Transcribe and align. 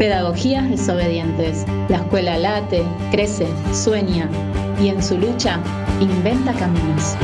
Pedagogías 0.00 0.66
desobedientes. 0.70 1.66
La 1.90 1.98
escuela 1.98 2.38
late, 2.38 2.82
crece, 3.10 3.46
sueña 3.74 4.30
y 4.80 4.88
en 4.88 5.02
su 5.02 5.18
lucha 5.18 5.60
inventa 6.00 6.54
caminos. 6.54 7.18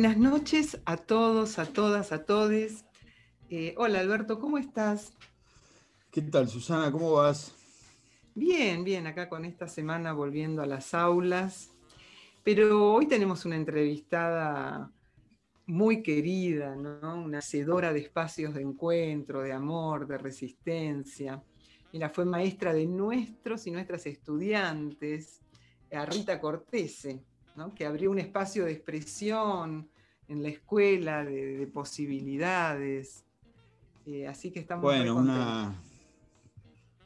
Buenas 0.00 0.16
noches 0.16 0.80
a 0.86 0.96
todos, 0.96 1.58
a 1.58 1.66
todas, 1.66 2.10
a 2.10 2.24
todes. 2.24 2.86
Eh, 3.50 3.74
hola 3.76 4.00
Alberto, 4.00 4.40
¿cómo 4.40 4.56
estás? 4.56 5.12
¿Qué 6.10 6.22
tal, 6.22 6.48
Susana? 6.48 6.90
¿Cómo 6.90 7.12
vas? 7.12 7.54
Bien, 8.34 8.82
bien, 8.82 9.06
acá 9.06 9.28
con 9.28 9.44
esta 9.44 9.68
semana 9.68 10.14
volviendo 10.14 10.62
a 10.62 10.66
las 10.66 10.94
aulas. 10.94 11.68
Pero 12.42 12.94
hoy 12.94 13.08
tenemos 13.08 13.44
una 13.44 13.56
entrevistada 13.56 14.90
muy 15.66 16.02
querida, 16.02 16.74
¿no? 16.76 17.22
Una 17.22 17.40
hacedora 17.40 17.92
de 17.92 18.00
espacios 18.00 18.54
de 18.54 18.62
encuentro, 18.62 19.42
de 19.42 19.52
amor, 19.52 20.06
de 20.06 20.16
resistencia. 20.16 21.44
Mira, 21.92 22.08
fue 22.08 22.24
maestra 22.24 22.72
de 22.72 22.86
nuestros 22.86 23.66
y 23.66 23.70
nuestras 23.70 24.06
estudiantes, 24.06 25.42
a 25.92 26.06
Rita 26.06 26.40
Cortese 26.40 27.22
que 27.68 27.84
abrió 27.84 28.10
un 28.10 28.18
espacio 28.18 28.64
de 28.64 28.72
expresión 28.72 29.88
en 30.28 30.42
la 30.42 30.48
escuela, 30.48 31.24
de, 31.24 31.66
posibilidades. 31.72 33.24
Eh, 34.06 34.26
así 34.26 34.50
que 34.50 34.60
estamos 34.60 34.82
Bueno, 34.82 35.16
una, 35.16 35.74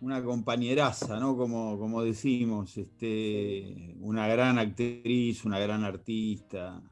una 0.00 0.22
compañeraza, 0.22 1.18
¿no? 1.18 1.36
Como, 1.36 1.78
como 1.78 2.02
decimos, 2.02 2.76
este, 2.76 3.96
una 4.00 4.28
gran 4.28 4.58
actriz, 4.58 5.44
una 5.44 5.58
gran 5.58 5.82
artista. 5.82 6.82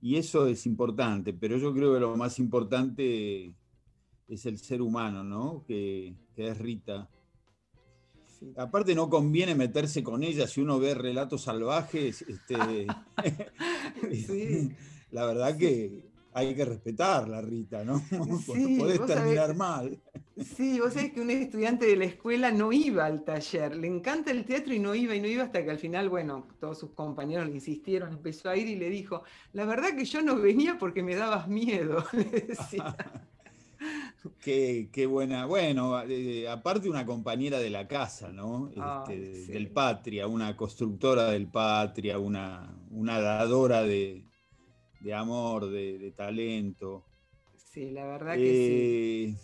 Y 0.00 0.16
eso 0.16 0.46
es 0.46 0.66
importante, 0.66 1.32
pero 1.32 1.58
yo 1.58 1.72
creo 1.74 1.94
que 1.94 2.00
lo 2.00 2.16
más 2.16 2.38
importante 2.38 3.54
es 4.28 4.46
el 4.46 4.58
ser 4.58 4.80
humano, 4.80 5.22
¿no? 5.22 5.64
Que, 5.66 6.14
que 6.34 6.48
es 6.48 6.58
Rita 6.58 7.08
Aparte 8.56 8.94
no 8.94 9.08
conviene 9.08 9.54
meterse 9.54 10.02
con 10.02 10.22
ella 10.22 10.46
si 10.46 10.60
uno 10.60 10.78
ve 10.78 10.94
relatos 10.94 11.42
salvajes. 11.42 12.22
Este, 12.22 12.56
la 15.10 15.26
verdad 15.26 15.56
que 15.56 16.12
hay 16.34 16.54
que 16.54 16.64
respetarla, 16.64 17.42
Rita, 17.42 17.84
¿no? 17.84 18.02
Porque 18.46 18.76
podés 18.78 19.04
terminar 19.04 19.54
mal. 19.54 19.98
Sí, 20.56 20.80
vos 20.80 20.94
sabés 20.94 21.12
que 21.12 21.20
un 21.20 21.30
estudiante 21.30 21.86
de 21.86 21.96
la 21.96 22.06
escuela 22.06 22.50
no 22.50 22.72
iba 22.72 23.04
al 23.04 23.22
taller, 23.22 23.76
le 23.76 23.86
encanta 23.86 24.30
el 24.30 24.46
teatro 24.46 24.72
y 24.72 24.78
no 24.78 24.94
iba 24.94 25.14
y 25.14 25.20
no 25.20 25.26
iba 25.26 25.44
hasta 25.44 25.62
que 25.62 25.70
al 25.70 25.78
final, 25.78 26.08
bueno, 26.08 26.48
todos 26.58 26.78
sus 26.78 26.92
compañeros 26.92 27.46
le 27.46 27.54
insistieron, 27.54 28.14
empezó 28.14 28.48
a 28.48 28.56
ir 28.56 28.66
y 28.66 28.76
le 28.76 28.88
dijo, 28.88 29.24
la 29.52 29.66
verdad 29.66 29.94
que 29.94 30.06
yo 30.06 30.22
no 30.22 30.36
venía 30.36 30.78
porque 30.78 31.02
me 31.02 31.14
dabas 31.14 31.48
miedo, 31.48 32.04
le 32.12 32.24
decía. 32.24 32.96
Qué, 34.40 35.06
buena. 35.08 35.46
Bueno, 35.46 35.96
aparte 36.48 36.88
una 36.88 37.04
compañera 37.04 37.58
de 37.58 37.70
la 37.70 37.86
casa, 37.88 38.30
¿no? 38.32 38.70
Este, 38.70 39.52
del 39.52 39.70
Patria, 39.70 40.26
una 40.26 40.56
constructora 40.56 41.30
del 41.30 41.48
Patria, 41.48 42.18
una, 42.18 42.74
una 42.90 43.20
dadora 43.20 43.82
de, 43.82 44.24
amor, 45.14 45.70
de, 45.70 46.12
talento. 46.16 47.04
Sí, 47.56 47.90
la 47.90 48.06
verdad 48.06 48.34
que 48.34 49.34
sí. 49.34 49.36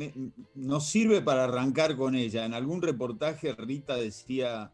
Eh, 0.00 0.30
nos 0.54 0.86
sirve 0.86 1.20
para 1.20 1.44
arrancar 1.44 1.96
con 1.96 2.14
ella. 2.14 2.44
En 2.46 2.54
algún 2.54 2.80
reportaje 2.80 3.52
Rita 3.54 3.96
decía 3.96 4.72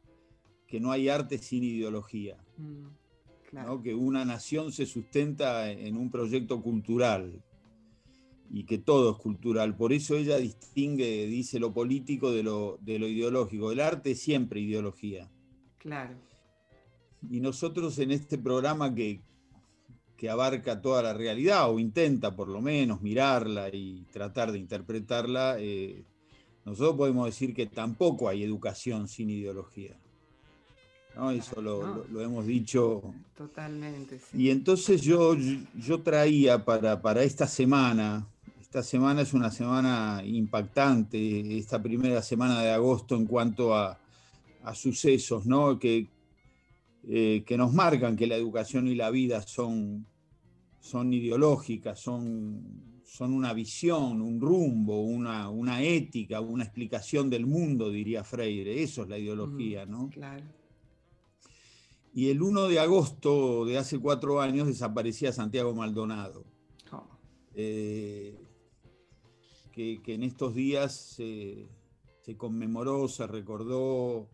que 0.66 0.78
no 0.78 0.92
hay 0.92 1.09
arte 1.09 1.38
sin 1.38 1.64
ideología. 1.64 2.36
Mm, 2.56 3.82
que 3.82 3.94
una 3.94 4.25
nación 4.25 4.70
se 4.70 4.86
sustenta 4.86 5.72
en 5.72 5.97
un 5.97 6.10
proyecto 6.10 6.62
cultural 6.62 7.42
y 8.52 8.64
que 8.64 8.78
todo 8.78 9.12
es 9.12 9.16
cultural. 9.18 9.76
Por 9.76 9.92
eso 9.92 10.16
ella 10.16 10.36
distingue, 10.36 11.26
dice, 11.26 11.60
lo 11.60 11.72
político 11.72 12.32
de 12.32 12.42
lo, 12.42 12.78
de 12.80 12.98
lo 12.98 13.06
ideológico. 13.06 13.70
El 13.70 13.80
arte 13.80 14.12
es 14.12 14.20
siempre 14.20 14.60
ideología. 14.60 15.30
Claro. 15.78 16.14
Y 17.30 17.40
nosotros 17.40 17.98
en 17.98 18.10
este 18.10 18.38
programa 18.38 18.94
que, 18.94 19.20
que 20.16 20.28
abarca 20.28 20.82
toda 20.82 21.02
la 21.02 21.14
realidad, 21.14 21.70
o 21.70 21.78
intenta 21.78 22.34
por 22.34 22.48
lo 22.48 22.60
menos 22.60 23.02
mirarla 23.02 23.68
y 23.72 24.04
tratar 24.12 24.50
de 24.50 24.58
interpretarla, 24.58 25.56
eh, 25.58 26.04
nosotros 26.64 26.96
podemos 26.96 27.26
decir 27.26 27.54
que 27.54 27.66
tampoco 27.66 28.28
hay 28.28 28.42
educación 28.42 29.06
sin 29.06 29.30
ideología. 29.30 29.96
¿no? 31.14 31.30
Eso 31.30 31.60
lo, 31.60 32.04
lo, 32.10 32.20
hemos 32.20 32.46
dicho. 32.46 33.02
Totalmente. 33.36 34.18
Sí. 34.18 34.42
Y 34.42 34.50
entonces 34.50 35.02
yo, 35.02 35.36
yo 35.74 36.02
traía 36.02 36.64
para, 36.64 37.00
para 37.00 37.22
esta 37.22 37.46
semana, 37.46 38.28
esta 38.70 38.84
semana 38.84 39.22
es 39.22 39.34
una 39.34 39.50
semana 39.50 40.22
impactante, 40.25 41.58
esta 41.58 41.82
primera 41.82 42.22
semana 42.22 42.62
de 42.62 42.70
agosto 42.70 43.16
en 43.16 43.26
cuanto 43.26 43.75
a, 43.75 43.98
sucesos 44.75 45.44
¿no? 45.44 45.76
que, 45.76 46.06
eh, 47.09 47.42
que 47.44 47.56
nos 47.56 47.72
marcan 47.72 48.14
que 48.14 48.28
la 48.28 48.36
educación 48.36 48.86
y 48.86 48.94
la 48.94 49.10
vida 49.10 49.42
son, 49.42 50.06
son 50.78 51.12
ideológicas, 51.12 51.98
son, 51.98 53.00
son 53.04 53.32
una 53.32 53.53
visión, 53.54 54.22
un 54.22 54.41
rumbo, 54.41 55.00
una, 55.00 55.48
una 55.50 55.82
ética, 55.82 56.41
una 56.41 56.62
explicación 56.62 57.28
del 57.28 57.47
mundo, 57.47 57.91
diría 57.91 58.22
Freire. 58.22 58.84
Eso 58.84 59.03
es 59.03 59.09
la 59.09 59.19
ideología, 59.19 59.84
¿no? 59.84 60.10
Claro. 60.10 60.44
Y 62.14 62.28
el 62.28 62.41
1 62.41 62.69
de 62.69 62.78
agosto 62.78 63.64
de 63.64 63.78
hace 63.78 63.98
cuatro 63.98 64.41
años 64.41 64.69
desaparecía 64.69 65.32
Santiago 65.32 65.75
Maldonado. 65.75 66.44
Oh. 66.92 67.09
Eh, 67.56 68.47
que, 69.70 70.00
en 70.06 70.22
estos 70.22 70.54
días 70.54 71.16
se 71.20 72.36
conmemoró, 72.36 73.08
se 73.08 73.26
recordó 73.26 74.28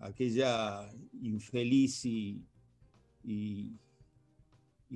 aquella 0.00 0.90
infeliz 1.20 2.04
y, 2.04 2.42
y, 3.22 3.76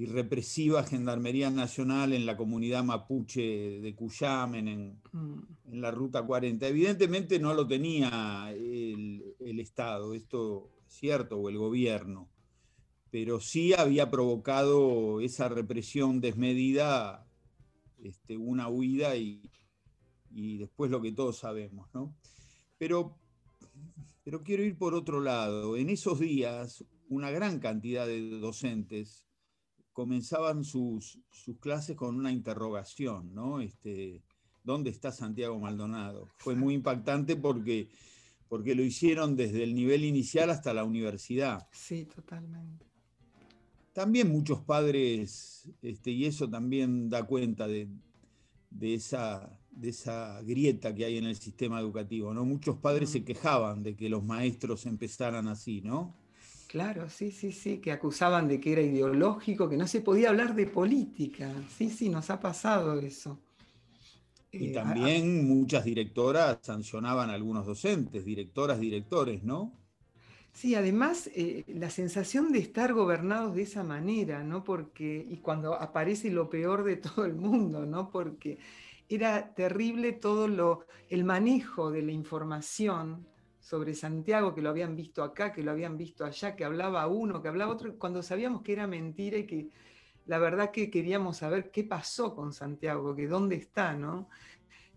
represiva 0.06 0.82
Gendarmería 0.82 1.50
Nacional 1.50 2.12
en 2.12 2.26
la 2.26 2.36
comunidad 2.36 2.82
mapuche 2.82 3.80
de 3.80 3.94
Cuyamen, 3.94 4.68
en, 4.68 5.00
mm. 5.12 5.38
en, 5.72 5.80
la 5.80 5.90
Ruta 5.90 6.22
40. 6.22 6.66
Evidentemente 6.66 7.38
no 7.38 7.54
lo 7.54 7.66
tenía 7.66 8.50
el, 8.52 9.36
el 9.38 9.60
Estado, 9.60 10.14
esto 10.14 10.70
es 10.86 10.94
cierto, 10.94 11.38
o 11.38 11.48
el 11.48 11.58
gobierno, 11.58 12.28
pero 13.10 13.38
sí 13.40 13.72
había 13.72 14.10
provocado 14.10 15.20
esa 15.20 15.48
represión 15.48 16.20
desmedida 16.20 17.26
este, 18.02 18.36
una 18.36 18.68
huida 18.68 19.16
y, 19.16 19.50
después 20.58 20.90
lo 20.90 21.00
que 21.00 21.12
todos 21.12 21.38
sabemos. 21.38 21.88
¿no? 21.94 22.14
Pero, 22.78 23.16
pero 24.22 24.42
quiero 24.42 24.62
ir 24.62 24.76
por 24.76 24.94
otro 24.94 25.20
lado. 25.20 25.76
En 25.76 25.90
esos 25.90 26.20
días, 26.20 26.84
una 27.08 27.30
gran 27.30 27.58
cantidad 27.60 28.06
de 28.06 28.38
docentes 28.40 29.26
comenzaban 29.92 30.64
sus, 30.64 31.20
clases 31.60 31.96
con 31.96 32.16
una 32.16 32.32
interrogación, 32.32 33.32
¿no? 33.34 33.60
Este, 33.60 34.22
¿Dónde 34.64 34.90
está 34.90 35.12
Santiago 35.12 35.58
Maldonado? 35.60 36.28
Fue 36.38 36.56
muy 36.56 36.74
impactante 36.74 37.36
porque, 37.36 37.90
porque 38.48 38.74
lo 38.74 38.82
hicieron 38.82 39.36
desde 39.36 39.62
el 39.62 39.74
nivel 39.74 40.04
inicial 40.04 40.50
hasta 40.50 40.74
la 40.74 40.84
universidad. 40.84 41.68
Sí, 41.70 42.06
totalmente 42.06 42.94
también 43.94 44.28
muchos 44.28 44.60
padres, 44.60 45.70
este, 45.80 46.10
y 46.10 46.26
eso 46.26 46.50
también 46.50 47.08
da 47.08 47.22
cuenta 47.22 47.66
de, 47.68 47.88
esa, 48.80 49.56
de 49.76 49.90
esa 49.90 50.40
grieta 50.42 50.94
que 50.94 51.04
hay 51.04 51.18
en 51.18 51.24
el 51.24 51.36
sistema 51.36 51.80
educativo, 51.80 52.32
¿no? 52.32 52.44
Muchos 52.44 52.76
padres 52.76 53.10
se 53.10 53.24
quejaban 53.24 53.82
de 53.82 53.96
que 53.96 54.08
los 54.08 54.24
maestros 54.24 54.86
empezaran 54.86 55.48
así, 55.48 55.80
¿no? 55.80 56.14
Claro, 56.68 57.08
sí, 57.08 57.30
sí, 57.30 57.52
sí, 57.52 57.78
que 57.78 57.92
acusaban 57.92 58.48
de 58.48 58.60
que 58.60 58.72
era 58.72 58.82
ideológico, 58.82 59.68
que 59.68 59.76
no 59.76 59.86
se 59.86 60.00
podía 60.00 60.30
hablar 60.30 60.54
de 60.54 60.66
política. 60.66 61.52
Sí, 61.76 61.88
sí, 61.88 62.08
nos 62.08 62.30
ha 62.30 62.40
pasado 62.40 62.98
eso. 62.98 63.38
Y 64.50 64.66
eh, 64.66 64.72
también 64.72 65.46
muchas 65.46 65.84
directoras 65.84 66.58
sancionaban 66.62 67.30
a 67.30 67.34
algunos 67.34 67.66
docentes, 67.66 68.24
directoras, 68.24 68.80
directores, 68.80 69.44
¿no? 69.44 69.72
Sí, 70.52 70.76
además 70.76 71.28
eh, 71.34 71.64
la 71.66 71.90
sensación 71.90 72.52
de 72.52 72.60
estar 72.60 72.92
gobernados 72.92 73.56
de 73.56 73.62
esa 73.62 73.82
manera, 73.82 74.44
¿no? 74.44 74.62
Porque, 74.62 75.26
y 75.28 75.38
cuando 75.38 75.74
aparece 75.74 76.30
lo 76.30 76.48
peor 76.48 76.84
de 76.84 76.96
todo 76.96 77.24
el 77.24 77.34
mundo, 77.34 77.84
¿no? 77.86 78.10
Porque 78.10 78.58
era 79.08 79.54
terrible 79.54 80.12
todo 80.12 80.48
lo, 80.48 80.86
el 81.08 81.24
manejo 81.24 81.90
de 81.90 82.02
la 82.02 82.12
información 82.12 83.26
sobre 83.60 83.94
Santiago, 83.94 84.54
que 84.54 84.60
lo 84.60 84.70
habían 84.70 84.94
visto 84.94 85.22
acá, 85.22 85.52
que 85.52 85.62
lo 85.62 85.70
habían 85.70 85.96
visto 85.96 86.24
allá, 86.24 86.54
que 86.54 86.64
hablaba 86.64 87.06
uno, 87.06 87.40
que 87.40 87.48
hablaba 87.48 87.72
otro, 87.72 87.96
cuando 87.98 88.22
sabíamos 88.22 88.62
que 88.62 88.72
era 88.72 88.86
mentira 88.86 89.38
y 89.38 89.46
que 89.46 89.68
la 90.26 90.38
verdad 90.38 90.70
que 90.70 90.90
queríamos 90.90 91.38
saber 91.38 91.70
qué 91.70 91.84
pasó 91.84 92.34
con 92.34 92.52
Santiago, 92.52 93.14
que 93.14 93.26
dónde 93.26 93.56
está, 93.56 93.94
¿no? 93.94 94.28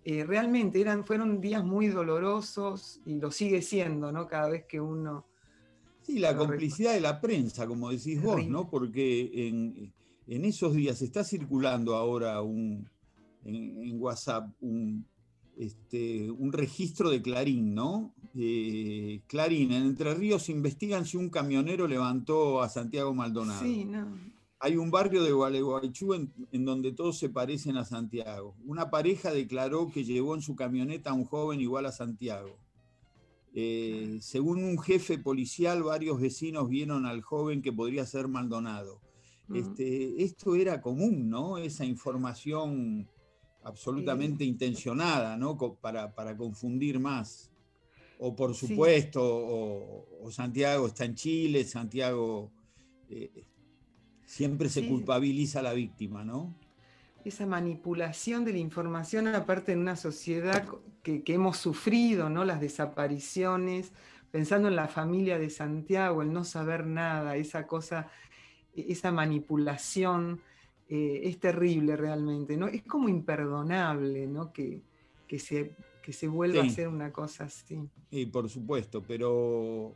Eh, 0.04 0.24
realmente 0.24 0.80
eran, 0.80 1.06
fueron 1.06 1.42
días 1.42 1.66
muy 1.66 1.88
dolorosos 1.88 3.02
y 3.06 3.20
lo 3.20 3.30
sigue 3.32 3.62
siendo, 3.62 4.12
¿no? 4.12 4.28
Cada 4.28 4.50
vez 4.50 4.66
que 4.66 4.80
uno... 4.80 5.26
Sí, 6.02 6.20
la 6.20 6.36
complicidad 6.36 6.94
de 6.94 7.02
la 7.02 7.20
prensa, 7.20 7.68
como 7.68 7.90
decís 7.90 8.22
vos, 8.22 8.46
¿no? 8.48 8.70
Porque 8.70 9.48
en, 9.48 10.46
esos 10.46 10.74
días 10.74 11.02
está 11.02 11.26
circulando 11.26 11.96
ahora 11.96 12.42
un, 12.42 12.90
en, 13.48 14.00
WhatsApp 14.00 14.50
un, 14.62 15.06
este, 15.58 16.30
un 16.30 16.54
registro 16.54 17.10
de 17.10 17.22
Clarín, 17.22 17.74
¿no? 17.74 18.14
Eh, 18.36 19.22
Clarín, 19.28 19.72
en 19.72 19.84
Entre 19.84 20.14
Ríos 20.14 20.50
investigan 20.50 21.06
si 21.06 21.18
un 21.18 21.30
camionero 21.30 21.88
levantó 21.88 22.62
a 22.62 22.70
Santiago 22.70 23.14
Maldonado. 23.14 23.64
Sí, 23.64 23.86
no 23.86 24.08
hay 24.60 24.76
un 24.76 24.90
barrio 24.90 25.24
de 25.24 25.32
Gualeguaychú 25.32 26.14
en, 26.14 26.66
donde 26.66 26.92
todos 26.92 27.18
se 27.18 27.30
parecen 27.30 27.78
a 27.78 27.86
Santiago. 27.86 28.56
Una 28.66 28.90
pareja 28.90 29.32
declaró 29.32 29.92
que 29.92 30.04
llevó 30.04 30.36
en 30.36 30.42
su 30.42 30.56
camioneta 30.56 31.12
a 31.12 31.14
un 31.14 31.26
joven 31.26 31.62
igual 31.62 31.86
a 31.86 31.92
Santiago. 31.92 32.58
Eh, 33.54 34.18
según 34.22 34.64
un 34.64 34.80
jefe 34.80 35.18
policial, 35.18 35.84
varios 35.84 36.20
vecinos 36.20 36.70
vieron 36.70 37.06
al 37.06 37.22
joven 37.22 37.62
que 37.62 37.74
podría 37.74 38.06
ser 38.06 38.28
Maldonado. 38.28 39.02
Este, 39.54 40.24
esto 40.24 40.56
era 40.56 40.82
común, 40.82 41.30
¿no? 41.30 41.58
Esa 41.58 41.86
información 41.86 43.08
absolutamente 43.68 44.44
intencionada, 44.44 45.38
¿no? 45.38 45.58
Para, 45.58 46.38
confundir 46.38 47.00
más. 47.00 47.52
O 48.20 48.36
por 48.36 48.56
supuesto, 48.56 49.22
o, 49.22 50.32
Santiago 50.32 50.88
está 50.88 51.06
en 51.06 51.16
Chile, 51.16 51.64
Santiago 51.64 52.52
eh, 53.10 53.46
Siempre 54.28 54.68
se 54.68 54.86
culpabiliza 54.86 55.62
a 55.62 55.64
la 55.64 55.72
víctima, 55.72 56.26
¿no? 56.26 56.54
Esa 57.24 57.46
manipulación 57.46 58.44
de 58.44 58.52
la 58.52 58.58
información, 58.58 59.26
aparte 59.30 59.72
en 59.72 59.80
una 59.80 59.96
sociedad 59.96 60.68
que, 61.02 61.24
hemos 61.28 61.56
sufrido, 61.56 62.30
¿no? 62.30 62.44
Las 62.44 62.60
desapariciones, 62.60 63.94
pensando 64.30 64.68
en 64.68 64.76
la 64.76 64.90
familia 64.90 65.40
de 65.40 65.50
Santiago, 65.50 66.22
el 66.22 66.34
no 66.34 66.44
saber 66.44 66.86
nada, 66.86 67.38
esa 67.38 67.68
cosa, 67.68 68.10
e, 68.76 68.88
esa 68.90 69.14
manipulación, 69.14 70.42
eh, 70.90 71.22
es 71.24 71.40
terrible 71.40 71.98
realmente, 71.98 72.56
¿no? 72.56 72.68
Es 72.68 72.84
como 72.84 73.10
imperdonable, 73.10 74.28
¿no? 74.28 74.54
Que, 74.54 74.82
se, 75.38 75.76
se 76.10 76.28
vuelva 76.28 76.62
a 76.62 76.66
hacer 76.66 76.88
una 76.88 77.12
cosa 77.12 77.46
así. 77.46 77.90
Y 78.10 78.28
por 78.28 78.50
supuesto, 78.50 79.04
pero 79.06 79.94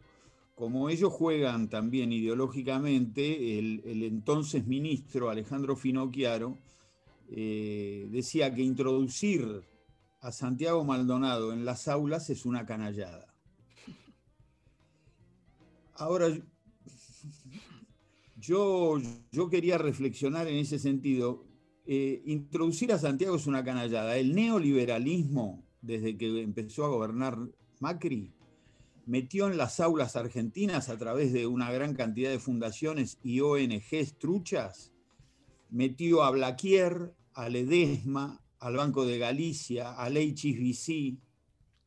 como 0.55 0.89
ellos 0.89 1.13
juegan 1.13 1.69
también 1.69 2.11
ideológicamente, 2.11 3.57
el, 3.57 4.03
entonces 4.03 4.67
ministro 4.67 5.29
Alejandro 5.29 5.75
Finocchiaro 5.75 6.57
eh, 7.31 8.07
decía 8.11 8.53
que 8.53 8.61
introducir 8.61 9.63
a 10.19 10.31
Santiago 10.31 10.83
Maldonado 10.83 11.53
en 11.53 11.63
las 11.63 11.87
aulas 11.87 12.29
es 12.29 12.45
una 12.45 12.65
canallada. 12.65 13.33
Ahora, 15.95 16.27
yo, 18.41 18.97
yo 19.31 19.49
quería 19.49 19.77
reflexionar 19.77 20.47
en 20.47 20.57
ese 20.57 20.79
sentido. 20.79 21.45
Eh, 21.85 22.21
introducir 22.25 22.91
a 22.91 22.97
Santiago 22.97 23.35
es 23.35 23.47
una 23.47 23.63
canallada. 23.63 24.17
El 24.17 24.35
neoliberalismo, 24.35 25.63
desde 25.81 26.17
que 26.17 26.41
empezó 26.41 26.85
a 26.85 26.89
gobernar 26.89 27.37
Macri, 27.79 28.33
metió 29.05 29.47
en 29.47 29.57
las 29.57 29.79
aulas 29.79 30.15
argentinas 30.15 30.89
a 30.89 30.97
través 30.97 31.33
de 31.33 31.47
una 31.47 31.71
gran 31.71 31.93
cantidad 31.93 32.31
de 32.31 32.39
fundaciones 32.39 33.19
y 33.23 33.41
ONGs 33.41 34.17
truchas, 34.17 34.91
metió 35.69 36.23
a 36.23 36.31
Blaquier, 36.31 37.13
a 37.33 37.49
Ledesma, 37.49 38.41
al 38.59 38.75
Banco 38.75 39.05
de 39.05 39.17
Galicia, 39.17 39.93
al 39.93 40.17
HSBC, 40.17 41.17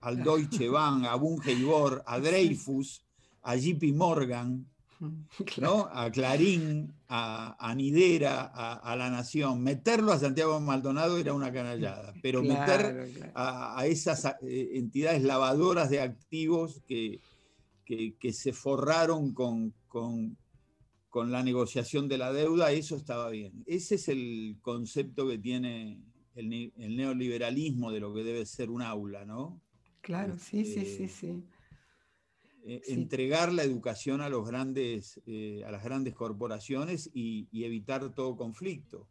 al 0.00 0.22
Deutsche 0.22 0.68
Bank, 0.68 1.04
a 1.06 1.14
Bungeibor, 1.16 2.02
a 2.06 2.18
Dreyfus, 2.20 3.04
a 3.42 3.56
JP 3.56 3.94
Morgan, 3.94 4.66
¿no? 5.60 5.88
a 5.92 6.10
Clarín, 6.10 6.94
a, 7.08 7.74
Nidera, 7.76 8.42
a, 8.44 8.96
La 8.96 9.10
Nación. 9.10 9.62
Meterlo 9.62 10.12
a 10.12 10.18
Santiago 10.18 10.58
Maldonado 10.60 11.18
era 11.18 11.32
una 11.32 11.52
canallada, 11.52 12.14
pero 12.22 12.42
meter 12.42 13.32
A, 13.34 13.84
esas 13.86 14.24
eh, 14.42 14.70
entidades 14.74 15.22
lavadoras 15.22 15.90
de 15.90 16.00
activos 16.00 16.82
que, 16.86 17.20
que, 17.84 18.32
se 18.32 18.52
forraron 18.52 19.32
con, 19.32 19.74
con, 19.88 20.36
con, 21.08 21.30
la 21.30 21.42
negociación 21.42 22.08
de 22.08 22.18
la 22.18 22.32
deuda, 22.32 22.72
eso 22.72 22.96
estaba 22.96 23.30
bien. 23.30 23.62
Ese 23.66 23.96
es 23.96 24.08
el 24.08 24.58
concepto 24.60 25.28
que 25.28 25.38
tiene 25.38 26.02
el, 26.34 26.72
el 26.76 26.96
neoliberalismo 26.96 27.92
de 27.92 28.00
lo 28.00 28.12
que 28.12 28.24
debe 28.24 28.44
ser 28.46 28.70
un 28.70 28.82
aula, 28.82 29.24
¿no? 29.24 29.60
Claro, 30.04 30.36
sí, 30.38 30.66
sí, 30.66 30.84
sí, 30.84 31.04
este, 31.04 31.08
sí. 31.08 31.44
Eh, 32.66 32.80
entregar 32.86 33.52
la 33.52 33.62
educación 33.62 34.22
a, 34.22 34.30
los 34.30 34.48
grandes, 34.48 35.20
eh, 35.26 35.62
a 35.66 35.70
las 35.70 35.84
grandes 35.84 36.14
corporaciones 36.14 37.10
y, 37.12 37.46
evitar 37.52 38.14
todo 38.14 38.36
conflicto. 38.36 39.06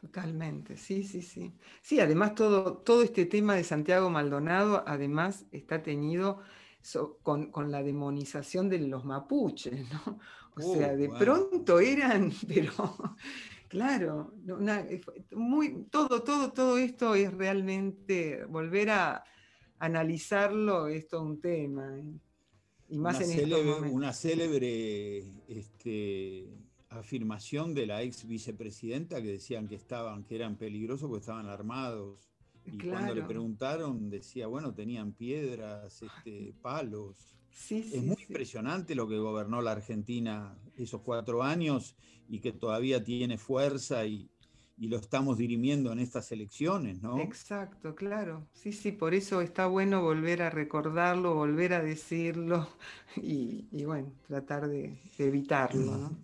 Totalmente, 0.00 0.76
sí, 0.76 1.02
sí, 1.02 1.22
sí. 1.22 1.52
Sí, 1.80 1.98
además 1.98 2.36
todo, 2.36 2.76
todo 2.78 3.02
este 3.02 3.26
tema 3.26 3.56
de 3.56 3.64
Santiago 3.64 4.10
Maldonado, 4.10 4.84
además 4.86 5.44
está 5.50 5.82
teñido 5.82 6.38
con, 7.22 7.50
la 7.68 7.82
demonización 7.82 8.68
de 8.68 8.78
los 8.78 9.04
mapuches, 9.04 9.88
¿no? 9.92 10.20
O 10.54 10.60
sea, 10.60 10.94
de 10.94 11.08
pronto 11.08 11.80
eran, 11.80 12.30
pero 12.46 13.16
claro, 13.66 14.34
muy, 15.32 15.86
todo, 15.90 16.22
todo, 16.22 16.52
todo 16.52 16.78
esto 16.78 17.16
es 17.16 17.32
realmente, 17.34 18.44
volver 18.44 18.90
a 18.90 19.24
analizarlo 19.80 20.86
es 20.86 21.08
todo 21.08 21.22
un 21.22 21.40
tema. 21.40 21.98
¿eh? 21.98 22.04
Una, 22.92 24.12
célebre, 24.12 25.24
este, 25.48 26.46
afirmación 26.90 27.74
de 27.74 27.86
la 27.86 28.02
ex 28.02 28.26
vicepresidenta 28.26 29.22
que 29.22 29.32
decían 29.32 29.66
que 29.66 29.74
estaban, 29.74 30.24
que 30.24 30.36
eran 30.36 30.56
peligrosos 30.56 31.08
porque 31.08 31.20
estaban 31.20 31.46
armados. 31.46 32.28
Y 32.64 32.78
cuando 32.78 33.14
le 33.14 33.22
preguntaron, 33.22 34.08
decía, 34.08 34.46
bueno, 34.46 34.72
tenían 34.72 35.12
piedras, 35.12 36.02
este, 36.02 36.54
palos. 36.62 37.16
es 37.70 38.02
muy 38.02 38.22
impresionante 38.28 38.94
lo 38.94 39.08
que 39.08 39.18
gobernó 39.18 39.60
la 39.62 39.72
Argentina 39.72 40.56
esos 40.76 41.00
cuatro 41.00 41.42
años 41.42 41.96
y 42.28 42.38
que 42.38 42.52
todavía 42.52 43.02
tiene 43.02 43.36
fuerza 43.36 44.06
y, 44.06 44.30
y 44.76 44.88
lo 44.88 44.96
estamos 44.96 45.38
dirimiendo 45.38 45.92
en 45.92 45.98
estas 45.98 46.32
elecciones, 46.32 47.02
¿no? 47.02 47.20
Exacto, 47.20 47.94
claro. 47.94 48.46
Sí, 48.52 48.72
sí, 48.72 48.92
por 48.92 49.14
eso 49.14 49.40
está 49.40 49.66
bueno 49.66 50.02
volver 50.02 50.42
a 50.42 50.50
recordarlo, 50.50 51.34
volver 51.34 51.74
a 51.74 51.82
decirlo 51.82 52.68
y, 53.16 53.84
bueno, 53.84 54.12
tratar 54.26 54.68
de, 54.68 54.98
evitarlo, 55.18 55.96
¿no? 55.96 56.18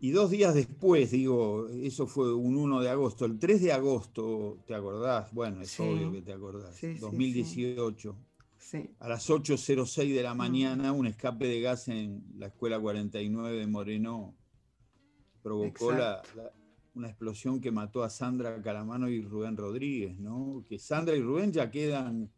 Y 0.00 0.10
dos 0.10 0.30
días 0.30 0.54
después, 0.54 1.12
digo, 1.12 1.68
eso 1.68 2.08
fue 2.08 2.34
un 2.34 2.56
1 2.56 2.80
de 2.80 2.90
agosto, 2.90 3.24
el 3.24 3.38
3 3.38 3.62
de 3.62 3.72
agosto, 3.72 4.58
¿te 4.66 4.74
acordás? 4.74 5.32
Bueno, 5.32 5.60
es 5.60 5.78
obvio 5.78 6.10
que 6.10 6.22
te 6.22 6.32
acordás, 6.32 6.76
2018. 7.00 8.16
Sí, 8.58 8.90
a 8.98 9.08
las 9.08 9.30
8.06 9.30 10.12
de 10.12 10.22
la 10.22 10.34
mm. 10.34 10.36
mañana, 10.36 10.92
un 10.92 11.06
escape 11.06 11.46
de 11.46 11.60
gas 11.60 11.86
en 11.86 12.24
la 12.36 12.46
Escuela 12.46 12.80
49 12.80 13.56
de 13.56 13.66
Moreno 13.68 14.34
provocó 15.42 15.92
la, 15.92 16.22
una 16.94 17.08
explosión 17.08 17.60
que 17.60 17.70
mató 17.70 18.02
a 18.02 18.10
Sandra 18.10 18.60
Calamano 18.62 19.08
y 19.08 19.22
Rubén 19.22 19.56
Rodríguez, 19.56 20.18
¿no? 20.18 20.64
Que 20.68 20.78
Sandra 20.78 21.16
y 21.16 21.22
Rubén 21.22 21.52
ya 21.52 21.70
quedan, 21.70 22.30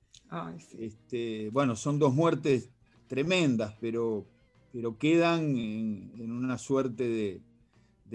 este, 0.79 1.51
bueno, 1.51 1.75
son 1.77 1.99
dos 1.99 2.15
muertes 2.15 2.71
tremendas, 3.09 3.75
pero, 3.81 4.27
pero 4.73 4.97
quedan 4.97 5.57
en, 5.57 6.31
una 6.31 6.59
suerte 6.59 7.09
de, 7.09 7.41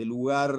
lugar 0.05 0.57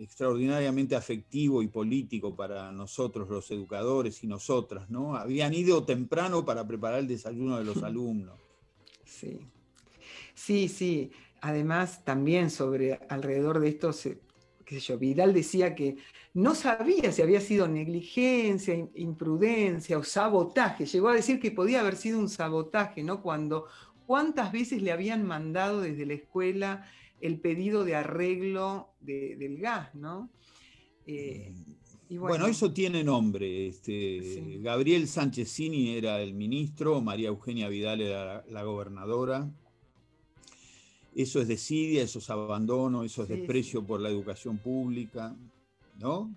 extraordinariamente 0.00 0.96
afectivo 0.96 1.62
y 1.62 1.68
político 1.68 2.34
para 2.34 2.72
nosotros 2.72 3.28
los 3.30 3.48
educadores 3.52 4.24
y 4.24 4.26
nosotras, 4.26 4.90
¿no? 4.90 5.14
Habían 5.14 5.54
ido 5.54 5.84
temprano 5.84 6.44
para 6.44 6.66
preparar 6.66 6.98
el 6.98 7.06
desayuno 7.06 7.56
de 7.56 7.62
los 7.62 7.82
alumnos. 7.84 8.36
Sí, 9.04 9.38
sí, 10.34 10.66
sí. 10.66 11.12
Además, 11.40 12.04
también 12.04 12.50
sobre 12.50 12.94
alrededor 13.08 13.60
de 13.60 13.68
esto 13.68 13.92
se, 13.92 14.18
qué 14.64 14.76
sé 14.76 14.92
yo, 14.92 14.98
Vidal 14.98 15.32
decía 15.32 15.74
que 15.74 15.96
no 16.32 16.54
sabía 16.54 17.12
si 17.12 17.22
había 17.22 17.40
sido 17.40 17.68
negligencia, 17.68 18.74
imprudencia 18.94 19.98
o 19.98 20.04
sabotaje. 20.04 20.86
Llegó 20.86 21.08
a 21.08 21.14
decir 21.14 21.40
que 21.40 21.50
podía 21.50 21.80
haber 21.80 21.96
sido 21.96 22.18
un 22.18 22.28
sabotaje, 22.28 23.02
¿no? 23.02 23.22
Cuando 23.22 23.66
cuántas 24.06 24.52
veces 24.52 24.82
le 24.82 24.92
habían 24.92 25.24
mandado 25.24 25.80
desde 25.80 26.06
la 26.06 26.14
escuela 26.14 26.88
el 27.20 27.40
pedido 27.40 27.84
de 27.84 27.94
arreglo 27.94 28.90
del 29.00 29.58
gas, 29.58 29.94
¿no? 29.94 30.30
Eh, 31.06 31.54
bueno, 32.10 32.46
eso 32.46 32.72
tiene 32.72 33.02
nombre. 33.02 33.68
Este, 33.68 34.58
Gabriel 34.60 35.08
Sánchez 35.08 35.50
Cini 35.50 35.96
era 35.96 36.20
el 36.20 36.34
ministro, 36.34 37.00
María 37.00 37.28
Eugenia 37.28 37.68
Vidal 37.68 38.00
era 38.00 38.44
la, 38.48 38.62
gobernadora. 38.62 39.50
Eso 41.14 41.40
es 41.40 41.48
desidia, 41.48 42.02
eso 42.02 42.18
es 42.18 42.28
abandono, 42.30 43.04
eso 43.04 43.22
es 43.22 43.28
desprecio 43.28 43.84
por 43.84 44.00
la 44.00 44.08
educación 44.08 44.56
pública, 44.58 45.36
¿no? 45.98 46.34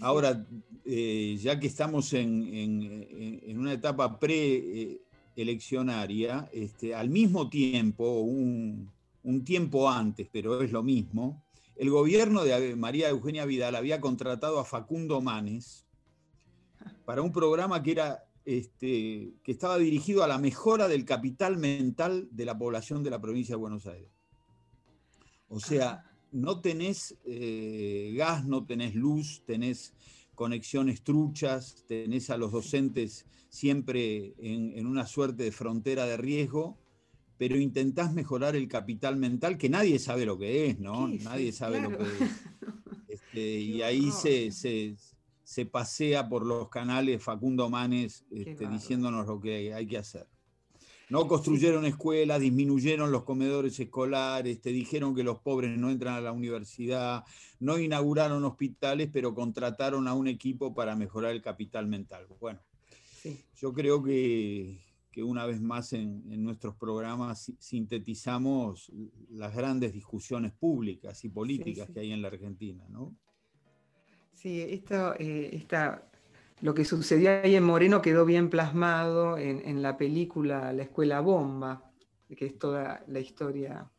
Ahora, 0.00 0.44
eh, 0.84 1.38
ya 1.40 1.60
que 1.60 1.68
estamos 1.68 2.12
en, 2.12 3.56
una 3.56 3.72
etapa 3.72 4.18
pre-eleccionaria, 4.18 6.50
este, 6.52 6.92
al 6.94 7.08
mismo 7.08 7.48
tiempo, 7.48 8.20
un, 8.20 8.90
un 9.22 9.44
tiempo 9.44 9.88
antes, 9.88 10.28
pero 10.32 10.60
es 10.62 10.72
lo 10.72 10.82
mismo, 10.82 11.44
el 11.76 11.90
gobierno 11.90 12.42
de 12.42 12.74
María 12.74 13.10
Eugenia 13.10 13.44
Vidal 13.44 13.76
había 13.76 14.00
contratado 14.00 14.58
a 14.58 14.64
Facundo 14.64 15.20
Manes 15.20 15.86
para 17.04 17.22
un 17.22 17.32
programa 17.32 17.82
que, 17.82 17.92
era, 17.92 18.25
este, 18.46 19.34
que 19.42 19.52
estaba 19.52 19.76
dirigido 19.76 20.24
a 20.24 20.28
la 20.28 20.38
mejora 20.38 20.88
del 20.88 21.04
capital 21.04 21.58
mental 21.58 22.28
de 22.30 22.46
la 22.46 22.56
población 22.56 23.02
de 23.02 23.10
la 23.10 23.20
provincia 23.20 23.54
de 23.54 23.60
Buenos 23.60 23.86
Aires. 23.86 24.10
O 25.48 25.60
sea, 25.60 26.02
no 26.32 26.60
tenés 26.60 27.16
eh, 27.26 28.14
gas, 28.16 28.46
no 28.46 28.64
tenés 28.64 28.94
luz, 28.94 29.42
tenés 29.44 29.92
conexiones 30.34 31.02
truchas, 31.02 31.84
tenés 31.86 32.30
a 32.30 32.38
los 32.38 32.52
docentes 32.52 33.26
siempre 33.50 34.34
en 34.38 34.86
una 34.86 35.06
suerte 35.06 35.44
de 35.44 35.52
frontera 35.52 36.06
de 36.06 36.16
riesgo 36.16 36.78
pero 37.38 37.58
intentás 37.58 38.14
mejorar 38.14 38.56
el 38.56 38.68
capital 38.68 39.16
mental, 39.16 39.58
que 39.58 39.68
nadie 39.68 39.98
sabe 39.98 40.24
lo 40.24 40.38
que 40.38 40.68
es, 40.68 40.78
¿no? 40.78 41.08
Nadie 41.08 41.52
sabe 41.52 41.80
lo 41.80 41.96
que 41.96 42.04
es. 42.04 42.10
Este, 43.08 43.60
y 43.60 43.82
ahí 43.82 44.10
se, 44.10 44.50
se, 44.50 44.94
pasea 45.64 46.28
por 46.28 46.44
los 46.44 46.68
canales 46.68 47.22
Facundo 47.22 47.70
Manes 47.70 48.24
este, 48.30 48.66
diciéndonos 48.68 49.26
lo 49.26 49.40
que 49.40 49.72
hay 49.72 49.86
que 49.86 49.98
hacer. 49.98 50.26
No 51.08 51.28
construyeron 51.28 51.84
escuelas, 51.84 52.40
disminuyeron 52.40 53.12
los 53.12 53.22
comedores 53.22 53.78
escolares, 53.78 54.60
te 54.60 54.70
dijeron 54.70 55.14
que 55.14 55.22
los 55.22 55.38
pobres 55.38 55.78
no 55.78 55.90
entran 55.90 56.14
a 56.14 56.20
la 56.20 56.32
universidad, 56.32 57.24
no 57.60 57.78
inauguraron 57.78 58.42
hospitales, 58.42 59.08
pero 59.12 59.32
contrataron 59.32 60.08
a 60.08 60.14
un 60.14 60.26
equipo 60.26 60.74
para 60.74 60.96
mejorar 60.96 61.30
el 61.30 61.42
capital 61.42 61.86
mental. 61.86 62.26
Bueno, 62.40 62.58
yo 63.54 63.72
creo 63.72 64.02
que, 64.02 64.80
que 65.12 65.22
una 65.22 65.46
vez 65.46 65.60
más 65.60 65.92
en, 65.92 66.42
nuestros 66.42 66.74
programas 66.74 67.52
sintetizamos 67.60 68.90
las 69.30 69.54
grandes 69.54 69.92
discusiones 69.92 70.52
públicas 70.52 71.24
y 71.24 71.28
políticas 71.28 71.88
que 71.88 72.00
hay 72.00 72.12
en 72.12 72.20
la 72.20 72.28
Argentina, 72.28 72.84
¿no? 72.90 73.14
Sí, 74.36 74.60
esto, 74.60 75.14
eh, 75.18 75.66
lo 76.60 76.74
que 76.74 76.84
sucedió 76.84 77.30
ahí 77.42 77.56
en 77.56 77.64
Moreno 77.64 78.02
quedó 78.02 78.26
bien 78.26 78.50
plasmado 78.50 79.38
en, 79.38 79.80
la 79.80 79.96
película 79.96 80.74
La 80.74 80.82
Escuela 80.82 81.20
Bomba, 81.20 81.90
que 82.36 82.44
es 82.44 82.58
toda 82.58 83.02
la 83.08 83.18
historia, 83.18 83.90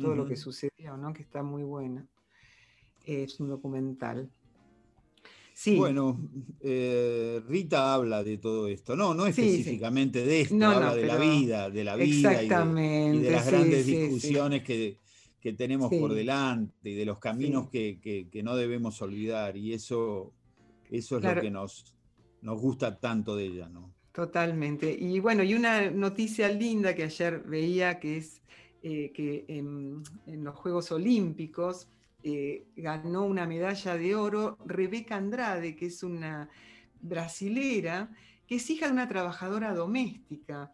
todo 0.00 0.16
lo 0.16 0.26
que 0.26 0.36
sucedió, 0.36 0.96
¿no? 0.96 1.12
que 1.12 1.22
está 1.22 1.42
muy 1.42 1.62
buena. 1.64 2.06
Es 3.04 3.40
un 3.40 3.48
documental. 3.50 4.30
Bueno, 5.76 6.18
eh, 6.60 7.42
Rita 7.46 7.92
habla 7.92 8.24
de 8.24 8.38
todo 8.38 8.68
esto. 8.68 8.96
No, 8.96 9.12
no 9.12 9.26
específicamente 9.26 10.24
de 10.24 10.40
esto, 10.40 10.64
habla 10.64 10.94
de 10.94 11.06
la 11.06 11.16
vida, 11.18 11.70
de 11.70 11.84
la 11.84 11.96
vida 11.96 12.42
y 12.42 12.48
de, 13.18 13.30
las 13.30 13.46
grandes 13.46 13.84
discusiones 13.84 14.62
que, 14.62 15.01
tenemos 15.52 15.90
por 15.90 16.14
delante 16.14 16.90
y 16.90 16.94
de 16.94 17.04
los 17.04 17.18
caminos 17.18 17.68
que, 17.68 18.28
no 18.44 18.54
debemos 18.54 19.02
olvidar. 19.02 19.56
Y 19.56 19.72
eso, 19.72 20.32
eso 20.90 21.18
es 21.18 21.24
lo 21.24 21.40
que 21.40 21.50
nos, 21.50 21.96
nos 22.42 22.60
gusta 22.60 23.00
tanto 23.00 23.34
de 23.34 23.46
ella, 23.46 23.68
¿no? 23.68 23.92
Totalmente. 24.12 24.92
Y 24.92 25.18
bueno, 25.20 25.42
y 25.42 25.54
una 25.54 25.90
noticia 25.90 26.48
linda 26.48 26.94
que 26.94 27.04
ayer 27.04 27.40
veía 27.40 27.98
que 27.98 28.18
es 28.18 28.42
eh, 28.82 29.10
que 29.12 29.44
en 29.48 30.04
los 30.44 30.54
Juegos 30.54 30.92
Olímpicos 30.92 31.88
eh, 32.24 32.68
ganó 32.76 33.24
una 33.24 33.46
medalla 33.46 33.96
de 33.96 34.14
oro 34.14 34.56
Rebeca 34.64 35.16
Andrade, 35.16 35.74
que 35.74 35.86
es 35.86 36.04
una 36.04 36.48
brasilera, 37.00 38.10
que 38.46 38.56
es 38.56 38.70
hija 38.70 38.86
de 38.86 38.92
una 38.92 39.08
trabajadora 39.08 39.74
doméstica, 39.74 40.72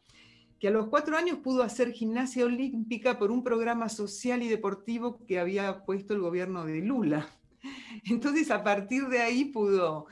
que 0.59 0.69
a 0.69 0.71
los 0.71 0.89
cuatro 0.89 1.17
años 1.17 1.39
pudo 1.39 1.63
hacer 1.63 1.93
gimnasia 1.93 2.45
olímpica 2.45 3.19
por 3.19 3.31
un 3.31 3.43
programa 3.43 3.89
social 3.89 4.43
y 4.43 4.49
deportivo 4.49 5.25
que 5.27 5.39
había 5.39 5.85
puesto 5.85 6.15
el 6.15 6.21
gobierno 6.21 6.65
de 6.65 6.81
Lula. 6.81 7.29
Entonces, 8.05 8.51
a 8.51 8.65
partir 8.65 9.09
de 9.09 9.21
ahí 9.21 9.47
pudo 9.47 10.07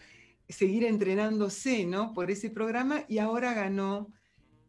seguir 0.48 0.84
entrenándose 0.84 1.84
¿no? 1.84 2.12
por 2.12 2.30
ese 2.30 2.50
programa 2.50 3.04
y 3.08 3.18
ahora 3.18 3.54
ganó 3.54 4.12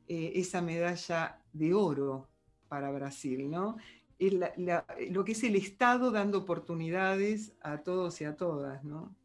eh, 0.07 0.33
esa 0.35 0.61
medalla 0.61 1.41
de 1.53 1.73
oro 1.73 2.27
para 2.67 2.91
Brasil. 2.91 3.49
¿no? 3.49 3.77
lo 4.19 5.23
que 5.23 5.33
es 5.33 5.43
el 5.43 5.55
Estado 5.55 6.09
dando 6.09 6.39
oportunidades 6.39 7.53
a 7.61 7.83
todos 7.83 8.19
y 8.21 8.25
a 8.25 8.35
todas, 8.35 8.83
¿no? 8.83 9.15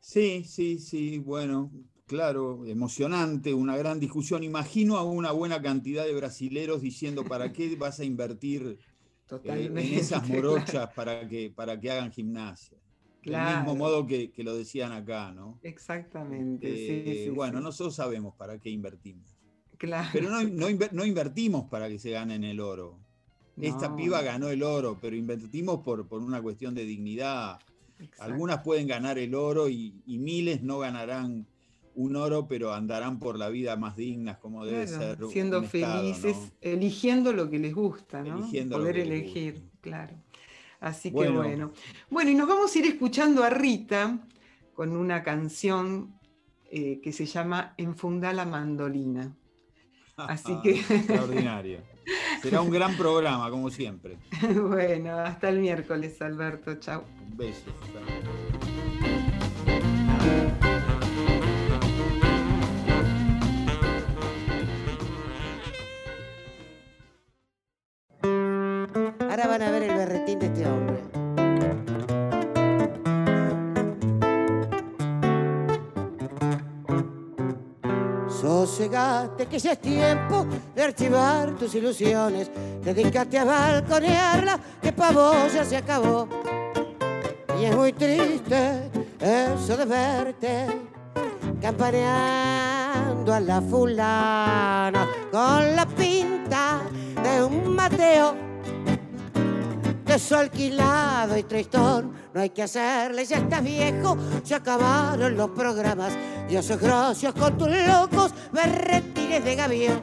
Sí, 0.00 0.44
sí, 0.44 0.78
sí, 0.78 1.18
bueno, 1.18 1.70
claro, 2.06 2.64
emocionante, 2.66 3.52
una 3.52 3.76
gran 3.76 4.00
discusión. 4.00 4.42
Imagino 4.42 4.96
a 4.96 5.04
una 5.04 5.32
buena 5.32 5.60
cantidad 5.60 6.04
de 6.04 6.14
brasileros 6.14 6.80
diciendo, 6.80 7.24
¿para 7.24 7.52
qué 7.52 7.74
vas 7.76 8.00
a 8.00 8.04
invertir 8.04 8.78
eh, 9.44 9.70
en 9.74 9.78
esas 9.78 10.26
morochas 10.28 10.92
para, 10.94 11.28
que, 11.28 11.52
para 11.54 11.78
que 11.78 11.90
hagan 11.90 12.12
gimnasia? 12.12 12.78
Del 13.22 13.56
mismo 13.56 13.74
modo 13.74 14.06
que, 14.06 14.32
lo 14.38 14.56
decían 14.56 14.92
acá, 14.92 15.32
¿no? 15.32 15.58
Exactamente. 15.64 17.24
sí, 17.24 17.28
bueno, 17.30 17.60
nosotros 17.60 17.96
sabemos 17.96 18.34
para 18.36 18.58
qué 18.60 18.70
invertimos. 18.70 19.36
Claro. 19.78 20.08
Pero 20.12 20.30
no, 20.30 20.42
no, 20.42 21.04
invertimos 21.04 21.68
para 21.68 21.88
que 21.88 21.98
se 21.98 22.10
ganen 22.10 22.44
el 22.44 22.60
oro. 22.60 23.00
Esta 23.60 23.96
piba 23.96 24.22
ganó 24.22 24.48
el 24.48 24.62
oro, 24.62 24.98
pero 25.00 25.16
invertimos 25.16 25.82
por, 25.82 26.06
por 26.06 26.22
una 26.22 26.40
cuestión 26.40 26.74
de 26.74 26.84
dignidad. 26.84 27.58
Algunas 28.18 28.62
pueden 28.62 28.86
ganar 28.86 29.18
el 29.18 29.34
oro 29.34 29.68
y, 29.68 30.02
miles 30.06 30.62
no 30.62 30.78
ganarán 30.78 31.46
un 31.96 32.14
oro, 32.14 32.46
pero 32.46 32.72
andarán 32.72 33.18
por 33.18 33.38
la 33.38 33.48
vida 33.48 33.76
más 33.76 33.96
dignas, 33.96 34.38
como 34.38 34.64
debe 34.64 34.86
ser. 34.86 35.18
Siendo 35.30 35.62
felices, 35.62 36.52
eligiendo 36.60 37.32
lo 37.32 37.50
que 37.50 37.58
les 37.58 37.74
gusta, 37.74 38.22
¿no? 38.22 38.38
Eligiendo 38.38 38.76
Poder 38.76 38.98
elegir, 38.98 39.62
claro. 39.80 40.14
Así 40.78 41.10
que 41.10 41.30
bueno. 41.30 41.72
bueno. 42.10 42.30
y 42.30 42.34
nos 42.34 42.46
vamos 42.46 42.74
a 42.74 42.78
ir 42.78 42.86
escuchando 42.86 43.42
a 43.42 43.50
Rita 43.50 44.20
con 44.74 44.94
una 44.94 45.22
canción 45.22 46.14
eh, 46.70 47.00
que 47.02 47.12
se 47.12 47.24
llama 47.24 47.74
Enfunda 47.78 48.32
la 48.34 48.44
mandolina. 48.44 49.34
Así 50.16 50.54
que. 50.62 50.72
Extraordinario. 50.90 51.80
Será 52.42 52.60
un 52.60 52.70
gran 52.70 52.94
programa, 52.96 53.50
como 53.50 53.70
siempre. 53.70 54.18
bueno, 54.68 55.18
hasta 55.18 55.48
el 55.48 55.60
miércoles, 55.60 56.20
Alberto. 56.20 56.74
Chao. 56.76 57.04
Un 57.26 57.36
beso. 57.36 57.70
Ahora 69.36 69.48
van 69.48 69.62
a 69.64 69.70
ver 69.70 69.82
el 69.82 69.94
berretín 69.94 70.38
de 70.38 70.46
este 70.46 70.66
hombre. 70.66 70.96
Sosegaste 78.30 79.44
que 79.44 79.58
ya 79.58 79.72
es 79.72 79.80
tiempo 79.82 80.46
de 80.74 80.82
archivar 80.82 81.50
tus 81.50 81.74
ilusiones. 81.74 82.50
Dedícate 82.82 83.38
a 83.38 83.44
balconearla, 83.44 84.58
que 84.80 84.94
pa' 84.94 85.12
vos 85.12 85.52
ya 85.52 85.66
se 85.66 85.76
acabó. 85.76 86.26
Y 87.60 87.66
es 87.66 87.76
muy 87.76 87.92
triste 87.92 88.90
eso 89.20 89.76
de 89.76 89.84
verte 89.84 90.66
campaneando 91.60 93.34
a 93.34 93.40
la 93.40 93.60
fulana 93.60 95.06
con 95.30 95.76
la 95.76 95.84
pinta 95.84 96.80
de 97.22 97.44
un 97.44 97.74
Mateo 97.74 98.45
su 100.18 100.34
alquilado 100.34 101.36
y 101.36 101.42
tristón. 101.42 102.12
No 102.32 102.40
hay 102.40 102.50
que 102.50 102.62
hacerle, 102.62 103.24
ya 103.24 103.38
estás 103.38 103.62
viejo, 103.62 104.16
se 104.42 104.54
acabaron 104.54 105.36
los 105.36 105.50
programas. 105.50 106.12
Haces 106.56 106.80
gracias 106.80 107.34
con 107.34 107.58
tus 107.58 107.68
locos 107.68 108.32
berretines 108.52 109.44
de 109.44 109.56
gavión. 109.56 110.02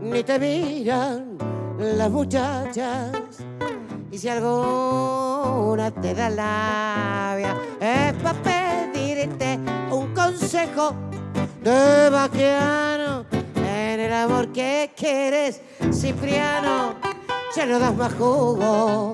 Ni 0.00 0.22
te 0.22 0.38
miran 0.38 1.36
las 1.78 2.10
muchachas. 2.10 3.10
Y 4.10 4.18
si 4.18 4.28
alguna 4.28 5.90
te 5.90 6.14
da 6.14 6.30
labia, 6.30 7.56
es 7.80 8.12
para 8.22 8.42
pedirte 8.42 9.58
un 9.90 10.14
consejo 10.14 10.94
de 11.62 12.10
vaqueano 12.10 13.24
en 13.56 14.00
el 14.00 14.12
amor 14.12 14.52
que 14.52 14.92
quieres, 14.96 15.60
Cipriano 15.92 17.11
ya 17.54 17.66
no 17.66 17.78
das 17.78 17.94
más 17.94 18.12
jugo. 18.14 19.12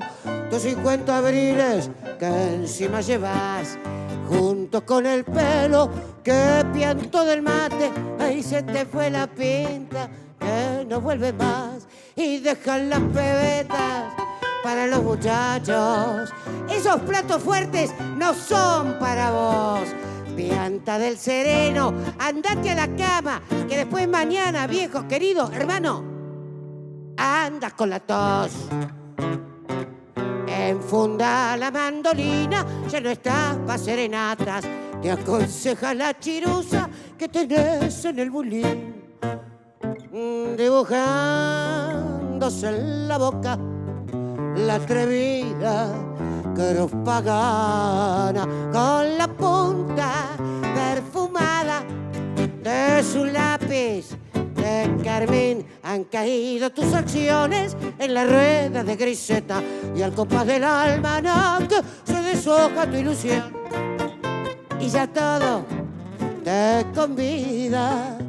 Tus 0.49 0.61
50 0.63 1.17
abriles 1.17 1.89
que 2.17 2.25
encima 2.25 3.01
llevas, 3.01 3.77
junto 4.27 4.85
con 4.85 5.05
el 5.05 5.23
pelo 5.23 5.89
que 6.23 6.65
pianto 6.73 7.23
del 7.25 7.41
mate, 7.41 7.91
ahí 8.19 8.41
se 8.41 8.63
te 8.63 8.85
fue 8.85 9.09
la 9.09 9.27
pinta, 9.27 10.09
que 10.39 10.85
no 10.87 11.01
vuelve 11.01 11.33
más 11.33 11.87
y 12.15 12.39
dejan 12.39 12.89
las 12.89 12.99
pebetas 12.99 14.13
para 14.63 14.87
los 14.87 15.03
muchachos. 15.03 16.33
Esos 16.69 16.99
platos 17.01 17.43
fuertes 17.43 17.93
no 18.17 18.33
son 18.33 18.97
para 18.99 19.31
vos. 19.31 19.89
Pianta 20.35 20.97
del 20.97 21.17
sereno, 21.17 21.93
andate 22.17 22.71
a 22.71 22.75
la 22.75 22.95
cama, 22.95 23.41
que 23.67 23.77
después 23.77 24.07
mañana, 24.07 24.67
viejo 24.67 25.07
querido 25.07 25.51
hermano, 25.51 26.18
andas 27.19 27.73
con 27.73 27.89
la 27.89 27.99
tos. 27.99 28.51
Enfunda 30.47 31.57
la 31.57 31.69
mandolina, 31.71 32.65
ya 32.87 33.01
no 33.01 33.09
estás 33.09 33.57
pa' 33.67 33.77
serenatas. 33.77 34.63
Te 35.01 35.11
aconseja 35.11 35.93
la 35.93 36.17
chirusa 36.17 36.89
que 37.17 37.27
tenés 37.27 38.05
en 38.05 38.19
el 38.19 38.29
bulín. 38.29 38.95
Dibujándose 40.57 42.69
en 42.69 43.07
la 43.07 43.17
boca 43.17 43.57
la 44.55 44.75
atrevida 44.75 45.93
cruz 46.55 46.91
pagana 47.05 48.47
con 48.71 49.17
la 49.17 49.27
punta 49.27 50.29
perfumada 50.75 51.83
de 52.63 53.03
su 53.03 53.25
lápiz 53.25 54.17
de 54.55 54.97
carmín 55.03 55.65
han 55.89 56.03
caído 56.03 56.69
tus 56.69 56.93
acciones 56.93 57.75
en 57.97 58.13
la 58.13 58.23
rueda 58.23 58.83
de 58.83 58.95
griseta 58.95 59.59
y 59.95 60.03
al 60.03 60.13
compás 60.13 60.45
del 60.45 60.63
almanaque 60.63 61.77
se 62.03 62.21
deshoja 62.21 62.85
tu 62.85 62.95
ilusión 62.95 63.51
y 64.79 64.87
ya 64.87 65.07
todo 65.07 65.65
te 66.43 66.85
convida 66.93 68.19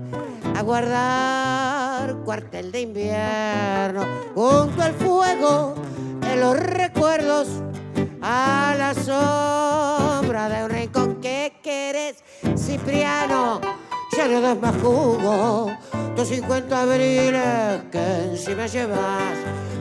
a 0.57 0.63
guardar 0.63 2.17
cuartel 2.25 2.73
de 2.73 2.81
invierno 2.81 4.07
junto 4.35 4.83
al 4.83 4.95
fuego 4.95 5.75
de 6.23 6.37
los 6.37 6.59
recuerdos 6.59 7.47
a 8.23 8.75
la 8.79 8.95
sombra 8.95 10.49
de 10.49 10.65
un 10.65 10.71
rincón 10.71 11.21
que 11.21 11.53
quieres, 11.63 12.25
Cipriano. 12.57 13.61
Ya 14.17 14.27
no 14.27 14.41
das 14.41 14.59
más 14.61 14.75
jugo, 14.83 15.71
tus 16.21 16.29
50 16.29 16.83
abriles 16.83 17.83
que 17.91 18.25
encima 18.31 18.67
llevas, 18.67 19.39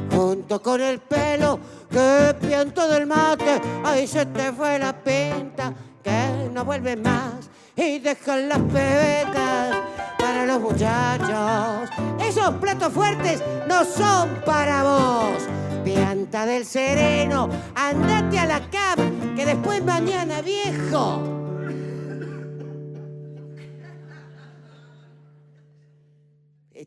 junto 0.10 0.62
con 0.62 0.80
el 0.80 1.00
pelo 1.00 1.60
que 1.92 2.34
pianto 2.40 2.88
del 2.88 3.08
mate, 3.08 3.60
ahí 3.84 4.08
se 4.08 4.26
te 4.26 4.54
fue 4.54 4.80
la 4.80 4.94
pinta, 4.94 5.74
que 6.02 6.50
no 6.54 6.64
vuelve 6.64 6.96
más 6.96 7.50
y 7.76 8.00
dejan 8.00 8.48
las 8.48 8.60
pebetas 8.60 9.76
para 10.18 10.46
los 10.46 10.62
muchachos. 10.62 11.90
Esos 12.22 12.52
platos 12.52 12.94
fuertes 12.94 13.44
no 13.68 13.84
son 13.84 14.30
para 14.46 14.84
vos 14.84 15.44
pianta 15.84 16.46
del 16.46 16.64
sereno, 16.66 17.50
andate 17.76 18.40
a 18.40 18.46
la 18.46 18.62
cama, 18.70 19.12
que 19.36 19.46
después 19.46 19.84
mañana 19.84 20.42
viejo. 20.42 21.39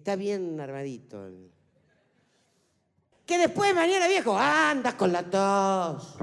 Está 0.02 0.16
bien 0.16 0.58
armadito. 0.58 1.30
Que 3.24 3.38
después 3.38 3.72
mañana 3.72 4.08
viejo, 4.08 4.36
andas 4.36 4.94
con 4.94 5.12
la 5.12 5.22
tos. 5.22 6.16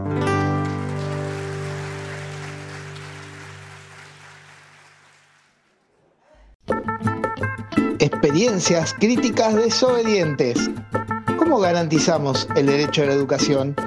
Experiencias 8.00 8.94
críticas 8.96 9.56
desobedientes. 9.56 10.70
¿Cómo 11.38 11.60
garantizamos 11.60 12.50
el 12.58 12.66
derecho 12.66 13.04
a 13.04 13.06
la 13.06 13.14
educación? 13.14 13.78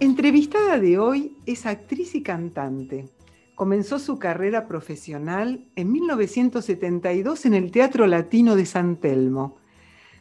Entrevistada 0.00 0.78
de 0.78 0.98
hoy 0.98 1.36
es 1.46 1.66
actriz 1.66 2.14
y 2.14 2.22
cantante. 2.22 3.08
Comenzó 3.54 3.98
su 3.98 4.18
carrera 4.18 4.66
profesional 4.66 5.64
en 5.76 5.92
1972 5.92 7.46
en 7.46 7.54
el 7.54 7.70
Teatro 7.70 8.06
Latino 8.06 8.56
de 8.56 8.66
San 8.66 8.96
Telmo 8.96 9.58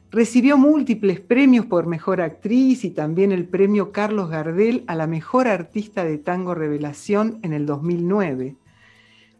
Recibió 0.09 0.57
múltiples 0.57 1.19
premios 1.19 1.65
por 1.65 1.85
Mejor 1.85 2.21
Actriz 2.21 2.85
y 2.85 2.91
también 2.91 3.33
el 3.33 3.45
premio 3.45 3.91
Carlos 3.91 4.29
Gardel 4.29 4.85
a 4.87 4.95
la 4.95 5.05
Mejor 5.05 5.49
Artista 5.49 6.05
de 6.05 6.17
Tango 6.17 6.55
Revelación 6.55 7.39
en 7.43 7.51
el 7.51 7.65
2009. 7.65 8.55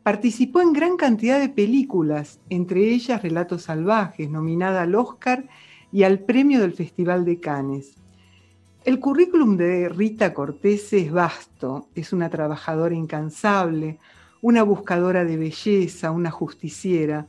Participó 0.03 0.59
en 0.59 0.73
gran 0.73 0.97
cantidad 0.97 1.39
de 1.39 1.47
películas, 1.47 2.41
entre 2.49 2.81
ellas 2.81 3.21
Relatos 3.21 3.63
Salvajes, 3.63 4.29
nominada 4.29 4.81
al 4.81 4.95
Oscar 4.95 5.47
y 5.91 6.03
al 6.03 6.19
premio 6.19 6.59
del 6.59 6.73
Festival 6.73 7.23
de 7.23 7.39
Cannes. 7.39 7.96
El 8.85 8.99
currículum 8.99 9.57
de 9.57 9.89
Rita 9.89 10.33
Cortés 10.33 10.93
es 10.93 11.11
vasto, 11.11 11.87
es 11.93 12.13
una 12.13 12.29
trabajadora 12.29 12.95
incansable, 12.95 13.99
una 14.41 14.63
buscadora 14.63 15.25
de 15.25 15.35
belleza, 15.35 16.11
una 16.11 16.31
justiciera. 16.31 17.27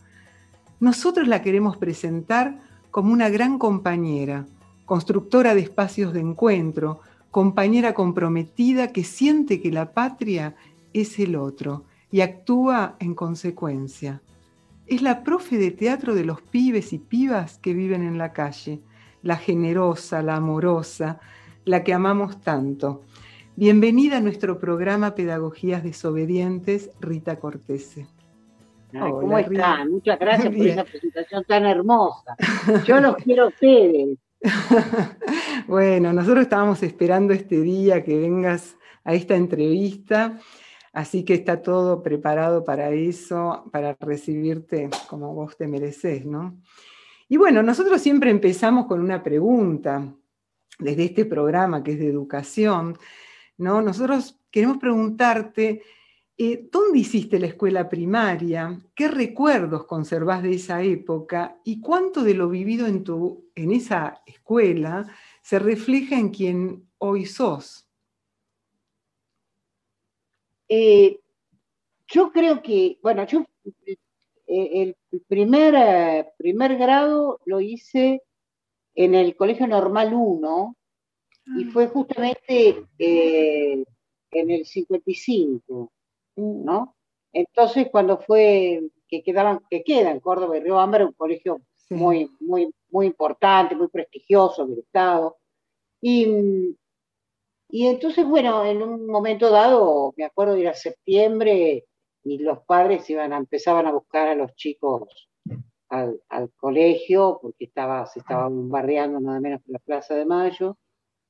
Nosotros 0.79 1.27
la 1.27 1.43
queremos 1.43 1.77
presentar 1.77 2.61
como 2.91 3.13
una 3.13 3.29
gran 3.29 3.59
compañera, 3.59 4.47
constructora 4.85 5.55
de 5.55 5.63
espacios 5.63 6.13
de 6.13 6.21
encuentro, 6.21 7.01
compañera 7.31 7.93
comprometida 7.93 8.93
que 8.93 9.05
siente 9.05 9.61
que 9.61 9.73
la 9.73 9.93
patria 9.93 10.55
es 10.93 11.19
el 11.19 11.37
otro 11.37 11.85
y 12.11 12.21
actúa 12.21 12.97
en 13.01 13.15
consecuencia. 13.15 14.23
Es 14.87 15.03
la 15.03 15.23
profe 15.23 15.59
de 15.59 15.71
teatro 15.71 16.15
de 16.15 16.25
los 16.25 16.41
pibes 16.41 16.93
y 16.93 16.99
pibas 16.99 17.59
que 17.59 17.75
viven 17.75 18.03
en 18.03 18.17
la 18.17 18.33
calle, 18.33 18.81
la 19.23 19.37
generosa, 19.37 20.23
la 20.23 20.37
amorosa, 20.37 21.21
la 21.69 21.85
que 21.85 21.93
amamos 21.93 22.41
tanto. 22.41 23.03
Bienvenida 23.55 24.17
a 24.17 24.21
nuestro 24.23 24.59
programa 24.59 25.15
Pedagogías 25.15 25.85
Desobedientes, 25.85 26.91
Rita 26.99 27.39
Cortese. 27.39 28.07
¿Cómo 28.99 29.39
están? 29.39 29.91
Muchas 29.91 30.19
gracias 30.19 30.55
por 30.55 30.67
esa 30.67 30.85
presentación 30.85 31.45
tan 31.45 31.67
hermosa. 31.67 32.37
Yo 32.87 33.01
los 33.01 33.17
quiero 33.17 33.45
a 33.45 33.49
ustedes. 33.49 34.17
bueno, 35.69 36.15
nosotros 36.15 36.45
estábamos 36.45 36.83
esperando 36.83 37.35
este 37.35 37.61
día 37.61 38.03
que 38.03 38.19
vengas 38.19 38.79
a 39.05 39.13
esta 39.13 39.37
entrevista, 39.37 40.39
así 40.95 41.23
que 41.23 41.35
está 41.35 41.61
todo 41.61 42.03
preparado 42.03 42.65
para 42.65 42.89
eso, 42.93 43.69
para 43.71 43.95
recibirte 44.01 44.89
como 45.07 45.35
vos 45.35 45.59
te 45.59 45.69
mereces, 45.69 46.25
¿no? 46.25 46.57
Y 47.29 47.37
bueno, 47.37 47.63
nosotros 47.63 48.01
siempre 48.01 48.31
empezamos 48.31 48.87
con 48.87 49.03
una 49.03 49.23
pregunta 49.23 50.15
desde 50.79 51.05
este 51.05 51.25
programa 51.25 51.83
que 51.83 51.93
es 51.93 51.99
de 51.99 52.09
educación, 52.09 52.99
¿no? 53.57 53.83
Nosotros 53.83 54.39
queremos 54.51 54.79
preguntarte 54.79 55.83
eh, 56.41 56.69
¿Dónde 56.71 57.01
hiciste 57.01 57.41
la 57.41 57.49
escuela 57.49 57.89
primaria? 57.89 58.79
¿Qué 58.95 59.09
recuerdos 59.09 59.87
conservás 59.87 60.41
de 60.45 60.53
esa 60.53 60.81
época? 60.85 61.61
¿Y 61.65 61.81
cuánto 61.81 62.23
de 62.23 62.35
lo 62.35 62.49
vivido 62.49 62.87
en, 62.87 63.03
tu, 63.03 63.51
en 63.57 63.73
esa 63.73 64.23
escuela 64.25 65.13
se 65.43 65.59
refleja 65.59 66.17
en 66.17 66.29
quien 66.31 66.89
hoy 66.99 67.27
sos? 67.27 67.89
Eh, 70.69 71.19
yo 72.07 72.31
creo 72.31 72.63
que, 72.63 73.01
bueno, 73.03 73.27
yo 73.27 73.45
eh, 73.67 73.97
el 74.47 74.97
primer, 75.27 76.35
primer 76.39 76.79
grado 76.79 77.41
lo 77.47 77.61
hice 77.61 78.23
en 78.99 79.15
el 79.15 79.37
Colegio 79.37 79.69
Normal 79.69 80.13
1 80.13 80.77
y 81.57 81.65
ah. 81.65 81.71
fue 81.73 81.87
justamente 81.87 82.85
en 82.99 84.51
el 84.51 84.67
55. 84.67 85.93
¿no? 86.35 86.97
Entonces, 87.33 87.89
cuando 87.93 88.19
fue 88.19 88.83
que 89.09 89.23
quedaban, 89.23 89.61
que 89.71 89.85
queda 89.85 90.11
en 90.11 90.19
Córdoba 90.19 90.57
y 90.57 90.61
Río 90.61 90.81
Ámbar, 90.81 91.05
un 91.05 91.13
colegio 91.13 91.61
muy, 91.91 92.29
muy, 92.41 92.75
muy 92.91 93.07
importante, 93.07 93.77
muy 93.77 93.87
prestigioso 93.87 94.67
del 94.67 94.81
Estado. 94.81 95.37
Y, 96.01 96.77
y 97.69 97.87
entonces, 97.87 98.27
bueno, 98.27 98.67
en 98.67 98.83
un 98.83 99.07
momento 99.07 99.49
dado, 99.49 100.13
me 100.17 100.25
acuerdo 100.25 100.55
de 100.55 100.61
ir 100.63 100.69
a 100.69 100.75
septiembre 100.75 101.85
y 102.25 102.39
los 102.39 102.65
padres 102.65 103.09
iban 103.11 103.33
a, 103.33 103.37
empezaban 103.37 103.87
a 103.87 103.93
buscar 103.93 104.27
a 104.27 104.35
los 104.35 104.57
chicos 104.57 105.28
al, 105.89 106.21
colegio 106.57 107.39
porque 107.41 107.65
estaba, 107.65 108.07
se 108.07 108.21
estaba 108.21 108.49
bombardeando 108.49 109.21
nada 109.21 109.41
menos 109.41 109.63
que 109.65 109.73
la 109.73 109.79
Plaza 109.79 110.15
de 110.15 110.27
Mayo. 110.27 110.77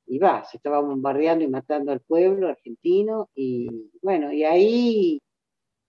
y 0.07 0.19
va, 0.19 0.45
se 0.45 0.57
estaba 0.57 0.81
bombardeando 0.81 1.45
y 1.45 1.49
matando 1.49 1.93
al 1.93 2.01
pueblo 2.01 2.49
argentino, 2.49 3.29
y 3.35 3.91
bueno, 4.03 4.33
y 4.33 4.45
ahí, 4.45 5.21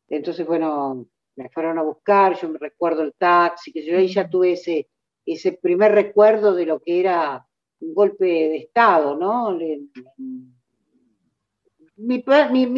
entonces, 0.10 0.46
bueno, 0.46 1.08
me 1.36 1.50
fueron 1.50 1.78
a 1.80 1.84
buscar, 1.84 2.38
yo 2.40 2.50
me 2.50 2.60
recuerdo 2.60 3.02
el 3.04 3.14
taxi, 3.14 3.72
que 3.72 3.86
yo 3.86 3.98
ahí 3.98 4.08
ya 4.08 4.30
tuve 4.30 4.54
ese, 4.54 4.90
ese 5.26 5.54
primer 5.54 5.94
recuerdo 5.94 6.54
de 6.54 6.66
lo 6.66 6.80
que 6.82 7.00
era 7.00 7.48
un 7.80 7.94
golpe 7.94 8.26
de 8.26 8.58
Estado, 8.58 9.16
¿no? 9.16 9.58
Mi, 11.96 12.24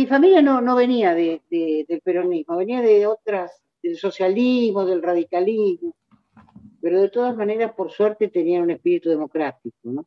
familia 0.05 0.41
no, 0.41 0.61
no 0.61 0.75
venía 0.75 1.15
de, 1.15 1.41
del 1.49 2.01
peronismo, 2.01 2.57
venía 2.57 2.81
de 2.81 3.07
otras, 3.07 3.61
del 3.81 3.97
socialismo, 3.97 4.85
del 4.85 5.01
radicalismo, 5.01 5.95
pero 6.81 7.01
de 7.01 7.09
todas 7.09 7.35
maneras, 7.35 7.73
por 7.73 7.91
suerte, 7.91 8.27
tenían 8.27 8.63
un 8.63 8.71
espíritu 8.71 9.09
democrático, 9.09 9.77
¿no? 9.83 10.05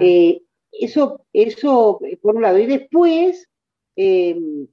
Eh, 0.00 0.42
eso, 0.72 1.26
eso, 1.32 2.00
por 2.22 2.36
un 2.36 2.42
lado. 2.42 2.58
Y 2.58 2.66
después, 2.66 3.48
em, 3.96 4.66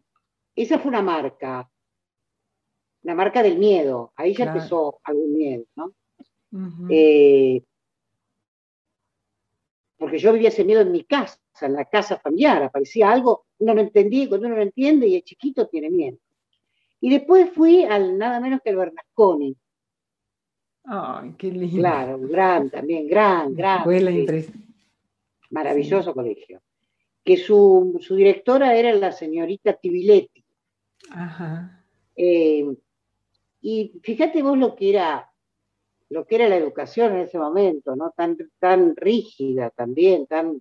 esa 0.55 0.79
fue 0.79 0.89
una 0.89 1.01
marca, 1.01 1.69
la 3.03 3.15
marca 3.15 3.43
del 3.43 3.57
miedo. 3.57 4.13
Ahí 4.15 4.33
ya 4.33 4.45
empezó 4.45 4.99
algún 5.03 5.33
miedo, 5.33 5.65
¿no? 5.75 5.93
Eh, 6.89 7.63
porque 9.97 10.19
yo 10.19 10.33
vivía 10.33 10.49
ese 10.49 10.63
miedo 10.63 10.81
en 10.81 10.91
mi 10.91 11.03
casa, 11.03 11.39
en 11.61 11.73
la 11.73 11.85
casa 11.85 12.17
familiar, 12.17 12.63
aparecía 12.63 13.11
algo, 13.11 13.45
uno 13.59 13.73
no 13.73 13.81
entendía, 13.81 14.23
y 14.23 14.29
cuando 14.29 14.47
uno 14.47 14.57
no 14.57 14.61
entiende 14.61 15.07
y 15.07 15.15
es 15.15 15.23
chiquito 15.23 15.67
tiene 15.67 15.89
miedo. 15.89 16.17
Y 17.05 17.11
después 17.11 17.51
fui 17.51 17.83
al 17.83 18.17
nada 18.17 18.39
menos 18.39 18.61
que 18.63 18.71
el 18.71 18.77
Bernasconi. 18.77 19.55
Ay, 20.85 21.35
qué 21.37 21.51
lindo. 21.51 21.77
Claro, 21.77 22.17
gran 22.17 22.71
también, 22.71 23.07
gran, 23.07 23.53
gran. 23.53 23.77
Escuela 23.77 24.11
Maravilloso 25.51 26.15
colegio. 26.15 26.63
Que 27.23 27.37
su, 27.37 28.01
directora 28.09 28.75
era 28.75 28.91
la 28.93 29.11
señorita 29.11 29.73
Tibiletti. 29.73 30.43
Ajá. 31.11 31.85
Eh, 32.15 32.75
y 33.61 33.99
fíjate 34.01 34.41
vos 34.41 34.57
lo 34.57 34.75
que 34.75 34.89
era 34.89 35.31
lo 36.09 36.25
que 36.25 36.37
era 36.37 36.49
la 36.49 36.57
educación 36.57 37.13
en 37.13 37.19
ese 37.19 37.37
momento, 37.37 37.95
¿no? 37.95 38.15
Tan, 38.17 38.35
tan 38.57 38.95
rígida 38.95 39.69
también, 39.69 40.25
tan, 40.25 40.59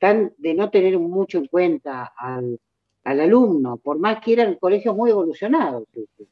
tan 0.00 0.34
de 0.36 0.54
no 0.54 0.68
tener 0.70 0.98
mucho 0.98 1.38
en 1.38 1.46
cuenta 1.46 2.12
al, 2.16 2.58
alumno, 3.04 3.76
por 3.76 3.98
más 3.98 4.22
que 4.22 4.32
eran 4.32 4.54
colegios 4.56 4.96
muy 4.96 5.10
evolucionados, 5.10 5.84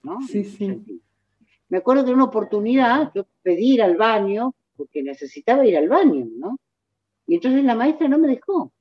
¿no? 0.03 0.21
Sí, 0.23 0.45
sí. 0.45 1.01
Me 1.69 1.79
acuerdo 1.79 2.05
de 2.05 2.13
una 2.13 2.25
oportunidad, 2.25 3.13
yo 3.15 3.27
pedí 3.43 3.75
ir 3.75 3.83
al 3.83 3.97
baño, 3.97 4.55
porque 4.77 5.03
necesitaba 5.03 5.67
ir 5.67 5.77
al 5.77 5.89
baño, 5.89 6.27
¿no? 6.39 6.59
Y 7.27 7.37
entonces 7.37 7.65
la 7.65 7.75
maestra 7.75 8.09
no 8.09 8.19
me 8.19 8.29
dejó. 8.29 8.73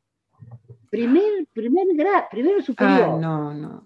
Primer, 0.89 1.47
primer 1.53 1.87
grado, 1.95 2.25
primero 2.29 2.61
superior. 2.61 3.11
Ah, 3.13 3.17
no, 3.19 3.53
no. 3.53 3.83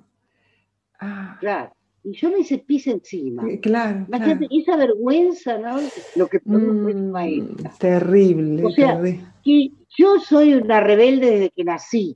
Ah. 0.99 1.37
Claro 1.39 1.75
y 2.05 2.13
yo 2.13 2.29
me 2.29 2.39
hice 2.39 2.59
pis 2.59 2.85
encima. 2.85 3.43
Claro, 3.61 4.05
Esa 4.51 4.77
vergüenza, 4.77 5.57
¿no? 5.57 5.79
Lo 6.15 6.27
que 6.27 6.39
produjo 6.39 6.89
mm, 6.93 7.09
maestra. 7.09 7.71
Terrible. 7.79 8.63
O 8.63 8.69
sea, 8.69 9.01
que 9.43 9.71
yo 9.97 10.19
soy 10.19 10.53
una 10.53 10.81
rebelde 10.81 11.31
desde 11.31 11.49
que 11.49 11.63
nací. 11.63 12.15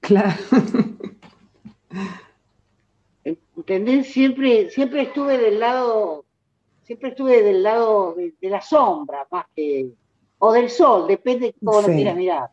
Claro. 0.00 0.36
¿Entendés? 3.24 4.12
Siempre, 4.12 4.70
siempre 4.70 5.02
estuve 5.02 5.38
del 5.38 5.60
lado, 5.60 6.24
siempre 6.82 7.10
estuve 7.10 7.42
del 7.42 7.62
lado 7.62 8.14
de, 8.14 8.34
la 8.48 8.60
sombra, 8.60 9.26
más 9.30 9.46
que, 9.54 9.90
o 10.38 10.52
del 10.52 10.70
sol, 10.70 11.06
depende 11.06 11.46
de 11.46 11.54
cómo 11.62 11.82
lo 11.82 11.86
quieras 11.88 12.16
mirar. 12.16 12.50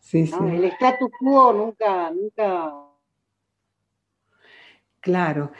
Sí, 0.00 0.26
sí. 0.26 0.34
El 0.40 0.64
status 0.64 1.10
quo 1.18 1.52
nunca, 1.52 2.10
nunca. 2.10 2.72
Claro. 5.00 5.52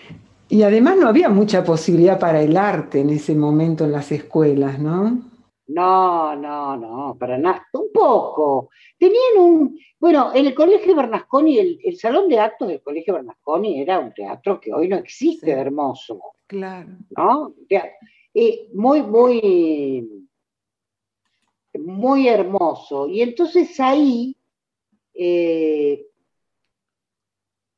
Y 0.49 0.63
además 0.63 0.97
no 0.97 1.09
había 1.09 1.29
mucha 1.29 1.63
posibilidad 1.63 2.19
para 2.19 2.41
el 2.41 2.57
arte 2.57 3.01
en 3.01 3.11
ese 3.11 3.35
momento 3.35 3.85
en 3.85 3.93
las 3.93 4.11
escuelas, 4.11 4.79
¿no? 4.79 5.21
No, 5.69 6.35
no, 6.35 6.77
no, 6.77 7.17
para 7.19 7.37
nada, 7.37 7.67
un 7.75 7.93
poco. 7.93 8.71
Tenían 8.99 9.39
un, 9.39 9.79
bueno, 10.01 10.33
en 10.35 10.47
el 10.47 10.55
Colegio 10.55 10.97
Bernasconi, 10.97 11.59
el, 11.59 11.97
salón 11.97 12.29
de 12.29 12.39
actos 12.41 12.69
del 12.69 12.83
Colegio 12.83 13.15
Bernasconi 13.15 13.81
era 13.81 13.99
un 13.99 14.13
teatro 14.15 14.59
que 14.59 14.73
hoy 14.73 14.89
no 14.89 14.97
existe, 14.97 15.51
hermoso. 15.51 16.21
Claro. 16.47 16.89
¿No? 17.17 17.55
Eh, 18.35 18.69
muy, 18.73 19.03
muy, 19.03 20.29
muy 21.75 22.29
hermoso. 22.29 23.07
Y 23.09 23.21
entonces 23.21 23.79
ahí 23.79 24.37
eh, 25.15 26.07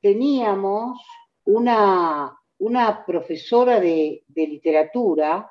teníamos 0.01 1.01
una, 1.45 2.39
una 2.59 3.05
profesora 3.05 3.81
de, 3.81 4.25
literatura 4.35 5.51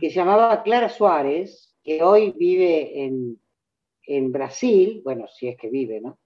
que 0.00 0.10
se 0.10 0.16
llamaba 0.16 0.62
Clara 0.62 0.88
Suárez, 0.88 1.74
que 1.82 2.02
hoy 2.02 2.32
vive 2.36 3.04
en, 3.04 3.38
Brasil, 4.32 5.00
bueno, 5.04 5.26
si 5.28 5.48
es 5.48 5.56
que 5.56 5.70
vive, 5.70 6.00
¿no? 6.00 6.18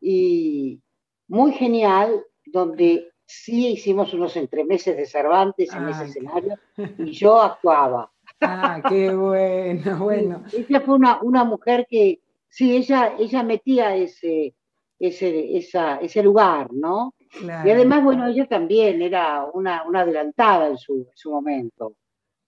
Y 0.00 0.80
muy 1.28 1.52
genial, 1.52 2.24
donde 2.46 3.12
sí 3.26 3.68
hicimos 3.68 4.14
unos 4.14 4.36
entremeses 4.36 4.96
de 4.96 5.06
Cervantes 5.06 5.72
en 5.74 5.88
ese 5.88 6.04
escenario 6.04 6.58
y 6.98 7.10
yo 7.10 7.40
actuaba. 7.40 8.10
Ah, 8.40 8.80
qué 8.88 9.14
bueno, 9.14 9.98
bueno. 9.98 10.44
ella 10.52 10.80
fue 10.80 10.94
una, 10.94 11.20
una, 11.22 11.44
mujer 11.44 11.86
que, 11.90 12.20
sí, 12.48 12.76
ella, 12.76 13.14
ella 13.18 13.42
metía 13.42 13.96
ese, 13.96 14.54
ese, 14.98 15.56
ese 15.56 16.22
lugar, 16.22 16.72
¿no? 16.72 17.14
Y 17.42 17.70
además, 17.70 18.02
bueno, 18.02 18.26
ella 18.26 18.46
también 18.46 19.02
era 19.02 19.44
una, 19.52 19.82
adelantada 19.94 20.68
en 20.68 20.78
su, 20.78 21.06
momento. 21.26 21.94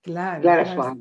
Claro. 0.09 0.41
Clara 0.41 0.97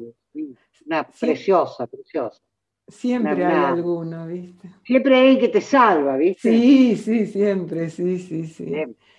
Una 0.85 1.07
preciosa, 1.07 1.87
preciosa. 1.87 2.41
Siempre 2.89 3.45
hay 3.45 3.63
alguno, 3.63 4.27
¿viste? 4.27 4.69
Siempre 4.83 5.15
hay 5.15 5.21
alguien 5.21 5.39
que 5.39 5.47
te 5.47 5.61
salva, 5.61 6.17
¿viste? 6.17 6.49
Sí, 6.49 6.97
sí, 6.97 7.25
siempre, 7.25 7.89
sí, 7.89 8.19
sí, 8.19 8.45
sí. 8.47 8.73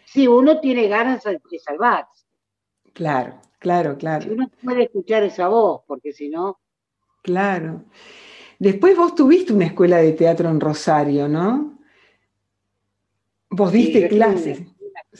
Sí, 0.05 0.29
uno 0.29 0.61
tiene 0.61 0.88
ganas 0.88 1.24
de 1.24 1.59
salvarse. 1.59 2.27
Claro, 2.92 3.40
claro, 3.59 3.96
claro. 3.96 4.24
Si 4.24 4.31
uno 4.31 4.51
puede 4.62 4.85
escuchar 4.85 5.22
esa 5.22 5.48
voz, 5.48 5.83
porque 5.87 6.12
si 6.12 6.29
no. 6.29 6.61
Claro. 7.22 7.85
Después 8.59 8.94
vos 8.94 9.14
tuviste 9.14 9.55
una 9.55 9.66
escuela 9.66 9.98
de 9.98 10.12
teatro 10.12 10.51
en 10.51 10.61
Rosario, 10.61 11.29
¿no? 11.29 11.79
Vos 13.48 13.72
diste 13.72 14.09
clases. 14.09 14.62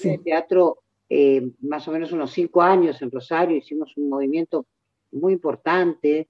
En 0.02 0.22
teatro 0.22 0.83
eh, 1.09 1.51
más 1.62 1.88
o 1.88 1.92
menos 1.92 2.12
unos 2.12 2.31
cinco 2.33 2.61
años 2.61 3.01
en 3.01 3.11
Rosario, 3.11 3.57
hicimos 3.57 3.97
un 3.97 4.09
movimiento 4.09 4.66
muy 5.12 5.33
importante. 5.33 6.29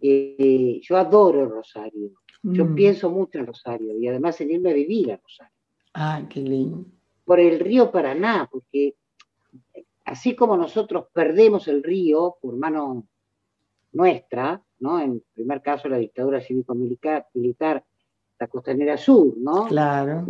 Eh, 0.00 0.80
yo 0.82 0.96
adoro 0.96 1.48
Rosario, 1.48 2.10
yo 2.42 2.64
mm. 2.64 2.74
pienso 2.74 3.10
mucho 3.10 3.38
en 3.38 3.46
Rosario 3.46 3.98
y 3.98 4.06
además 4.08 4.40
en 4.40 4.52
irme 4.52 4.70
a 4.70 4.74
vivir 4.74 5.12
a 5.12 5.16
Rosario. 5.16 5.54
Ah, 5.94 6.22
qué 6.28 6.40
lindo. 6.40 6.84
Por 7.24 7.40
el 7.40 7.58
río 7.58 7.90
Paraná, 7.90 8.48
porque 8.50 8.94
así 10.04 10.34
como 10.34 10.56
nosotros 10.56 11.06
perdemos 11.12 11.68
el 11.68 11.82
río 11.82 12.36
por 12.40 12.56
mano 12.56 13.06
nuestra, 13.92 14.62
¿no? 14.78 15.00
En 15.00 15.22
primer 15.34 15.60
caso 15.62 15.88
la 15.88 15.98
dictadura 15.98 16.40
cívico-militar, 16.40 17.26
militar, 17.34 17.84
la 18.38 18.46
costanera 18.46 18.96
sur, 18.96 19.36
¿no? 19.36 19.66
Claro 19.66 20.24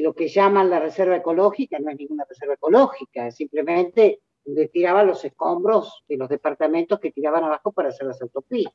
lo 0.00 0.14
que 0.14 0.28
llaman 0.28 0.70
la 0.70 0.80
reserva 0.80 1.16
ecológica 1.16 1.78
no 1.78 1.90
es 1.90 1.96
ninguna 1.96 2.24
reserva 2.28 2.54
ecológica, 2.54 3.28
es 3.28 3.36
simplemente 3.36 4.20
donde 4.44 4.68
tiraban 4.68 5.06
los 5.06 5.24
escombros 5.24 6.04
de 6.08 6.16
los 6.16 6.28
departamentos 6.28 7.00
que 7.00 7.10
tiraban 7.10 7.44
abajo 7.44 7.72
para 7.72 7.88
hacer 7.88 8.06
las 8.06 8.20
autopistas. 8.22 8.74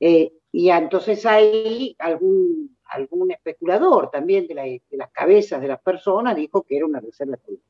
Eh, 0.00 0.32
y 0.50 0.70
entonces 0.70 1.24
hay 1.26 1.94
algún, 1.98 2.76
algún 2.86 3.30
especulador 3.30 4.10
también 4.10 4.46
de, 4.46 4.82
las 4.90 5.10
cabezas 5.10 5.60
de 5.60 5.68
las 5.68 5.80
personas 5.80 6.34
dijo 6.34 6.62
que 6.62 6.76
era 6.76 6.86
una 6.86 7.00
reserva 7.00 7.36
ecológica. 7.36 7.68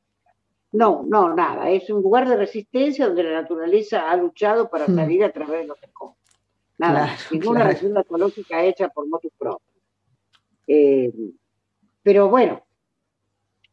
No, 0.71 1.05
no, 1.07 1.33
nada, 1.35 1.69
es 1.69 1.89
un 1.89 2.01
lugar 2.01 2.27
de 2.27 2.35
resistencia 2.35 3.05
donde 3.05 3.23
la 3.23 3.41
naturaleza 3.41 4.09
ha 4.09 4.17
luchado 4.17 4.69
para 4.69 4.87
hmm. 4.87 4.95
salir 4.95 5.23
a 5.23 5.31
través 5.31 5.61
de 5.61 5.67
los 5.67 5.83
escombros. 5.83 6.17
Nada, 6.79 7.15
ninguna 7.31 7.65
reserva 7.65 8.01
ecológica 8.01 8.63
hecha 8.63 8.89
por 8.89 9.07
motus 9.07 9.31
propios. 9.37 9.69
Eh, 10.65 11.13
pero 12.03 12.29
bueno, 12.29 12.63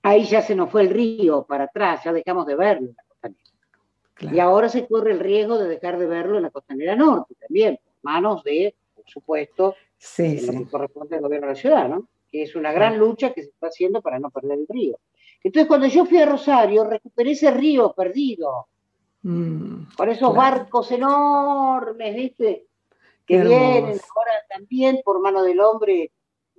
ahí 0.02 0.24
ya 0.24 0.40
se 0.40 0.54
nos 0.54 0.70
fue 0.70 0.82
el 0.82 0.90
río 0.90 1.44
para 1.44 1.64
atrás, 1.64 2.02
ya 2.04 2.12
dejamos 2.12 2.46
de 2.46 2.56
verlo 2.56 2.88
en 2.88 2.96
la 2.96 3.04
costanera. 3.06 4.34
Y 4.34 4.38
ahora 4.38 4.68
se 4.68 4.86
corre 4.86 5.12
el 5.12 5.18
riesgo 5.18 5.58
de 5.58 5.68
dejar 5.68 5.98
de 5.98 6.06
verlo 6.06 6.36
en 6.36 6.44
la 6.44 6.50
costanera 6.50 6.96
norte 6.96 7.34
también, 7.34 7.78
por 7.82 7.94
manos 8.02 8.42
de, 8.44 8.74
por 8.94 9.04
supuesto, 9.08 9.74
lo 10.18 10.52
que 10.52 10.66
corresponde 10.70 11.16
al 11.16 11.22
gobierno 11.22 11.48
de 11.48 11.54
la 11.54 11.60
ciudad, 11.60 11.88
¿no? 11.88 12.08
Que 12.30 12.42
es 12.42 12.54
una 12.54 12.72
gran 12.72 12.98
lucha 12.98 13.32
que 13.32 13.42
se 13.42 13.50
está 13.50 13.66
haciendo 13.66 14.00
para 14.00 14.18
no 14.18 14.30
perder 14.30 14.58
el 14.58 14.66
río. 14.68 14.98
Entonces, 15.42 15.66
cuando 15.66 15.86
yo 15.86 16.04
fui 16.04 16.18
a 16.18 16.26
Rosario, 16.26 16.84
recuperé 16.84 17.32
ese 17.32 17.50
río 17.50 17.92
perdido. 17.92 18.68
Mm, 19.22 19.94
con 19.96 20.08
esos 20.08 20.34
barcos 20.34 20.90
enormes, 20.92 22.14
¿viste? 22.14 22.66
que 23.30 23.44
vienen 23.44 23.84
ahora 23.84 24.32
también 24.48 25.00
por 25.04 25.20
mano 25.20 25.44
del 25.44 25.60
hombre 25.60 26.10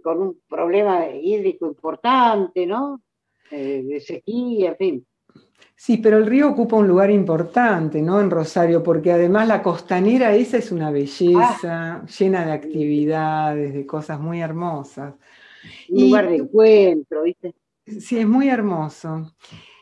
con 0.01 0.21
un 0.21 0.41
problema 0.47 1.07
hídrico 1.09 1.67
importante, 1.67 2.65
¿no? 2.65 3.01
Eh, 3.49 3.83
de 3.83 3.99
sequía, 3.99 4.69
en 4.69 4.77
fin. 4.77 5.05
Sí, 5.75 5.97
pero 5.97 6.17
el 6.17 6.27
río 6.27 6.49
ocupa 6.49 6.75
un 6.75 6.87
lugar 6.87 7.09
importante, 7.09 8.01
¿no? 8.01 8.21
En 8.21 8.29
Rosario, 8.29 8.83
porque 8.83 9.11
además 9.11 9.47
la 9.47 9.63
costanera 9.63 10.35
esa 10.35 10.57
es 10.57 10.71
una 10.71 10.91
belleza, 10.91 11.95
ah. 11.95 12.05
llena 12.05 12.45
de 12.45 12.51
actividades, 12.51 13.73
de 13.73 13.85
cosas 13.85 14.19
muy 14.19 14.41
hermosas. 14.41 15.15
Un 15.89 16.03
lugar 16.03 16.29
de 16.29 16.35
encuentro, 16.35 17.23
¿viste? 17.23 17.55
Sí, 17.85 18.19
es 18.19 18.27
muy 18.27 18.49
hermoso. 18.49 19.33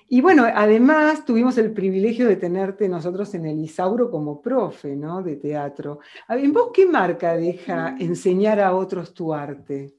Y 0.07 0.21
bueno, 0.21 0.45
además 0.51 1.23
tuvimos 1.23 1.57
el 1.57 1.71
privilegio 1.71 2.27
de 2.27 2.37
tenerte 2.37 2.89
nosotros 2.89 3.33
en 3.35 3.45
el 3.45 3.59
Isauro 3.59 4.09
como 4.09 4.41
profe, 4.41 4.95
¿no? 4.95 5.21
De 5.21 5.35
teatro. 5.35 5.99
¿En 6.27 6.51
vos 6.51 6.71
qué 6.73 6.87
marca 6.87 7.35
deja 7.35 7.95
enseñar 7.99 8.59
a 8.59 8.75
otros 8.75 9.13
tu 9.13 9.33
arte? 9.33 9.98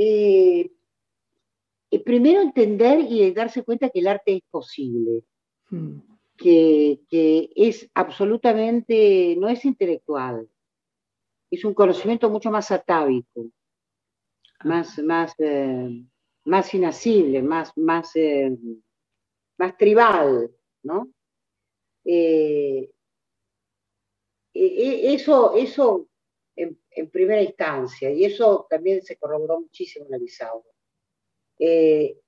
Eh, 0.00 0.70
eh, 1.90 2.04
primero 2.04 2.40
entender 2.40 3.00
y 3.00 3.32
darse 3.32 3.64
cuenta 3.64 3.90
que 3.90 3.98
el 3.98 4.06
arte 4.06 4.36
es 4.36 4.42
posible, 4.48 5.24
hmm. 5.70 5.98
que, 6.36 7.00
es 7.56 7.90
absolutamente, 7.94 9.34
no 9.36 9.48
es 9.48 9.64
intelectual, 9.64 10.48
es 11.50 11.64
un 11.64 11.74
conocimiento 11.74 12.30
mucho 12.30 12.48
más 12.48 12.70
atávico, 12.70 13.46
más, 14.62 15.00
más, 15.00 15.34
eh, 15.38 16.04
más 16.44 16.72
inasible, 16.74 17.42
más, 17.42 17.76
más, 17.76 18.12
más 19.58 19.76
tribal, 19.76 20.48
¿no? 20.84 21.10
Eso, 24.54 25.56
eso 25.56 26.07
en, 26.98 27.10
primera 27.10 27.42
instancia, 27.42 28.10
y 28.10 28.24
eso 28.24 28.66
también 28.68 29.02
se 29.02 29.16
corroboró 29.16 29.60
muchísimo 29.60 30.06
en 30.06 30.14
Alisauro. 30.14 30.70
Eh, 31.58 32.18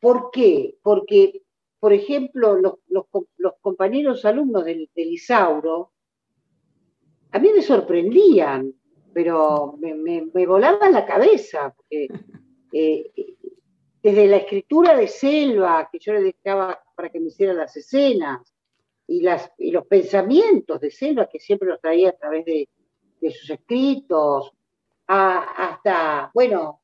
¿Por 0.00 0.30
qué? 0.30 0.76
Porque, 0.82 1.42
por 1.80 1.92
ejemplo, 1.92 2.56
los, 2.56 3.04
compañeros 3.60 4.24
alumnos 4.24 4.64
del, 4.64 4.88
Isauro, 4.94 5.92
a 7.32 7.38
mí 7.38 7.50
me 7.54 7.62
sorprendían, 7.62 8.72
pero 9.12 9.76
me, 9.78 10.46
volaban 10.46 10.92
la 10.92 11.04
cabeza, 11.04 11.74
porque 11.74 12.08
eh, 12.72 13.12
desde 14.02 14.26
la 14.26 14.36
escritura 14.36 14.96
de 14.96 15.08
Selva, 15.08 15.88
que 15.90 15.98
yo 15.98 16.12
le 16.12 16.22
dejaba 16.22 16.80
para 16.94 17.10
que 17.10 17.20
me 17.20 17.28
hiciera 17.28 17.52
las 17.52 17.76
escenas, 17.76 18.54
y, 19.06 19.26
y 19.58 19.70
los 19.70 19.86
pensamientos 19.86 20.80
de 20.80 20.90
Selva, 20.90 21.28
que 21.28 21.40
siempre 21.40 21.68
los 21.68 21.80
traía 21.80 22.10
a 22.10 22.16
través 22.16 22.44
de, 22.44 22.68
de 23.20 23.30
sus 23.30 23.50
escritos, 23.50 24.52
hasta, 25.06 26.30
bueno, 26.34 26.82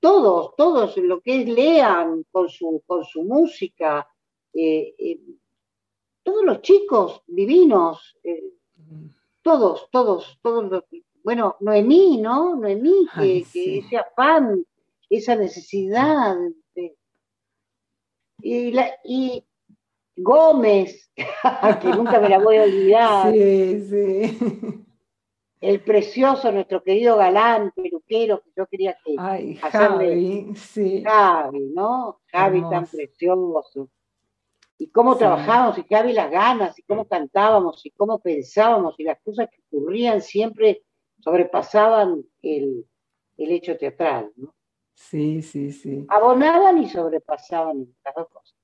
todos, 0.00 0.56
todos 0.56 0.96
lo 0.96 1.20
que 1.20 1.42
es 1.42 1.48
lean 1.48 2.24
con 2.30 2.48
su, 2.48 2.82
con 2.86 3.04
su 3.04 3.22
música, 3.22 4.08
eh, 4.52 4.94
eh, 4.98 5.20
todos 6.22 6.44
los 6.44 6.62
chicos 6.62 7.22
divinos, 7.26 8.16
eh, 8.24 8.42
todos, 9.42 9.88
todos, 9.90 10.38
todos 10.42 10.84
bueno, 11.22 11.56
Noemí, 11.60 12.16
¿no? 12.16 12.56
Noemí, 12.56 13.06
que, 13.14 13.44
que 13.52 13.78
ese 13.78 13.98
afán, 13.98 14.64
esa 15.08 15.36
necesidad. 15.36 16.36
y, 18.42 18.72
la, 18.72 18.90
y 19.04 19.44
Gómez, 20.22 21.10
que 21.80 21.88
nunca 21.88 22.20
me 22.20 22.28
la 22.28 22.38
voy 22.38 22.56
a 22.56 22.62
olvidar. 22.62 23.32
Sí, 23.32 23.80
sí. 23.88 24.86
El 25.60 25.80
precioso, 25.82 26.50
nuestro 26.52 26.82
querido 26.82 27.18
galán, 27.18 27.70
peluquero, 27.72 28.40
que 28.42 28.50
yo 28.56 28.66
quería 28.66 28.96
que 29.04 29.14
Ay, 29.18 29.56
Javi, 29.56 30.54
sí. 30.56 31.02
Javi, 31.04 31.72
¿no? 31.74 32.20
Javi 32.32 32.62
tan 32.70 32.86
precioso. 32.86 33.90
Y 34.78 34.90
cómo 34.90 35.16
trabajamos, 35.18 35.76
y 35.76 35.84
Javi 35.84 36.14
las 36.14 36.30
ganas, 36.30 36.78
y 36.78 36.82
cómo 36.82 37.06
cantábamos, 37.06 37.84
y 37.84 37.90
cómo 37.90 38.18
pensábamos, 38.20 38.94
y 38.98 39.04
las 39.04 39.20
cosas 39.20 39.50
que 39.50 39.60
ocurrían 39.70 40.22
siempre 40.22 40.82
sobrepasaban 41.18 42.24
el, 42.40 42.86
el 43.36 43.50
hecho 43.50 43.76
teatral, 43.76 44.32
¿no? 44.36 44.54
Sí, 44.94 45.42
sí, 45.42 45.72
sí. 45.72 46.06
Abonaban 46.08 46.78
y 46.78 46.88
sobrepasaban 46.88 47.86
las 48.04 48.14
dos 48.14 48.28
cosas. 48.28 48.59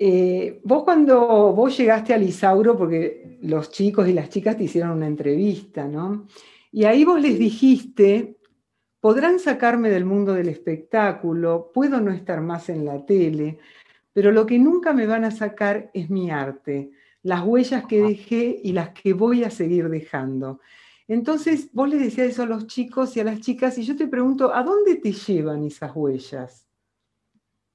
Eh, 0.00 0.60
vos 0.62 0.84
cuando 0.84 1.52
vos 1.52 1.76
llegaste 1.76 2.14
a 2.14 2.18
Lisauro, 2.18 2.78
porque 2.78 3.38
los 3.42 3.72
chicos 3.72 4.08
y 4.08 4.12
las 4.12 4.28
chicas 4.28 4.56
te 4.56 4.64
hicieron 4.64 4.92
una 4.92 5.08
entrevista, 5.08 5.88
¿no? 5.88 6.28
Y 6.70 6.84
ahí 6.84 7.04
vos 7.04 7.20
les 7.20 7.36
dijiste, 7.36 8.36
podrán 9.00 9.40
sacarme 9.40 9.90
del 9.90 10.04
mundo 10.04 10.34
del 10.34 10.50
espectáculo, 10.50 11.72
puedo 11.74 12.00
no 12.00 12.12
estar 12.12 12.40
más 12.40 12.68
en 12.68 12.84
la 12.84 13.04
tele, 13.04 13.58
pero 14.12 14.30
lo 14.30 14.46
que 14.46 14.60
nunca 14.60 14.92
me 14.92 15.06
van 15.06 15.24
a 15.24 15.32
sacar 15.32 15.90
es 15.92 16.08
mi 16.10 16.30
arte, 16.30 16.92
las 17.24 17.44
huellas 17.44 17.84
que 17.86 18.00
dejé 18.00 18.60
y 18.62 18.72
las 18.72 18.90
que 18.90 19.12
voy 19.14 19.42
a 19.42 19.50
seguir 19.50 19.88
dejando. 19.88 20.60
Entonces, 21.08 21.70
vos 21.72 21.88
les 21.88 22.00
decías 22.00 22.28
eso 22.28 22.44
a 22.44 22.46
los 22.46 22.68
chicos 22.68 23.16
y 23.16 23.20
a 23.20 23.24
las 23.24 23.40
chicas, 23.40 23.76
y 23.78 23.82
yo 23.82 23.96
te 23.96 24.06
pregunto, 24.06 24.54
¿a 24.54 24.62
dónde 24.62 24.94
te 24.94 25.10
llevan 25.10 25.64
esas 25.64 25.90
huellas? 25.92 26.68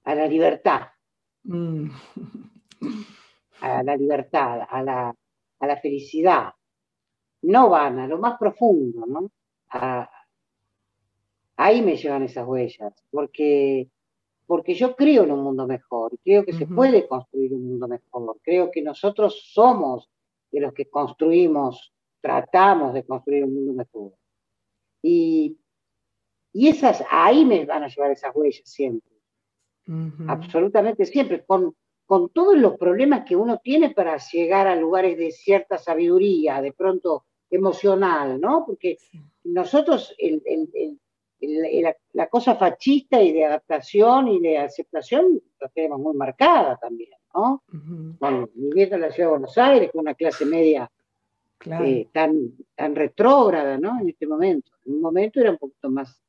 A 0.06 0.16
la 0.16 0.28
libertad 0.28 0.93
Mm. 1.44 1.90
a 3.62 3.84
la 3.84 3.96
libertad, 3.98 4.62
a 4.70 4.82
la, 4.82 5.16
a 5.60 5.68
la, 5.68 5.78
felicidad. 5.78 6.54
No 7.44 7.70
van 7.70 8.00
a 8.00 8.08
lo 8.08 8.18
más 8.18 8.38
profundo, 8.38 9.06
¿no? 9.06 9.30
ahí 11.58 11.82
me 11.82 11.98
llevan 11.98 12.24
esas 12.24 12.48
huellas, 12.48 12.94
porque, 13.10 13.90
porque 14.46 14.76
yo 14.76 14.96
creo 14.96 15.24
en 15.24 15.32
un 15.32 15.44
mundo 15.44 15.66
mejor, 15.66 16.16
creo 16.24 16.46
que 16.46 16.54
se 16.54 16.68
puede 16.68 17.08
construir 17.08 17.54
un 17.54 17.68
mundo 17.68 17.88
mejor, 17.88 18.38
creo 18.44 18.70
que 18.70 18.84
nosotros 18.84 19.50
somos 19.52 20.10
de 20.52 20.60
los 20.60 20.74
que 20.74 20.90
construimos, 20.90 21.92
tratamos 22.22 22.94
de 22.94 23.04
construir 23.04 23.46
un 23.46 23.56
mundo 23.56 23.74
mejor. 23.74 24.14
Y, 25.02 25.58
y 26.54 26.68
esas, 26.68 27.04
ahí 27.10 27.44
me 27.46 27.66
van 27.66 27.84
a 27.84 27.88
llevar 27.88 28.12
esas 28.12 28.36
huellas 28.36 28.70
siempre 28.70 29.13
absolutamente 30.28 31.06
siempre, 31.06 31.44
con, 31.46 31.76
con 32.06 32.30
todos 32.30 32.58
los 32.58 32.78
problemas 32.78 33.26
que 33.26 33.36
uno 33.36 33.60
tiene 33.64 33.92
para 33.92 34.18
llegar 34.18 34.68
a 34.68 34.76
lugares 34.76 35.18
de 35.18 35.32
cierta 35.32 35.78
sabiduría, 35.78 36.62
de 36.62 36.74
pronto 36.74 37.26
emocional, 37.50 38.40
¿no? 38.40 38.66
Porque 38.66 38.98
nosotros 39.44 40.16
la, 42.14 42.28
cosa 42.28 42.56
fascista 42.56 43.22
y 43.22 43.34
de 43.34 43.46
adaptación 43.46 44.28
y 44.30 44.40
de 44.40 44.58
aceptación 44.58 45.42
la 45.60 45.70
tenemos 45.70 46.00
muy 46.00 46.16
marcada 46.16 46.78
también, 46.78 47.12
¿no? 47.34 47.64
viviendo 48.54 48.96
en 48.96 49.02
la 49.02 49.12
ciudad 49.12 49.28
de 49.30 49.32
Buenos 49.32 49.58
Aires 49.58 49.92
con 49.92 50.02
una 50.02 50.14
clase 50.14 50.46
media 50.46 50.90
eh, 51.66 52.08
tan, 52.12 52.52
tan 52.76 52.96
retrógrada, 52.96 53.78
¿no? 53.78 54.00
En 54.00 54.10
este 54.10 54.28
momento. 54.28 54.72
En 54.86 54.96
un 54.96 55.02
momento 55.02 55.40
era 55.40 55.52
un 55.52 55.58
poquito 55.58 55.90
más 55.90 56.22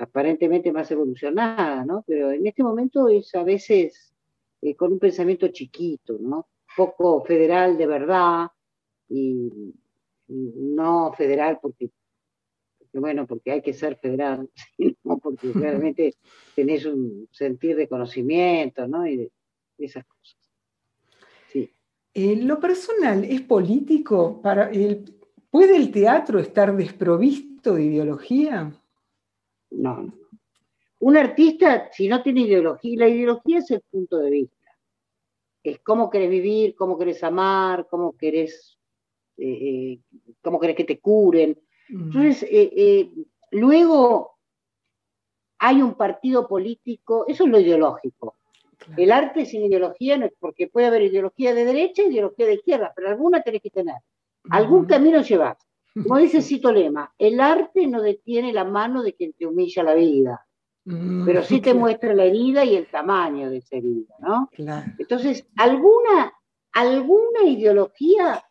aparentemente 0.00 0.72
más 0.72 0.90
evolucionada, 0.90 1.84
¿no? 1.84 2.02
Pero 2.06 2.30
en 2.30 2.46
este 2.46 2.62
momento 2.62 3.08
es 3.08 3.34
a 3.34 3.42
veces 3.42 4.12
eh, 4.62 4.74
con 4.74 4.92
un 4.92 4.98
pensamiento 4.98 5.48
chiquito, 5.48 6.18
¿no? 6.20 6.48
Poco 6.76 7.22
federal 7.24 7.76
de 7.76 7.86
verdad 7.86 8.48
y, 9.08 9.74
no 10.28 11.12
federal 11.12 11.58
porque, 11.60 11.90
bueno, 12.92 13.26
porque 13.26 13.50
hay 13.50 13.62
que 13.62 13.72
ser 13.72 13.96
federal, 13.96 14.48
sino 14.76 15.18
porque 15.18 15.52
realmente 15.52 16.14
tenés 16.54 16.86
un 16.86 17.28
sentir 17.32 17.76
de 17.76 17.88
conocimiento, 17.88 18.86
¿no? 18.86 19.06
Y 19.06 19.16
de, 19.16 19.30
esas 19.78 20.04
cosas. 20.04 20.36
Sí. 21.48 21.72
Eh, 22.12 22.36
lo 22.36 22.60
personal 22.60 23.24
es 23.24 23.40
político 23.40 24.42
para 24.42 24.70
el, 24.70 25.04
¿Puede 25.50 25.76
el 25.76 25.90
teatro 25.90 26.38
estar 26.38 26.76
desprovisto 26.76 27.74
de 27.74 27.84
ideología? 27.84 28.72
No, 29.70 30.12
Un 30.98 31.16
artista, 31.16 31.90
si 31.92 32.08
no 32.08 32.22
tiene 32.22 32.42
ideología, 32.42 32.98
la 32.98 33.08
ideología 33.08 33.58
es 33.58 33.70
el 33.70 33.82
punto 33.90 34.18
de 34.18 34.30
vista. 34.30 34.56
Es 35.62 35.78
cómo 35.80 36.10
querés 36.10 36.30
vivir, 36.30 36.74
cómo 36.74 36.98
querés 36.98 37.22
amar, 37.22 37.86
cómo 37.88 38.16
querés, 38.16 38.78
eh, 39.36 39.46
eh, 39.46 39.98
cómo 40.42 40.58
querés 40.58 40.76
que 40.76 40.84
te 40.84 40.98
curen. 40.98 41.58
Mm. 41.88 42.02
Entonces, 42.02 42.46
eh, 42.50 43.10
luego 43.52 44.38
hay 45.58 45.82
un 45.82 45.94
partido 45.94 46.48
político, 46.48 47.24
eso 47.28 47.44
es 47.44 47.50
lo 47.50 47.60
ideológico. 47.60 48.36
El 48.96 49.12
arte 49.12 49.44
sin 49.44 49.64
ideología 49.64 50.16
no 50.16 50.26
es 50.26 50.32
porque 50.38 50.68
puede 50.68 50.86
haber 50.86 51.02
ideología 51.02 51.54
de 51.54 51.66
derecha 51.66 52.02
ideología 52.02 52.46
de 52.46 52.54
izquierda, 52.54 52.92
pero 52.96 53.10
alguna 53.10 53.42
tenés 53.42 53.60
que 53.60 53.70
tener. 53.70 53.96
Algún 54.48 54.86
camino 54.86 55.20
llevas. 55.20 55.58
Como 55.94 56.18
dice 56.18 56.40
Cito 56.40 56.72
Lema, 56.72 57.12
el 57.18 57.40
arte 57.40 57.86
no 57.86 58.00
detiene 58.00 58.52
la 58.52 58.64
mano 58.64 59.02
de 59.02 59.14
quien 59.14 59.32
te 59.32 59.46
humilla 59.46 59.82
la 59.82 59.94
vida, 59.94 60.46
mm. 60.84 61.24
pero 61.26 61.42
sí 61.42 61.60
te 61.60 61.74
muestra 61.74 62.14
la 62.14 62.24
herida 62.24 62.64
y 62.64 62.76
el 62.76 62.86
tamaño 62.86 63.50
de 63.50 63.58
esa 63.58 63.76
herida, 63.76 64.14
¿no? 64.20 64.48
Entonces, 64.98 65.46
alguna, 65.56 66.32
alguna 66.72 67.42
ideología, 67.44 68.44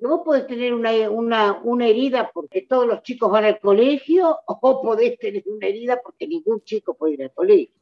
vos 0.00 0.22
podés 0.24 0.46
tener 0.46 0.72
una, 0.72 1.60
herida 1.86 2.30
porque 2.32 2.62
todos 2.62 2.86
los 2.86 3.02
chicos 3.02 3.30
van 3.30 3.44
al 3.44 3.60
colegio, 3.60 4.38
o 4.46 4.82
podés 4.82 5.18
tener 5.18 5.44
una 5.46 5.66
herida 5.66 6.00
porque 6.02 6.26
ningún 6.26 6.62
chico 6.62 6.94
puede 6.94 7.14
ir 7.14 7.22
al 7.24 7.32
colegio. 7.32 7.74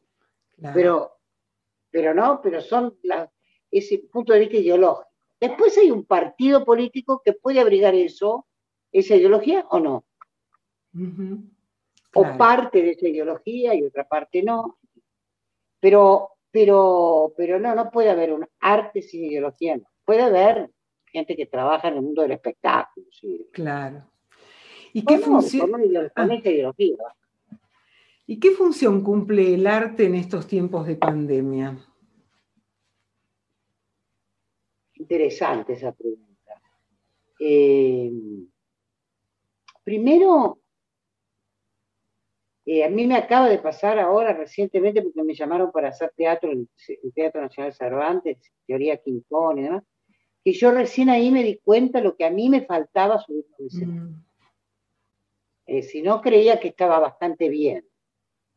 Pero, 0.72 1.18
pero 1.90 2.14
no, 2.14 2.40
pero 2.42 2.60
son 2.60 2.96
ese 3.70 3.98
punto 4.10 4.32
de 4.32 4.40
vista 4.40 4.56
ideológico. 4.56 5.08
Después 5.40 5.76
hay 5.76 5.90
un 5.90 6.04
partido 6.04 6.64
político 6.64 7.20
que 7.24 7.32
puede 7.32 7.60
abrigar 7.60 7.94
eso, 7.94 8.46
esa 8.94 9.16
ideología 9.16 9.66
o 9.70 9.80
no. 9.80 10.04
O 12.14 12.38
parte 12.38 12.80
de 12.80 12.92
esa 12.92 13.08
ideología 13.08 13.74
y 13.74 13.82
otra 13.82 14.06
parte 14.06 14.42
no. 14.42 14.78
Pero, 15.80 16.30
pero, 16.52 17.34
pero 17.36 17.58
no, 17.58 17.74
no 17.74 17.90
puede 17.90 18.10
haber 18.10 18.32
un 18.32 18.46
arte 18.60 19.02
sin 19.02 19.24
ideología. 19.24 19.78
Puede 20.04 20.22
haber 20.22 20.70
gente 21.06 21.36
que 21.36 21.46
trabaja 21.46 21.88
en 21.88 21.96
el 21.96 22.02
mundo 22.02 22.22
del 22.22 22.32
espectáculo. 22.32 23.06
Claro. 23.52 24.08
¿Y 24.92 25.04
qué 25.04 25.18
función? 25.18 25.72
Ah. 26.14 26.28
ideología. 26.32 26.96
¿Y 28.26 28.38
qué 28.38 28.52
función 28.52 29.02
cumple 29.02 29.54
el 29.54 29.66
arte 29.66 30.06
en 30.06 30.14
estos 30.14 30.46
tiempos 30.46 30.86
de 30.86 30.94
pandemia? 30.94 31.76
Interesante 34.94 35.72
esa 35.72 35.92
pregunta. 35.92 36.62
Eh, 37.40 38.12
primero, 39.84 40.58
eh, 42.66 42.84
a 42.84 42.88
mí 42.88 43.06
me 43.06 43.16
acaba 43.16 43.48
de 43.48 43.58
pasar 43.58 43.98
ahora 43.98 44.32
recientemente 44.32 45.02
porque 45.02 45.22
me 45.22 45.34
llamaron 45.34 45.70
para 45.70 45.90
hacer 45.90 46.12
teatro 46.16 46.50
en 46.50 46.68
el 46.88 47.12
Teatro 47.12 47.42
Nacional 47.42 47.74
Cervantes, 47.74 48.38
Teoría 48.66 48.96
Quincón 48.96 49.58
y 49.58 49.62
demás, 49.62 49.84
que 50.42 50.52
yo 50.52 50.70
recién 50.70 51.10
ahí 51.10 51.30
me 51.30 51.44
di 51.44 51.58
cuenta 51.58 52.00
lo 52.00 52.16
que 52.16 52.24
a 52.24 52.30
mí 52.30 52.48
me 52.48 52.62
faltaba 52.62 53.18
subir 53.18 53.44
escenario. 53.58 54.02
Mm. 54.02 54.24
Eh, 55.66 55.82
si 55.82 56.02
no, 56.02 56.20
creía 56.20 56.60
que 56.60 56.68
estaba 56.68 56.98
bastante 56.98 57.48
bien. 57.48 57.86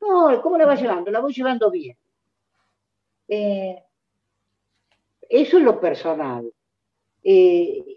No, 0.02 0.42
¿cómo 0.42 0.58
la 0.58 0.66
va 0.66 0.76
llevando? 0.76 1.10
La 1.12 1.20
voy 1.20 1.34
llevando 1.34 1.72
bien. 1.72 1.98
Eh, 3.28 3.82
eso 5.30 5.58
es 5.58 5.64
lo 5.64 5.80
personal. 5.80 6.52
Eh, 7.24 7.97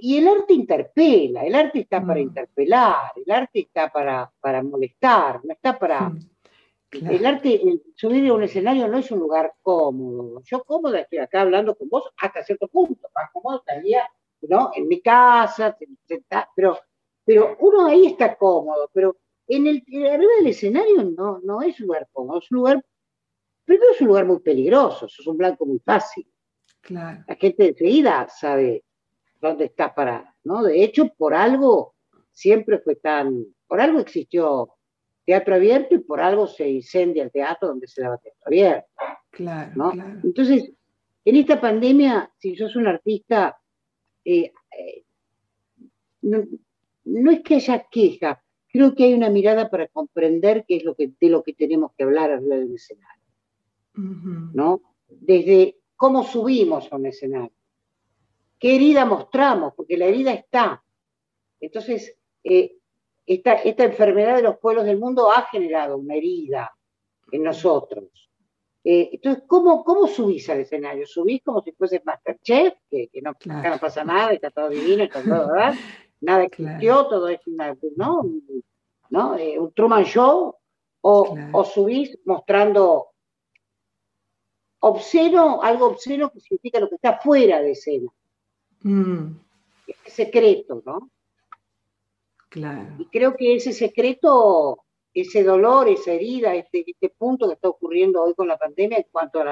y 0.00 0.18
el 0.18 0.28
arte 0.28 0.54
interpela, 0.54 1.44
el 1.44 1.54
arte 1.54 1.80
está 1.80 2.00
para 2.00 2.20
mm. 2.20 2.22
interpelar, 2.22 3.12
el 3.16 3.30
arte 3.30 3.60
está 3.60 3.88
para, 3.90 4.30
para 4.40 4.62
molestar, 4.62 5.44
no 5.44 5.52
está 5.52 5.78
para... 5.78 6.12
El 6.92 7.24
arte, 7.24 7.62
subir 7.94 8.28
a 8.28 8.34
un 8.34 8.42
escenario 8.42 8.88
no 8.88 8.98
es 8.98 9.12
un 9.12 9.20
lugar 9.20 9.52
cómodo. 9.62 10.42
Yo 10.44 10.64
cómoda 10.64 10.98
estoy 10.98 11.18
acá 11.18 11.42
hablando 11.42 11.76
con 11.76 11.88
vos 11.88 12.10
hasta 12.16 12.42
cierto 12.42 12.66
punto, 12.66 13.08
más 13.14 13.30
cómodo 13.32 13.58
estaría 13.58 14.10
¿no? 14.42 14.72
en 14.74 14.88
mi 14.88 15.00
casa, 15.00 15.76
pero, 16.56 16.78
pero 17.24 17.56
uno 17.60 17.86
ahí 17.86 18.06
está 18.06 18.34
cómodo, 18.36 18.90
pero 18.92 19.18
en 19.46 19.68
el, 19.68 19.84
arriba 20.10 20.32
del 20.38 20.48
escenario 20.48 21.04
no, 21.04 21.38
no 21.44 21.62
es 21.62 21.78
un 21.78 21.86
lugar 21.86 22.08
cómodo, 22.12 22.40
es 22.40 22.50
un 22.50 22.58
lugar, 22.58 22.84
primero 23.64 23.92
es 23.92 24.00
un 24.00 24.08
lugar 24.08 24.26
muy 24.26 24.40
peligroso, 24.40 25.06
es 25.06 25.26
un 25.26 25.36
blanco 25.36 25.66
muy 25.66 25.78
fácil. 25.78 26.26
La 26.88 27.24
gente 27.38 27.68
enseguida 27.68 28.26
sabe 28.28 28.82
dónde 29.40 29.66
está 29.66 29.94
parada, 29.94 30.34
¿no? 30.44 30.62
De 30.62 30.82
hecho, 30.82 31.08
por 31.16 31.34
algo 31.34 31.94
siempre 32.32 32.78
fue 32.78 32.96
tan, 32.96 33.46
por 33.66 33.80
algo 33.80 34.00
existió 34.00 34.74
teatro 35.24 35.54
abierto 35.54 35.94
y 35.94 35.98
por 35.98 36.20
algo 36.20 36.46
se 36.46 36.68
incendia 36.68 37.22
el 37.22 37.30
teatro 37.30 37.68
donde 37.68 37.86
se 37.86 38.02
daba 38.02 38.18
teatro 38.18 38.42
abierto. 38.46 38.88
Claro, 39.30 39.72
¿no? 39.76 39.92
Entonces, 40.24 40.72
en 41.24 41.36
esta 41.36 41.60
pandemia, 41.60 42.32
si 42.38 42.56
sos 42.56 42.74
un 42.76 42.86
artista, 42.86 43.58
eh, 44.24 44.52
eh, 44.76 45.04
no, 46.22 47.30
es 47.30 47.40
que 47.42 47.56
haya 47.56 47.86
queja, 47.90 48.42
creo 48.68 48.94
que 48.94 49.04
hay 49.04 49.14
una 49.14 49.30
mirada 49.30 49.70
para 49.70 49.88
comprender 49.88 50.64
qué 50.66 50.76
es 50.76 50.84
lo 50.84 50.94
que, 50.94 51.12
de 51.20 51.28
lo 51.28 51.42
que 51.42 51.52
tenemos 51.52 51.92
que 51.96 52.04
hablar 52.04 52.30
arriba 52.30 52.56
del 52.56 52.74
escenario. 52.74 53.22
¿no? 53.94 54.80
Desde 55.08 55.76
cómo 55.96 56.24
subimos 56.24 56.90
a 56.90 56.96
un 56.96 57.06
escenario, 57.06 57.52
qué 58.60 58.76
herida 58.76 59.04
mostramos, 59.04 59.74
porque 59.74 59.96
la 59.96 60.04
herida 60.04 60.32
está. 60.32 60.84
Entonces, 61.58 62.16
eh, 62.44 62.76
esta, 63.26 63.54
esta, 63.54 63.84
enfermedad 63.84 64.36
de 64.36 64.42
los 64.42 64.58
pueblos 64.58 64.84
del 64.84 64.98
mundo 64.98 65.32
ha 65.32 65.42
generado 65.46 65.96
una 65.96 66.14
herida 66.14 66.70
en 67.32 67.42
nosotros. 67.42 68.30
Eh, 68.84 69.10
entonces, 69.12 69.44
¿cómo, 69.46 69.82
¿cómo 69.82 70.06
subís 70.06 70.48
al 70.50 70.60
escenario? 70.60 71.06
¿Subís 71.06 71.42
como 71.42 71.62
si 71.62 71.72
fuese 71.72 72.02
Masterchef? 72.04 72.74
Que, 72.88 73.08
que 73.08 73.22
no, 73.22 73.32
no 73.44 73.78
pasa 73.80 74.04
nada, 74.04 74.32
está 74.32 74.50
todo 74.50 74.68
divino, 74.68 75.04
está 75.04 75.22
todo, 75.22 75.52
¿verdad? 75.52 75.74
Nada 76.22 76.44
existió, 76.44 77.06
todo 77.06 77.28
es 77.28 77.40
una, 77.46 77.74
¿no? 77.96 78.22
¿no? 79.08 79.38
Eh, 79.38 79.58
un 79.58 79.72
Truman 79.72 80.04
Show, 80.04 80.54
o, 81.02 81.38
o 81.52 81.64
subís 81.64 82.18
mostrando 82.26 83.12
obsceno, 84.80 85.62
algo 85.62 85.86
obsceno 85.86 86.30
que 86.30 86.40
significa 86.40 86.78
lo 86.78 86.90
que 86.90 86.96
está 86.96 87.18
fuera 87.18 87.62
de 87.62 87.70
escena. 87.70 88.10
Mm. 88.82 89.36
Es 89.86 90.12
secreto, 90.12 90.82
¿no? 90.84 91.10
Claro. 92.48 92.96
Y 92.98 93.06
creo 93.06 93.36
que 93.36 93.54
ese 93.54 93.72
secreto, 93.72 94.84
ese 95.14 95.44
dolor, 95.44 95.88
esa 95.88 96.12
herida, 96.12 96.54
este, 96.54 96.84
este 96.86 97.10
punto 97.10 97.46
que 97.46 97.54
está 97.54 97.68
ocurriendo 97.68 98.22
hoy 98.22 98.34
con 98.34 98.48
la 98.48 98.58
pandemia 98.58 98.98
en 98.98 99.06
cuanto 99.10 99.42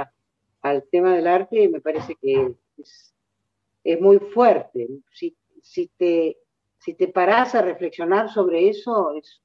al 0.62 0.84
tema 0.90 1.14
del 1.14 1.26
arte, 1.26 1.68
me 1.68 1.80
parece 1.80 2.16
que 2.16 2.54
es, 2.76 4.00
muy 4.00 4.18
fuerte. 4.18 4.88
Si, 5.12 5.36
si, 5.62 5.88
te, 5.96 6.38
si 6.78 6.94
te 6.94 7.08
parás 7.08 7.54
a 7.54 7.62
reflexionar 7.62 8.28
sobre 8.30 8.68
eso, 8.68 9.12
es 9.14 9.40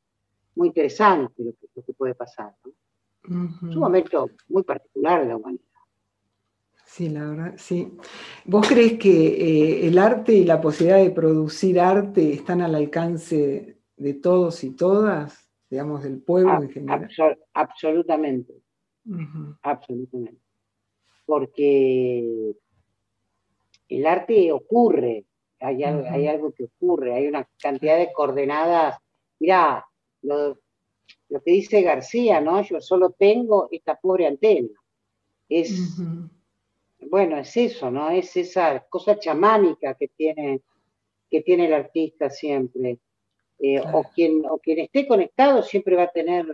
muy 0.55 0.67
interesante 0.67 1.43
lo 1.43 1.53
que, 1.83 1.93
puede 1.93 2.15
pasar. 2.15 2.53
Es 2.63 3.29
un 3.29 3.79
momento 3.79 4.29
muy 4.49 4.63
particular 4.63 5.21
de 5.21 5.29
la 5.29 5.37
humanidad. 5.37 5.72
Sí, 6.93 7.09
la 7.09 7.27
verdad, 7.27 7.53
sí. 7.57 7.91
¿Vos 8.45 8.67
crees 8.67 8.99
que 8.99 9.09
eh, 9.09 9.87
el 9.87 9.97
arte 9.97 10.31
y 10.33 10.43
la 10.43 10.61
posibilidad 10.61 11.03
de 11.03 11.09
producir 11.09 11.79
arte 11.79 12.33
están 12.33 12.61
al 12.61 12.75
alcance 12.75 13.79
de 13.97 14.13
todos 14.13 14.63
y 14.63 14.75
todas, 14.75 15.49
digamos, 15.71 16.03
del 16.03 16.21
pueblo 16.21 16.61
en 16.61 16.69
general? 16.69 17.09
absolutamente. 17.53 18.53
Absolutamente. 19.63 20.39
Porque 21.25 22.53
el 23.89 24.05
arte 24.05 24.51
ocurre, 24.51 25.25
hay 25.61 25.83
algo, 25.83 26.51
que 26.51 26.65
ocurre, 26.65 27.15
hay 27.15 27.25
una 27.25 27.49
cantidad 27.59 27.97
de 27.97 28.13
coordenadas. 28.13 28.99
Mirá, 29.39 29.83
lo, 30.21 30.59
que 31.27 31.51
dice 31.51 31.81
García, 31.81 32.39
¿no? 32.39 32.61
Yo 32.61 32.79
solo 32.81 33.09
tengo 33.17 33.67
esta 33.71 33.95
pobre 33.95 34.27
antena. 34.27 34.69
Es 35.49 35.99
bueno, 37.09 37.37
es 37.37 37.55
eso, 37.57 37.91
¿no? 37.91 38.09
Es 38.09 38.35
esa 38.35 38.85
cosa 38.89 39.17
chamánica 39.17 39.95
que 39.95 40.09
tiene, 40.09 40.61
que 41.29 41.41
tiene 41.41 41.67
el 41.67 41.73
artista 41.73 42.29
siempre. 42.29 42.99
Eh, 43.59 43.79
o, 43.79 44.03
quien, 44.03 44.43
o 44.49 44.57
quien 44.57 44.79
esté 44.79 45.07
conectado 45.07 45.63
siempre 45.63 45.95
va 45.95 46.03
a 46.03 46.11
tener 46.11 46.45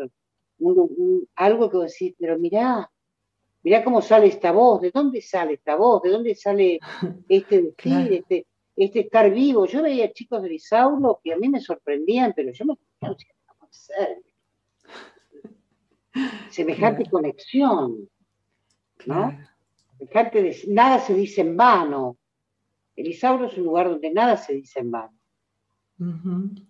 algo 1.36 1.70
que 1.70 1.78
decir, 1.78 2.16
pero 2.20 2.38
mirá, 2.38 2.92
mirá 3.64 3.84
cómo 3.84 4.02
sale 4.02 4.28
esta 4.28 4.52
voz, 4.52 4.82
¿de 4.82 4.92
dónde 4.92 5.22
sale 5.22 5.54
esta 5.54 5.76
voz? 5.76 6.04
¿De 6.04 6.10
dónde 6.10 6.36
sale 6.36 6.80
este 7.30 7.62
decir, 7.62 8.14
este, 8.14 8.46
este 8.76 9.00
estar 9.00 9.32
vivo? 9.32 9.66
Yo 9.66 9.82
veía 9.82 10.12
chicos 10.12 10.44
de 10.44 10.54
Isauro 10.54 11.20
que 11.24 11.34
a 11.34 11.38
mí 11.38 11.50
me 11.50 11.62
sorprendían, 11.62 12.34
pero 12.36 12.52
yo 12.52 12.66
me 12.66 12.76
no 13.02 13.16
sé 13.72 13.94
Semejante 16.50 17.10
conexión, 17.10 18.10
¿no? 19.06 19.49
Nada 20.68 21.00
se 21.00 21.14
dice 21.14 21.42
en 21.42 21.58
vano. 21.58 22.18
El 22.96 23.08
Isauro 23.08 23.46
es 23.46 23.58
un 23.58 23.66
lugar 23.66 23.90
donde 23.90 24.12
nada 24.12 24.38
se 24.38 24.54
dice 24.54 24.80
en 24.80 24.92
vano. 24.92 25.20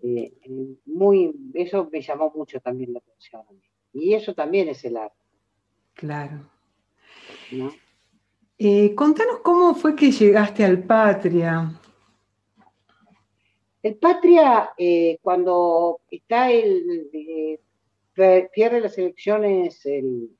Eh, 0.02 0.34
muy, 0.86 1.32
eso 1.54 1.88
me 1.92 2.02
llamó 2.02 2.32
mucho 2.36 2.60
también 2.60 2.94
la 2.94 3.00
atención. 3.00 3.44
Y 3.94 4.14
eso 4.14 4.34
también 4.34 4.70
es 4.70 4.84
el 4.86 4.98
arte. 4.98 5.18
Claro. 5.94 6.50
Eh, 8.58 8.94
contanos 8.96 9.40
cómo 9.40 9.74
fue 9.76 9.96
que 9.96 10.12
llegaste 10.12 10.64
al 10.64 10.84
Patria. 10.84 11.80
El 13.82 13.96
Patria, 13.96 14.72
eh, 14.78 15.18
cuando 15.22 16.02
está 16.12 16.52
el, 16.52 17.10
pierde 18.54 18.82
las 18.82 18.98
elecciones 18.98 19.86
el 19.86 20.32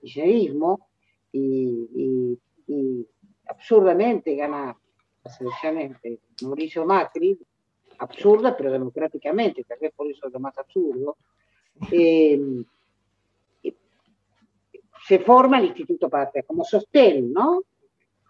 kirchnerismo, 0.00 0.87
y, 1.32 2.38
absurdamente 3.46 4.36
gana 4.36 4.76
las 5.24 5.40
elecciones 5.40 6.00
de 6.02 6.20
Mauricio 6.42 6.84
Macri, 6.84 7.38
absurda 7.98 8.54
pero 8.56 8.70
democráticamente, 8.70 9.64
tal 9.64 9.78
vez 9.80 9.92
por 9.94 10.06
eso 10.06 10.26
es 10.26 10.32
lo 10.32 10.40
más 10.40 10.56
absurdo, 10.58 11.16
eh, 11.90 12.38
se 15.06 15.18
forma 15.20 15.58
el 15.58 15.66
Instituto 15.66 16.10
Patria 16.10 16.42
como 16.42 16.62
sostén, 16.64 17.32
¿no? 17.32 17.62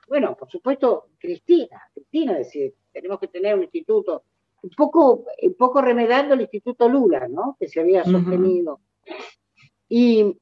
bueno, 0.08 0.34
por 0.36 0.50
supuesto, 0.50 1.08
Cristina, 1.18 1.82
Cristina 1.92 2.34
decía, 2.34 2.70
tenemos 2.92 3.20
que 3.20 3.28
tener 3.28 3.54
un 3.54 3.62
instituto, 3.62 4.24
un 4.62 4.70
poco, 4.70 5.26
un 5.42 5.54
poco 5.54 5.82
remedando 5.82 6.34
el 6.34 6.40
Instituto 6.42 6.88
Lula, 6.88 7.28
¿no? 7.28 7.56
Que 7.60 7.68
se 7.68 7.80
había 7.80 8.04
sostenido. 8.04 8.80
Y 9.88 10.36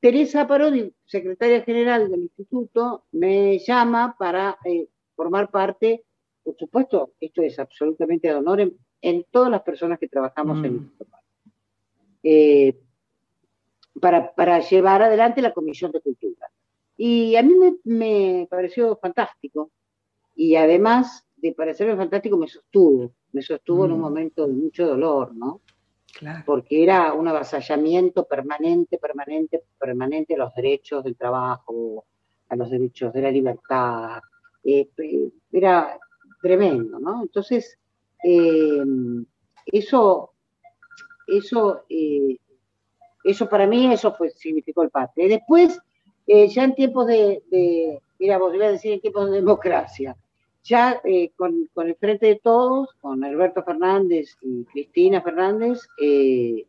Teresa 0.00 0.46
Parodi, 0.46 0.92
secretaria 1.04 1.62
general 1.62 2.10
del 2.10 2.22
instituto, 2.22 3.04
me 3.12 3.58
llama 3.58 4.14
para 4.18 4.56
eh, 4.64 4.88
formar 5.16 5.50
parte, 5.50 6.04
por 6.44 6.56
supuesto, 6.56 7.14
esto 7.20 7.42
es 7.42 7.58
absolutamente 7.58 8.28
de 8.28 8.34
honor 8.34 8.60
en, 9.00 9.24
todas 9.30 9.50
las 9.50 9.62
personas 9.62 9.98
que 9.98 10.08
trabajamos 10.08 10.58
en 10.58 10.64
el 10.64 10.70
mm. 10.70 10.76
instituto. 10.76 11.16
Eh, 12.22 12.80
para, 14.00 14.32
para, 14.34 14.60
llevar 14.60 15.02
adelante 15.02 15.42
la 15.42 15.52
Comisión 15.52 15.90
de 15.90 16.00
Cultura. 16.00 16.48
Y 16.96 17.34
a 17.36 17.42
mí 17.42 17.54
me, 17.84 18.46
pareció 18.48 18.96
fantástico. 18.96 19.72
Y 20.36 20.54
además 20.54 21.26
de 21.36 21.52
parecerme 21.52 21.96
fantástico, 21.96 22.36
me 22.36 22.46
sostuvo. 22.46 23.12
Me 23.32 23.42
sostuvo 23.42 23.84
en 23.84 23.92
un 23.92 23.98
mm. 23.98 24.02
momento 24.02 24.46
de 24.46 24.52
mucho 24.52 24.86
dolor, 24.86 25.34
¿no? 25.34 25.60
Porque 26.44 26.82
era 26.82 27.12
un 27.12 27.28
avasallamiento 27.28 28.24
permanente, 28.24 28.98
permanente, 28.98 29.62
permanente 29.78 30.34
a 30.34 30.38
los 30.38 30.54
derechos 30.54 31.04
del 31.04 31.16
trabajo, 31.16 32.06
a 32.48 32.56
los 32.56 32.70
derechos 32.70 33.12
de 33.12 33.22
la 33.22 33.30
libertad. 33.30 34.20
Eh, 34.64 34.88
era 35.52 35.98
tremendo, 36.42 36.98
¿no? 36.98 37.22
Entonces, 37.22 37.78
eh, 38.24 38.82
eso, 39.66 40.32
eso, 41.26 41.84
eh, 41.88 42.36
eso 43.24 43.48
para 43.48 43.66
mí, 43.66 43.92
eso 43.92 44.12
fue, 44.14 44.30
significó 44.30 44.82
el 44.82 44.90
patria. 44.90 45.28
Después, 45.28 45.78
ya 46.26 46.64
en 46.64 46.74
tiempos 46.74 47.06
de, 47.06 47.42
de, 47.50 48.02
mira, 48.18 48.38
vos 48.38 48.54
iba 48.54 48.66
a 48.66 48.72
decir 48.72 48.92
en 48.92 49.00
tiempos 49.00 49.30
de 49.30 49.36
democracia, 49.36 50.16
ya 50.68 51.00
eh, 51.04 51.32
con, 51.34 51.68
el 51.76 51.96
Frente 51.96 52.26
de 52.26 52.40
Todos, 52.42 52.94
con 53.00 53.24
Alberto 53.24 53.62
Fernández 53.64 54.36
y 54.42 54.64
Cristina 54.64 55.22
Fernández, 55.22 55.88
eh, 56.00 56.66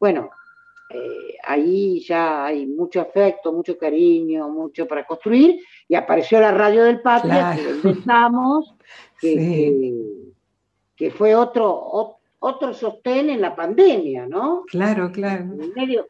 bueno, 0.00 0.30
eh, 0.88 1.36
ahí 1.44 2.00
ya 2.00 2.46
hay 2.46 2.66
mucho 2.66 3.00
afecto, 3.00 3.52
mucho 3.52 3.76
cariño, 3.76 4.48
mucho 4.48 4.88
para 4.88 5.06
construir, 5.06 5.60
y 5.88 5.94
apareció 5.94 6.40
la 6.40 6.52
radio 6.52 6.84
del 6.84 7.02
Patria, 7.02 7.54
que 7.54 7.68
empezamos, 7.70 8.74
que, 9.20 11.10
fue 11.10 11.34
otro, 11.34 12.18
otro 12.38 12.72
sostén 12.72 13.30
en 13.30 13.40
la 13.42 13.54
pandemia, 13.54 14.26
¿no? 14.26 14.64
Claro, 14.66 15.12
claro. 15.12 15.42
En 15.42 15.72
medio, 15.74 16.06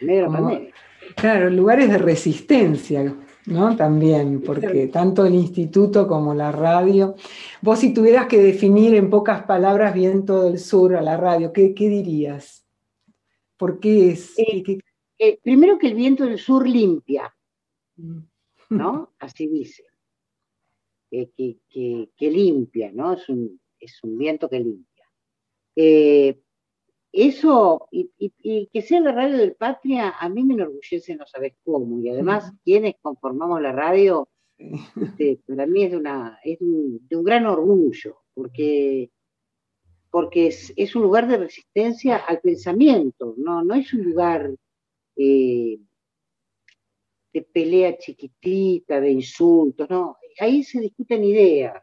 de 0.00 0.22
la 0.22 0.28
pandemia. 0.28 0.72
Claro, 1.16 1.50
lugares 1.50 1.90
de 1.90 1.98
resistencia, 1.98 3.14
¿no? 3.48 3.76
También, 3.76 4.42
porque 4.42 4.88
tanto 4.88 5.24
el 5.24 5.34
instituto 5.34 6.06
como 6.06 6.34
la 6.34 6.52
radio. 6.52 7.14
Vos 7.62 7.78
si 7.78 7.92
tuvieras 7.92 8.26
que 8.26 8.38
definir 8.38 8.94
en 8.94 9.10
pocas 9.10 9.44
palabras 9.44 9.94
Viento 9.94 10.42
del 10.44 10.58
Sur 10.58 10.94
a 10.96 11.02
la 11.02 11.16
radio, 11.16 11.52
¿qué, 11.52 11.72
dirías? 11.74 12.66
¿Por 13.56 13.80
qué 13.80 14.10
es? 14.10 14.38
Eh, 14.38 14.62
eh, 15.18 15.38
primero 15.42 15.78
que 15.78 15.88
el 15.88 15.94
viento 15.94 16.24
del 16.24 16.38
sur 16.38 16.68
limpia, 16.68 17.34
mm. 17.96 18.18
¿no? 18.70 19.14
Así 19.18 19.48
dice. 19.48 19.84
que, 21.10 22.08
limpia, 22.20 22.92
¿no? 22.92 23.14
Es 23.14 23.28
un, 23.28 23.60
es 23.80 23.98
un 24.02 24.18
viento 24.18 24.48
que 24.48 24.60
limpia. 24.60 25.04
Eso, 27.12 27.88
y, 27.90 28.68
que 28.72 28.82
sea 28.82 29.00
la 29.00 29.12
radio 29.12 29.38
del 29.38 29.54
Patria, 29.54 30.14
a 30.20 30.28
mí 30.28 30.44
me 30.44 30.54
enorgullece, 30.54 31.16
no 31.16 31.26
sabes 31.26 31.54
cómo. 31.64 32.00
Y 32.00 32.10
además, 32.10 32.52
quienes 32.64 32.96
conformamos 33.00 33.62
la 33.62 33.72
radio, 33.72 34.28
este, 34.58 35.40
para 35.46 35.66
mí 35.66 35.84
es, 35.84 35.92
de, 35.92 35.96
una, 35.96 36.38
es 36.44 36.60
un, 36.60 37.06
de 37.08 37.16
un 37.16 37.24
gran 37.24 37.46
orgullo, 37.46 38.18
porque, 38.34 39.10
porque 40.10 40.48
es, 40.48 40.96
un 40.96 41.02
lugar 41.02 41.28
de 41.28 41.38
resistencia 41.38 42.16
al 42.16 42.40
pensamiento, 42.40 43.34
no, 43.38 43.64
no 43.64 43.74
es 43.74 43.92
un 43.94 44.04
lugar 44.04 44.54
eh, 45.16 45.78
de 47.32 47.42
pelea 47.42 47.96
chiquitita, 47.96 49.00
de 49.00 49.10
insultos, 49.10 49.88
no. 49.88 50.18
Ahí 50.40 50.62
se 50.62 50.80
discuten 50.80 51.24
ideas. 51.24 51.82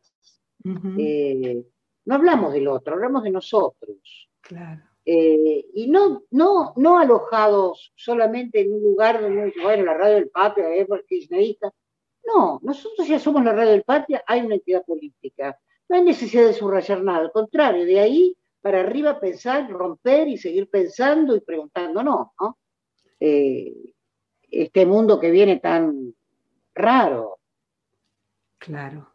Eh, 0.98 1.64
no 2.06 2.16
hablamos 2.16 2.54
del 2.54 2.68
otro, 2.68 2.94
hablamos 2.94 3.24
de 3.24 3.32
nosotros. 3.32 4.30
Claro. 4.42 4.95
Eh, 5.08 5.66
y 5.74 5.88
no, 5.88 6.24
no, 6.32 6.74
no 6.78 6.98
alojados 6.98 7.94
solamente 7.96 8.62
en 8.62 8.74
un 8.74 8.82
lugar 8.82 9.22
donde 9.22 9.54
bueno, 9.62 9.86
la 9.86 9.94
radio 9.94 10.16
del 10.16 10.30
patria 10.30 10.74
es 10.74 10.88
kirchnerista. 11.08 11.72
No, 12.26 12.60
nosotros 12.64 13.08
ya 13.08 13.20
somos 13.20 13.44
la 13.44 13.54
radio 13.54 13.72
del 13.72 13.84
patria, 13.84 14.24
hay 14.26 14.42
una 14.42 14.56
entidad 14.56 14.84
política. 14.84 15.60
No 15.88 15.98
hay 15.98 16.04
necesidad 16.04 16.48
de 16.48 16.54
subrayar 16.54 17.04
nada, 17.04 17.20
al 17.20 17.32
contrario, 17.32 17.86
de 17.86 18.00
ahí 18.00 18.36
para 18.62 18.80
arriba 18.80 19.20
pensar, 19.20 19.70
romper 19.70 20.28
y 20.28 20.40
seguir 20.40 20.68
pensando 20.72 21.36
y 21.36 21.42
preguntándonos, 21.42 22.30
¿no? 22.40 22.58
Eh, 23.20 23.94
este 24.50 24.88
mundo 24.88 25.20
que 25.20 25.30
viene 25.30 25.58
tan 25.58 26.16
raro. 26.74 27.38
Claro. 28.58 29.14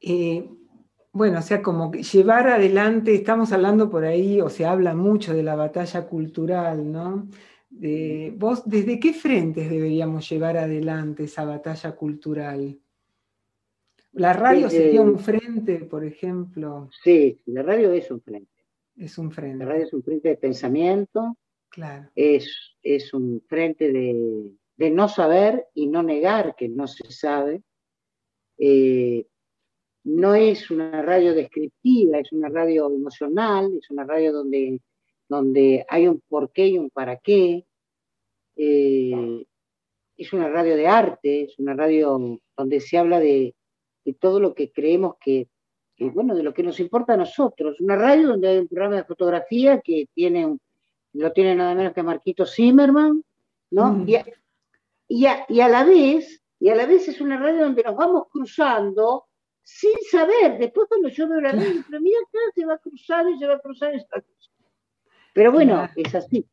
Eh, 0.00 0.48
bueno, 1.12 1.40
o 1.40 1.42
sea, 1.42 1.62
como 1.62 1.92
llevar 1.92 2.48
adelante, 2.48 3.14
estamos 3.14 3.52
hablando 3.52 3.90
por 3.90 4.04
ahí, 4.04 4.40
o 4.40 4.48
se 4.48 4.64
habla 4.64 4.94
mucho 4.94 5.34
de 5.34 5.42
la 5.42 5.56
batalla 5.56 6.06
cultural, 6.06 6.90
¿no? 6.90 7.28
¿Vos 8.36 8.62
desde 8.64 8.98
qué 8.98 9.12
frentes 9.12 9.70
deberíamos 9.70 10.28
llevar 10.28 10.56
adelante 10.56 11.24
esa 11.24 11.44
batalla 11.44 11.92
cultural? 11.92 12.78
¿La 14.12 14.32
radio 14.32 14.68
sería 14.68 15.02
un 15.02 15.18
frente, 15.18 15.76
por 15.84 16.04
ejemplo? 16.04 16.88
Sí, 17.02 17.40
la 17.46 17.62
radio 17.62 17.92
es 17.92 18.10
un 18.10 18.20
frente. 18.20 18.64
Es 18.96 19.18
un 19.18 19.30
frente. 19.30 19.64
La 19.64 19.70
radio 19.70 19.84
es 19.84 19.92
un 19.92 20.02
frente 20.02 20.28
de 20.28 20.36
pensamiento. 20.36 21.36
Claro. 21.68 22.10
Es, 22.14 22.76
es 22.82 23.14
un 23.14 23.40
frente 23.46 23.92
de, 23.92 24.50
de 24.76 24.90
no 24.90 25.08
saber 25.08 25.68
y 25.74 25.86
no 25.86 26.02
negar 26.02 26.56
que 26.56 26.68
no 26.68 26.88
se 26.88 27.10
sabe. 27.12 27.62
Eh, 28.58 29.26
no 30.04 30.34
es 30.34 30.70
una 30.70 31.02
radio 31.02 31.34
descriptiva, 31.34 32.18
es 32.18 32.32
una 32.32 32.48
radio 32.48 32.86
emocional, 32.92 33.70
es 33.78 33.90
una 33.90 34.04
radio 34.04 34.32
donde, 34.32 34.80
donde 35.28 35.84
hay 35.88 36.08
un 36.08 36.22
porqué 36.28 36.68
y 36.68 36.78
un 36.78 36.90
para 36.90 37.18
qué. 37.18 37.66
Eh, 38.56 39.44
es 40.16 40.32
una 40.32 40.48
radio 40.48 40.76
de 40.76 40.86
arte, 40.86 41.42
es 41.44 41.58
una 41.58 41.74
radio 41.74 42.40
donde 42.56 42.80
se 42.80 42.98
habla 42.98 43.20
de, 43.20 43.54
todo 44.18 44.40
lo 44.40 44.54
que 44.54 44.72
creemos 44.72 45.14
que, 45.20 45.48
bueno, 45.98 46.34
de 46.34 46.42
lo 46.42 46.52
que 46.52 46.64
nos 46.64 46.80
importa 46.80 47.14
a 47.14 47.16
nosotros. 47.16 47.80
Una 47.80 47.96
radio 47.96 48.28
donde 48.28 48.48
hay 48.48 48.58
un 48.58 48.68
programa 48.68 48.96
de 48.96 49.04
fotografía 49.04 49.80
que 49.80 50.08
tiene, 50.12 50.58
lo 51.12 51.32
tiene 51.32 51.54
nada 51.54 51.74
menos 51.74 51.92
que 51.92 52.02
Marquito 52.02 52.44
Zimmerman, 52.44 53.22
¿no? 53.70 53.92
Mm. 53.92 54.08
Y, 55.08 55.26
y 55.48 55.60
a 55.60 55.68
la 55.68 55.84
vez, 55.84 56.42
y 56.58 56.70
a 56.70 56.74
la 56.74 56.86
vez 56.86 57.06
es 57.06 57.20
una 57.20 57.38
radio 57.38 57.64
donde 57.64 57.84
nos 57.84 57.96
vamos 57.96 58.24
cruzando 58.30 59.26
sin 59.70 59.92
saber. 60.10 60.58
Después 60.58 60.88
cuando 60.88 61.08
yo 61.08 61.28
veo 61.28 61.40
la 61.40 61.52
ley, 61.52 61.82
pero 61.88 62.00
mira, 62.00 62.18
se 62.54 62.66
va 62.66 62.74
a 62.74 62.78
cruzar 62.78 63.24
y 63.30 63.38
se 63.38 63.46
va 63.46 63.54
a 63.54 63.58
cruzar 63.60 63.94
y 63.94 64.00
Pero 65.32 65.52
bueno, 65.52 65.88
es 65.96 66.14
así. 66.14 66.46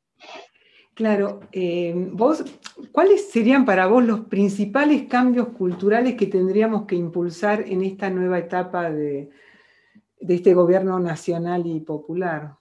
Claro, 0.94 1.42
eh, 1.52 1.94
vos, 1.96 2.44
¿cuáles 2.92 3.30
serían 3.30 3.66
para 3.66 3.88
vos 3.88 4.04
los 4.04 4.22
principales 4.22 5.08
cambios 5.08 5.50
culturales 5.50 6.16
que 6.16 6.26
tendríamos 6.26 6.86
que 6.86 6.96
impulsar 6.96 7.62
en 7.68 7.84
esta 7.84 8.10
nueva 8.10 8.40
etapa 8.40 8.90
de, 8.90 9.30
este 10.20 10.54
gobierno 10.54 11.00
nacional 11.00 11.68
y 11.68 11.80
popular? 11.82 12.56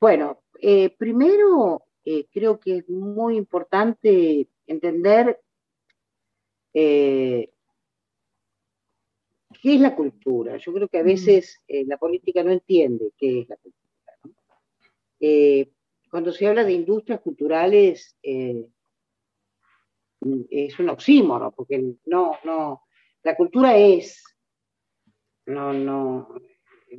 Bueno, 0.00 0.42
eh, 0.60 0.94
primero 0.96 1.82
eh, 2.04 2.26
creo 2.30 2.60
que 2.60 2.78
es 2.78 2.88
muy 2.88 3.36
importante 3.36 4.48
entender 4.66 5.40
¿Qué 9.60 9.74
es 9.74 9.80
la 9.80 9.94
cultura? 9.94 10.56
Yo 10.56 10.72
creo 10.72 10.88
que 10.88 10.98
a 10.98 11.02
veces 11.02 11.60
eh, 11.68 11.84
la 11.84 11.98
política 11.98 12.42
no 12.42 12.50
entiende 12.50 13.12
qué 13.18 13.40
es 13.40 13.48
la 13.48 13.56
cultura. 13.56 14.58
Eh, 15.20 15.70
cuando 16.10 16.32
se 16.32 16.46
habla 16.46 16.64
de 16.64 16.72
industrias 16.72 17.20
culturales, 17.20 18.16
eh, 18.22 18.66
es 20.50 20.78
un 20.78 20.88
oxímono, 20.88 21.52
porque 21.52 21.94
no, 22.06 22.38
no, 22.44 22.84
la 23.22 23.36
cultura 23.36 23.76
es, 23.76 24.24
no, 25.46 25.72
no, 25.74 26.34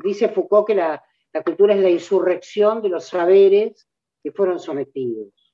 dice 0.04 0.30
Foucault 0.30 0.68
que 0.68 0.76
la, 0.76 1.04
la 1.34 1.44
cultura 1.44 1.74
es 1.74 1.82
la 1.82 1.90
insurrección 1.90 2.82
de 2.82 2.90
los 2.90 3.08
saberes 3.08 3.90
que 4.22 4.32
fueron 4.32 4.60
sometidos. 4.60 5.54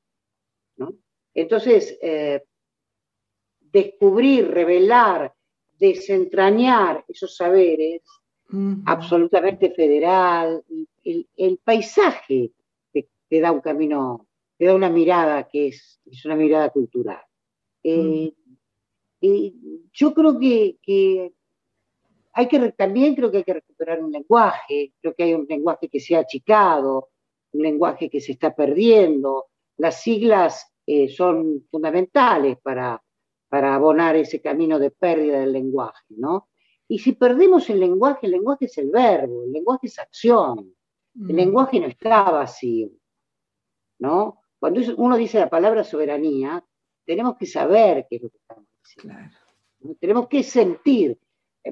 ¿no? 0.75 0.93
Entonces, 1.33 1.97
descubrir, 3.59 4.49
revelar, 4.49 5.33
desentrañar 5.79 7.05
esos 7.07 7.35
saberes 7.35 8.01
absolutamente 8.85 9.71
federal, 9.71 10.63
el, 11.03 11.59
paisaje 11.63 12.51
te, 12.93 13.41
da 13.41 13.51
un 13.51 13.61
camino, 13.61 14.27
te 14.57 14.65
da 14.65 14.73
una 14.73 14.89
mirada 14.89 15.47
que 15.47 15.67
es, 15.67 15.99
es 16.05 16.25
una 16.25 16.35
mirada 16.35 16.69
cultural. 16.69 17.21
Eh, 17.83 18.33
yo 19.93 20.13
creo 20.13 20.39
que, 20.39 21.33
hay 22.33 22.47
que 22.47 22.71
también 22.73 23.15
creo 23.15 23.31
que 23.31 23.37
hay 23.37 23.43
que 23.43 23.53
recuperar 23.53 24.03
un 24.03 24.11
lenguaje, 24.11 24.93
creo 25.01 25.13
que 25.15 25.23
hay 25.23 25.33
un 25.33 25.45
lenguaje 25.47 25.89
que 25.89 25.99
se 25.99 26.15
ha 26.15 26.19
achicado, 26.19 27.09
un 27.53 27.63
lenguaje 27.63 28.09
que 28.09 28.21
se 28.21 28.33
está 28.33 28.55
perdiendo. 28.55 29.47
Las 29.77 30.01
siglas 30.01 30.71
eh, 30.85 31.09
son 31.09 31.65
fundamentales 31.69 32.57
para, 32.61 33.01
para 33.49 33.75
abonar 33.75 34.15
ese 34.15 34.41
camino 34.41 34.79
de 34.79 34.91
pérdida 34.91 35.39
del 35.39 35.53
lenguaje, 35.53 36.05
¿no? 36.09 36.49
Y 36.87 36.99
si 36.99 37.13
perdemos 37.13 37.69
el 37.69 37.79
lenguaje, 37.79 38.27
el 38.27 38.31
lenguaje 38.31 38.65
es 38.65 38.77
el 38.77 38.89
verbo, 38.89 39.43
el 39.43 39.51
lenguaje 39.51 39.87
es 39.87 39.99
acción, 39.99 40.73
el 41.15 41.33
mm. 41.33 41.35
lenguaje 41.35 41.79
no 41.79 41.87
está 41.87 42.23
vacío, 42.23 42.89
¿no? 43.99 44.41
Cuando 44.59 44.81
uno 44.97 45.17
dice 45.17 45.39
la 45.39 45.49
palabra 45.49 45.83
soberanía, 45.83 46.63
tenemos 47.05 47.37
que 47.37 47.45
saber 47.45 48.05
qué 48.09 48.17
es 48.17 48.23
lo 48.23 48.29
que 48.29 48.37
estamos 48.37 48.65
diciendo. 48.83 49.19
Tenemos 49.99 50.27
que 50.27 50.43
sentir. 50.43 51.19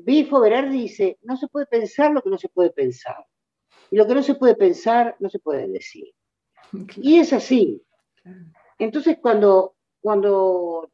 Bifo 0.04 0.40
Berardi 0.40 0.82
dice, 0.82 1.18
no 1.24 1.36
se 1.38 1.48
puede 1.48 1.66
pensar 1.66 2.12
lo 2.12 2.22
que 2.22 2.30
no 2.30 2.38
se 2.38 2.50
puede 2.50 2.72
pensar. 2.72 3.26
Y 3.90 3.96
lo 3.96 4.06
que 4.06 4.16
no 4.16 4.24
se 4.24 4.36
puede 4.36 4.56
pensar, 4.56 5.16
no 5.20 5.30
se 5.30 5.40
puede 5.40 5.68
decir. 5.68 6.14
Y 6.98 7.20
es 7.20 7.34
así. 7.34 7.82
Entonces, 8.78 9.18
cuando, 9.22 9.76
cuando 10.02 10.90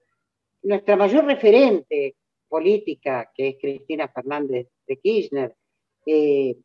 nuestra 0.64 0.96
mayor 0.96 1.26
referente 1.26 2.16
política, 2.48 3.32
que 3.34 3.50
es 3.50 3.56
Cristina 3.60 4.08
Fernández 4.08 4.68
de 4.86 4.98
Kirchner, 4.98 5.56
eh, 6.06 6.58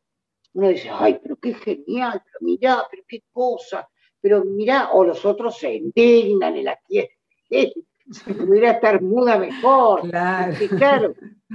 uno 0.54 0.68
dice, 0.68 0.88
ay, 0.90 1.18
pero 1.22 1.36
qué 1.36 1.54
genial, 1.54 2.22
pero 2.24 2.38
mirá, 2.40 2.82
pero 2.90 3.02
qué 3.06 3.22
cosa, 3.30 3.88
pero 4.20 4.44
mirá, 4.44 4.90
o 4.92 5.04
los 5.04 5.24
otros 5.24 5.58
se 5.58 5.74
indignan 5.74 6.56
y 6.56 6.62
la 6.62 6.76
quieren, 6.76 7.10
si 7.48 7.72
pudiera 8.32 8.72
estar 8.72 9.02
muda 9.02 9.38
mejor. 9.38 10.08
Claro. 10.08 10.54
claro. 10.76 11.14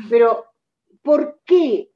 Pero, 0.09 0.45
¿por 1.01 1.41
qué? 1.43 1.89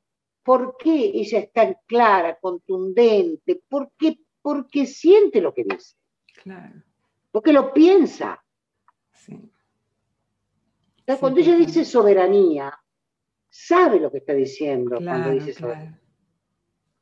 ¿Por 0.44 0.78
qué 0.78 1.12
ella 1.14 1.40
es 1.40 1.52
tan 1.52 1.78
clara, 1.86 2.38
contundente? 2.40 3.62
¿Por 3.68 3.92
qué? 3.98 4.20
Porque 4.42 4.86
siente 4.86 5.42
lo 5.42 5.54
que 5.54 5.64
dice. 5.64 5.96
Claro. 6.44 6.84
Porque 7.32 7.52
lo 7.52 7.74
piensa. 7.74 8.44
Sí. 9.12 9.52
Cuando 11.20 11.40
ella 11.40 11.56
dice 11.56 11.86
soberanía, 11.86 12.74
sabe 13.50 14.00
lo 14.00 14.12
que 14.12 14.18
está 14.18 14.34
diciendo 14.34 14.98
cuando 14.98 15.32
dice 15.32 15.54
soberanía. 15.54 16.02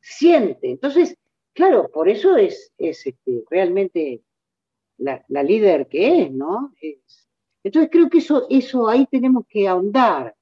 Siente. 0.01 0.71
Entonces, 0.71 1.17
claro, 1.53 1.89
por 1.89 2.09
eso 2.09 2.35
es, 2.35 2.73
es 2.77 3.07
este, 3.07 3.43
realmente 3.49 4.21
la, 4.97 5.23
líder 5.43 5.87
que 5.87 6.23
es, 6.23 6.31
¿no? 6.31 6.73
entonces 7.63 7.89
creo 7.91 8.09
que 8.09 8.17
eso, 8.17 8.45
eso 8.49 8.87
ahí 8.87 9.07
tenemos 9.07 9.45
que 9.47 9.67
ahondar. 9.67 10.35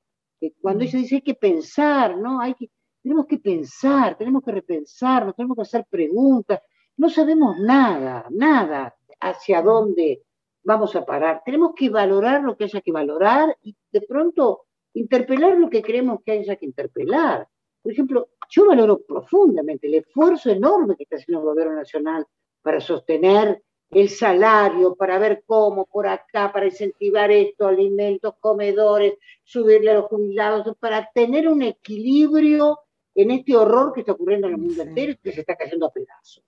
cuando 0.62 0.84
mm. 0.84 0.88
ella 0.88 0.99
dice 0.99 1.16
hay 1.16 1.22
que 1.22 1.36
pensar, 1.36 2.18
¿no? 2.18 2.41
Hay 2.41 2.55
que, 2.55 2.70
tenemos 3.01 3.26
que 3.28 3.38
pensar, 3.38 4.18
tenemos 4.18 4.43
que 4.43 4.51
repensar, 4.51 5.34
tenemos 5.34 5.55
que 5.55 5.62
hacer 5.62 5.86
preguntas. 5.89 6.62
No 6.97 7.09
sabemos 7.09 7.57
nada, 7.59 8.26
nada 8.30 8.95
hacia 9.20 9.62
dónde 9.62 10.24
vamos 10.64 10.95
a 10.95 11.05
parar. 11.05 11.41
Tenemos 11.45 11.74
que 11.76 11.89
valorar 11.89 12.43
lo 12.43 12.55
que 12.55 12.66
haya 12.66 12.82
que 12.82 12.91
valorar 12.91 13.55
y 13.62 13.76
de 13.91 14.01
pronto 14.01 14.66
interpelar 14.93 15.57
lo 15.57 15.70
que 15.70 15.82
creemos 15.82 16.20
que 16.26 16.32
haya 16.34 16.55
que 16.55 16.66
interpelar. 16.66 17.47
Por 17.82 17.91
ejemplo, 17.91 18.30
yo 18.49 18.68
valoro 18.68 19.01
profundamente 19.01 19.88
el 19.88 19.95
esfuerzo 19.95 20.49
enorme 20.49 20.95
que 20.95 21.03
está 21.03 21.16
haciendo 21.16 21.39
el 21.39 21.45
gobierno 21.45 21.76
nacional 21.76 22.26
para 22.62 22.80
sostener 22.80 23.64
el 23.89 24.09
salario, 24.09 24.95
para 24.95 25.20
ver 25.20 25.43
cómo 25.45 25.86
por 25.86 26.07
acá, 26.07 26.51
para 26.51 26.68
incentivar 26.68 27.30
esto, 27.32 27.68
alimentos, 27.68 28.36
comedores, 28.39 29.16
subirle 29.43 29.91
a 29.91 29.95
los 29.95 30.05
jubilados, 30.05 30.76
para 30.80 31.09
tener 31.14 31.47
un 31.49 31.62
equilibrio 31.62 32.80
en 33.16 33.32
este 33.32 33.55
horror 33.55 33.91
que 33.93 34.01
está 34.01 34.14
ocurriendo 34.14 34.47
en 34.47 34.53
el 34.53 34.59
mundo 34.59 34.82
entero 34.84 35.12
y 35.12 35.18
que 35.18 35.34
se 35.34 35.41
está 35.41 35.57
cayendo 35.57 35.88
a 35.88 35.91
pedazos. 35.91 36.43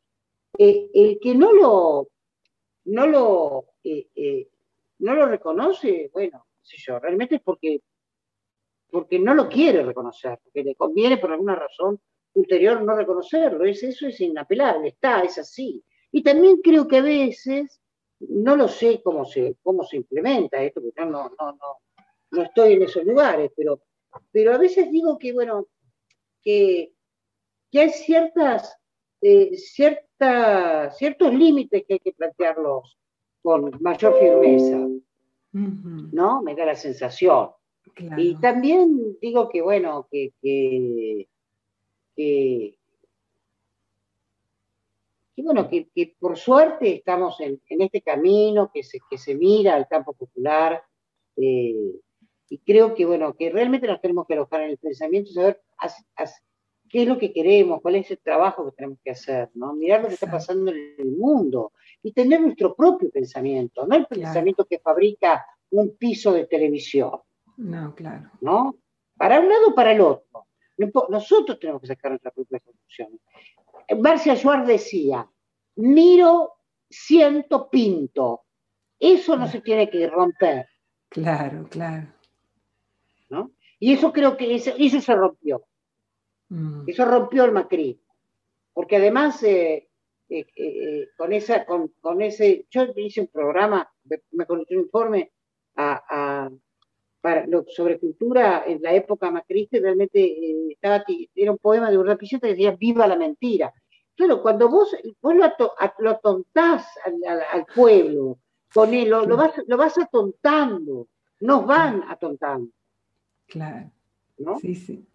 Eh, 0.57 0.89
el 0.93 1.20
que 1.20 1.36
no 1.36 1.51
lo, 1.51 2.07
no 2.86 3.07
lo, 3.07 3.65
eh, 3.84 4.07
eh, 4.15 4.49
no 4.99 5.15
lo 5.15 5.27
reconoce, 5.27 6.09
bueno, 6.13 6.38
no 6.38 6.65
sé 6.65 6.77
yo, 6.77 6.99
realmente 6.99 7.36
es 7.36 7.41
porque, 7.41 7.81
porque 8.89 9.19
no 9.19 9.34
lo 9.34 9.49
quiere 9.49 9.84
reconocer, 9.84 10.39
porque 10.43 10.63
le 10.63 10.75
conviene 10.75 11.17
por 11.17 11.31
alguna 11.31 11.55
razón 11.55 11.99
ulterior 12.34 12.81
no 12.81 12.95
reconocerlo. 12.95 13.63
Es, 13.65 13.84
eso 13.84 14.07
es 14.07 14.19
inapelable, 14.21 14.89
está, 14.89 15.21
es 15.21 15.38
así. 15.38 15.84
Y 16.11 16.23
también 16.23 16.57
creo 16.63 16.88
que 16.88 16.97
a 16.97 17.01
veces, 17.01 17.81
no 18.19 18.55
lo 18.55 18.67
sé 18.67 19.01
cómo 19.03 19.25
se, 19.25 19.57
cómo 19.63 19.84
se 19.84 19.97
implementa 19.97 20.61
esto, 20.61 20.81
porque 20.81 21.05
no, 21.05 21.29
no, 21.29 21.51
no, 21.51 21.77
no 22.31 22.41
estoy 22.43 22.73
en 22.73 22.84
esos 22.84 23.03
lugares, 23.03 23.51
pero, 23.55 23.81
pero 24.31 24.53
a 24.53 24.57
veces 24.57 24.91
digo 24.91 25.17
que, 25.17 25.34
bueno, 25.34 25.67
que, 26.41 26.93
que 27.71 27.79
hay 27.79 27.89
ciertas, 27.89 28.77
eh, 29.24 29.57
ciertos 29.57 31.34
límites 31.34 31.86
que 31.88 31.93
hay 31.93 31.99
que 31.99 32.11
plantearlos 32.11 32.97
con 33.41 33.71
mayor 33.80 34.19
firmeza, 34.19 34.86
¿no? 35.51 36.41
Me 36.41 36.55
da 36.55 36.65
la 36.65 36.76
sensación. 36.76 37.51
Y 38.17 38.36
también 38.36 39.17
digo 39.21 39.47
que, 39.49 39.61
bueno, 39.61 40.07
que, 40.11 40.34
que, 40.41 41.28
que, 42.15 42.78
bueno, 45.38 45.69
que, 45.69 46.15
por 46.19 46.38
suerte 46.38 46.95
estamos 46.95 47.39
en, 47.39 47.61
este 47.69 48.01
camino 48.01 48.71
que 48.74 48.84
se, 48.84 48.99
que 49.09 49.17
se 49.17 49.36
mira 49.36 49.76
al 49.76 49.88
campo 49.88 50.13
popular, 50.13 50.84
eh, 51.38 51.93
y 52.49 52.57
creo 52.59 52.93
que, 52.93 53.05
bueno, 53.05 53.34
que 53.34 53.49
realmente 53.49 53.88
nos 53.88 54.01
tenemos 54.01 54.28
que 54.28 54.34
alojar 54.34 54.61
en 54.61 54.71
el 54.71 54.78
pensamiento 54.78 55.32
y 55.32 55.34
saber 55.34 55.61
qué 56.93 57.01
es 57.01 57.07
lo 57.07 57.17
que 57.17 57.33
queremos, 57.33 57.81
cuál 57.81 57.95
es 57.95 58.11
el 58.11 58.19
trabajo 58.19 58.65
que 58.65 58.75
tenemos 58.75 58.99
que 59.03 59.09
hacer, 59.09 59.49
¿no? 59.55 59.73
Mirar 59.73 60.03
lo 60.03 60.09
que 60.09 60.13
está 60.13 60.29
pasando 60.29 60.69
en 60.69 60.93
el 60.99 61.17
mundo 61.17 61.71
y 62.03 62.11
tener 62.11 62.39
nuestro 62.39 62.75
propio 62.75 63.09
pensamiento, 63.09 63.87
no 63.87 63.95
el 63.95 64.05
pensamiento 64.05 64.63
que 64.65 64.77
fabrica 64.77 65.43
un 65.71 65.97
piso 65.97 66.31
de 66.31 66.45
televisión. 66.45 67.19
No, 67.57 67.95
claro. 67.95 68.29
¿No? 68.41 68.75
Para 69.17 69.39
un 69.39 69.49
lado 69.49 69.69
o 69.69 69.73
para 69.73 69.93
el 69.93 70.01
otro. 70.01 70.45
Nosotros 71.09 71.59
tenemos 71.59 71.81
que 71.81 71.87
sacar 71.87 72.11
nuestra 72.11 72.29
propia 72.29 72.59
conclusión. 72.59 73.19
Marcia 73.99 74.35
Schwartz 74.35 74.67
decía, 74.67 75.27
miro, 75.77 76.57
siento, 76.87 77.71
pinto. 77.71 78.43
Eso 78.99 79.35
no 79.35 79.47
se 79.47 79.61
tiene 79.61 79.89
que 79.89 80.07
romper. 80.07 80.67
Claro, 81.09 81.67
claro. 81.71 82.13
¿No? 83.29 83.49
Y 83.79 83.93
eso 83.93 84.13
creo 84.13 84.37
que 84.37 84.53
eso, 84.53 84.75
se 84.77 85.15
rompió. 85.15 85.63
Mm. 86.53 86.83
Eso 86.87 87.05
rompió 87.05 87.45
el 87.45 87.51
Macri. 87.51 87.99
Porque 88.73 88.97
además, 88.97 89.41
eh, 89.43 89.89
eh, 90.29 90.45
eh, 90.55 91.07
con, 91.17 91.31
esa, 91.33 91.65
con, 91.65 92.21
ese, 92.21 92.65
yo 92.69 92.87
hice 92.95 93.21
un 93.21 93.27
programa, 93.27 93.87
me 94.31 94.45
conocí 94.45 94.75
un 94.75 94.83
informe 94.83 95.31
a 95.75 96.49
para, 97.23 97.47
sobre 97.69 98.01
cultura 98.01 98.65
en 98.67 98.81
la 98.81 98.93
época 98.93 99.31
macrista, 99.31 99.77
realmente 99.79 100.19
eh, 100.21 100.71
estaba, 100.71 101.05
era 101.33 101.53
un 101.53 101.57
poema 101.57 101.89
de 101.89 101.97
Urda 101.97 102.17
que 102.17 102.37
decía 102.41 102.75
Viva 102.77 103.07
la 103.07 103.15
mentira. 103.15 103.73
Claro, 104.13 104.41
cuando 104.41 104.67
vos, 104.67 104.93
vos 105.21 105.33
lo, 105.33 105.45
lo 105.99 106.09
atontás 106.09 106.85
al, 107.05 107.65
pueblo, 107.73 108.39
con 108.73 108.93
él, 108.93 109.09
lo, 109.09 109.37
vas, 109.37 109.53
lo 109.65 109.77
vas 109.77 109.97
atontando, 109.97 111.07
nos 111.39 111.65
van 111.65 112.03
atontando. 112.09 112.69
Claro. 113.47 113.89
¿no? 114.39 114.59
Sí, 114.59 114.75
sí. 114.75 115.07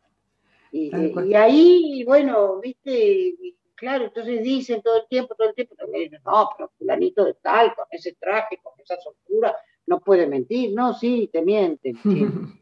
Y, 0.78 1.30
y, 1.30 1.34
ahí, 1.34 2.04
bueno, 2.04 2.60
viste, 2.60 3.34
claro, 3.74 4.04
entonces 4.04 4.42
dicen 4.42 4.82
todo 4.82 5.02
el 5.02 5.08
tiempo, 5.08 5.34
todo 5.34 5.48
el 5.48 5.54
tiempo, 5.54 5.74
no, 5.78 6.50
pero 6.56 6.70
fulanito 6.78 7.24
de 7.24 7.34
tal, 7.34 7.74
con 7.74 7.86
ese 7.90 8.14
traje, 8.14 8.58
con 8.62 8.72
esa 8.80 8.96
soltura, 9.00 9.56
no 9.86 10.00
puede 10.00 10.26
mentir, 10.26 10.72
no, 10.74 10.94
sí, 10.94 11.28
te 11.32 11.42
mienten. 11.42 11.98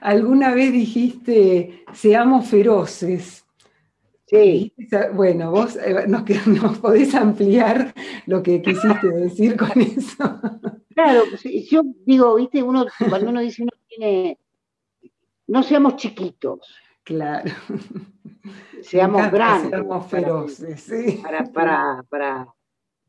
Alguna 0.00 0.54
vez 0.54 0.72
dijiste, 0.72 1.84
seamos 1.92 2.48
feroces. 2.48 3.44
Sí. 4.26 4.72
Bueno, 5.14 5.50
vos 5.50 5.76
eh, 5.76 6.06
nos, 6.08 6.24
nos, 6.46 6.78
podés 6.78 7.14
ampliar 7.14 7.94
lo 8.26 8.42
que 8.42 8.60
quisiste 8.62 9.08
decir 9.08 9.56
con 9.56 9.80
eso. 9.80 10.40
Claro, 10.94 11.24
yo 11.70 11.82
digo, 12.04 12.34
viste, 12.36 12.62
uno, 12.62 12.86
cuando 13.08 13.30
uno 13.30 13.40
dice 13.40 13.62
uno 13.62 13.72
tiene, 13.86 14.38
no 15.48 15.62
seamos 15.62 15.96
chiquitos. 15.96 16.76
Claro. 17.02 17.50
Seamos 18.82 19.30
grandes. 19.30 19.70
Seamos 19.70 20.06
feroces, 20.06 20.80
sí. 20.80 21.20
Para, 21.22 21.44
para, 22.08 22.54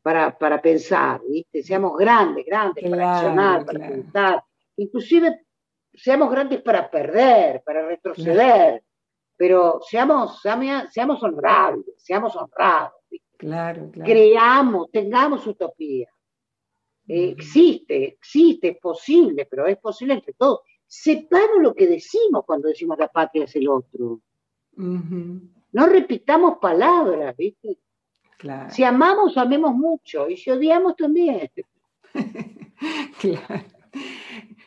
para, 0.02 0.38
para, 0.38 0.60
pensar, 0.60 1.20
¿viste? 1.28 1.62
Seamos 1.62 1.96
grandes, 1.96 2.44
grandes 2.44 2.88
para 2.90 3.14
accionar, 3.14 3.64
para 3.64 3.88
pensar. 3.88 4.44
Inclusive 4.76 5.46
seamos 5.92 6.30
grandes 6.30 6.62
para 6.62 6.90
perder, 6.90 7.62
para 7.64 7.86
retroceder, 7.86 8.82
pero 9.36 9.80
seamos, 9.88 10.40
seamos 10.40 11.22
honrables, 11.22 11.94
seamos 11.98 12.34
honrados. 12.36 12.94
Claro, 13.36 13.90
Creamos, 13.92 14.90
tengamos 14.90 15.46
utopía. 15.46 16.08
Eh, 17.06 17.30
existe, 17.30 18.04
existe, 18.04 18.68
es 18.68 18.78
posible, 18.78 19.46
pero 19.46 19.66
es 19.66 19.78
posible 19.78 20.14
entre 20.14 20.34
todos. 20.34 20.60
Sepamos 20.88 21.58
lo 21.60 21.74
que 21.74 21.86
decimos 21.86 22.44
cuando 22.46 22.68
decimos 22.68 22.98
la 22.98 23.08
patria 23.08 23.44
es 23.44 23.54
el 23.56 23.68
otro. 23.68 24.20
No 24.76 25.86
repitamos 25.86 26.58
palabras, 26.58 27.36
¿viste? 27.36 27.78
Si 28.70 28.84
amamos, 28.84 29.36
amemos 29.36 29.74
mucho, 29.74 30.30
y 30.30 30.36
si 30.36 30.50
odiamos 30.50 30.96
también. 30.96 31.50
claro. 33.20 33.64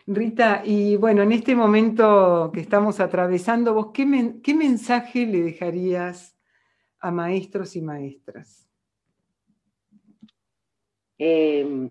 Rita, 0.06 0.62
y 0.66 0.98
bueno, 0.98 1.24
en 1.24 1.32
este 1.32 1.56
momento 1.56 2.52
que 2.54 2.60
estamos 2.60 3.00
atravesando, 3.00 3.74
vos, 3.74 3.92
¿qué, 3.94 4.06
mensaje 4.06 5.26
le 5.26 5.42
dejarías 5.42 6.38
a 7.00 7.12
maestros 7.12 7.76
y 7.76 7.82
maestras? 7.82 8.68
Em, 11.18 11.90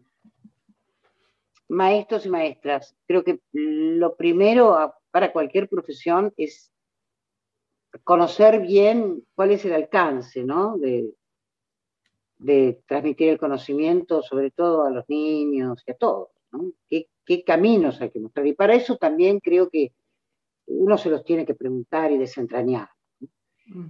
maestros 1.71 2.27
y 2.27 2.31
maestras, 2.31 2.97
creo 3.07 3.25
que 3.25 3.41
lo 3.53 4.17
primero 4.17 4.95
para 5.11 5.33
cualquier 5.33 5.69
profesión 5.69 6.33
es 6.37 6.73
conocer 8.05 8.61
bien 8.61 9.25
cuál 9.35 9.53
es 9.53 9.65
el 9.65 9.73
alcance 9.73 10.45
¿no? 10.45 10.77
de, 10.79 11.15
de 12.39 12.83
transmitir 12.87 13.29
el 13.29 13.39
conocimiento, 13.39 14.23
sobre 14.23 14.51
todo 14.51 14.85
a 14.85 14.91
los 14.91 15.09
niños 15.09 15.83
y 15.87 15.91
a 15.91 15.95
todos. 15.95 16.29
¿no? 16.53 16.73
¿Qué, 16.89 17.09
caminos 17.45 18.01
hay 18.01 18.11
que 18.11 18.19
mostrar? 18.19 18.47
Y 18.47 18.55
para 18.55 18.75
eso 18.75 18.97
también 18.97 19.39
creo 19.39 19.71
que 19.71 19.93
uno 20.67 20.99
se 20.99 21.11
los 21.11 21.25
tiene 21.25 21.47
que 21.47 21.55
preguntar 21.55 22.11
y 22.11 22.19
desentrañar. 22.19 22.89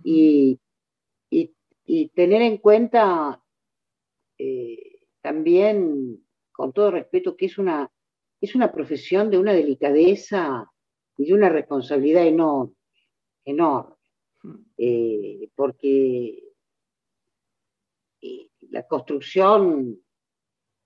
y, 0.05 0.59
tener 2.15 2.43
en 2.43 2.59
cuenta 2.59 3.43
eh, 4.39 5.01
también, 5.21 6.25
con 6.61 6.75
todo 6.75 6.91
respeto, 6.91 7.39
que 7.39 7.47
es 7.47 7.57
una, 7.57 7.91
es 8.39 8.55
una 8.55 8.71
profesión 8.71 9.31
de 9.31 9.39
una 9.39 9.55
delicadeza 9.55 10.71
y 11.17 11.25
de 11.25 11.33
una 11.33 11.49
responsabilidad 11.49 12.27
enorme, 12.27 12.75
enorme. 13.47 13.95
Eh, 14.77 15.49
porque 15.55 16.53
la 18.69 18.83
construcción 18.83 19.99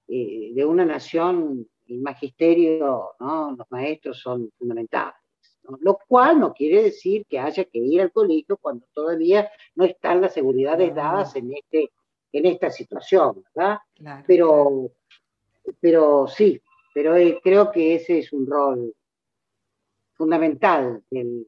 eh, 0.06 0.52
de 0.54 0.64
una 0.64 0.84
nación, 0.84 1.68
el 1.88 1.98
magisterio, 1.98 3.16
los 3.18 3.70
maestros 3.70 4.20
son 4.20 4.52
fundamentales. 4.56 5.16
Lo 5.80 5.98
cual 6.06 6.38
no 6.38 6.54
quiere 6.54 6.84
decir 6.84 7.26
que 7.26 7.40
haya 7.40 7.64
que 7.64 7.80
ir 7.80 8.00
al 8.00 8.12
colegio 8.12 8.58
cuando 8.58 8.86
todavía 8.92 9.50
no 9.74 9.84
están 9.84 10.20
las 10.20 10.34
seguridades 10.34 10.94
dadas 10.94 11.34
en, 11.34 11.52
este, 11.52 11.90
en 12.30 12.46
esta 12.46 12.70
situación, 12.70 13.42
¿verdad? 13.52 13.78
Pero, 14.24 14.92
pero 15.80 16.26
sí, 16.28 16.60
pero 16.92 17.16
eh, 17.16 17.40
creo 17.42 17.70
que 17.70 17.94
ese 17.94 18.18
es 18.18 18.32
un 18.32 18.46
rol 18.46 18.94
fundamental 20.14 21.02
del, 21.10 21.46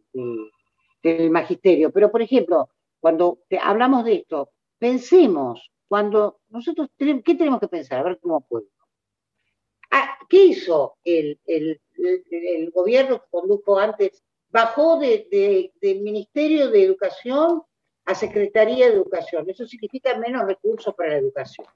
del 1.03 1.31
magisterio. 1.31 1.91
Pero, 1.93 2.11
por 2.11 2.23
ejemplo, 2.23 2.69
cuando 3.01 3.39
hablamos 3.61 4.05
de 4.05 4.15
esto, 4.15 4.51
pensemos 4.79 5.71
cuando 5.89 6.41
nosotros 6.49 6.89
tenemos, 6.97 7.23
¿qué 7.25 7.35
tenemos 7.35 7.61
que 7.61 7.69
pensar? 7.69 8.01
A 8.01 8.03
ver 8.03 8.19
cómo 8.21 8.41
puedo. 8.41 8.67
Ah, 9.91 10.19
¿Qué 10.29 10.47
hizo 10.47 10.99
el, 11.05 11.39
gobierno 12.75 13.21
que 13.21 13.29
condujo 13.31 13.79
antes? 13.79 14.23
Bajó 14.49 14.99
del 14.99 15.71
Ministerio 16.03 16.71
de 16.71 16.83
Educación 16.83 17.63
a 18.05 18.15
Secretaría 18.15 18.87
de 18.87 18.95
Educación. 18.95 19.49
Eso 19.49 19.67
significa 19.67 20.19
menos 20.19 20.47
recursos 20.47 20.95
para 20.95 21.11
la 21.11 21.19
educación. 21.19 21.67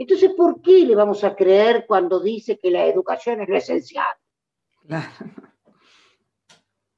Entonces, 0.00 0.32
¿por 0.34 0.62
qué 0.62 0.86
le 0.86 0.94
vamos 0.94 1.22
a 1.24 1.36
creer 1.36 1.84
cuando 1.86 2.20
dice 2.20 2.58
que 2.58 2.70
la 2.70 2.86
educación 2.86 3.42
es 3.42 3.48
lo 3.48 3.56
esencial? 3.56 4.14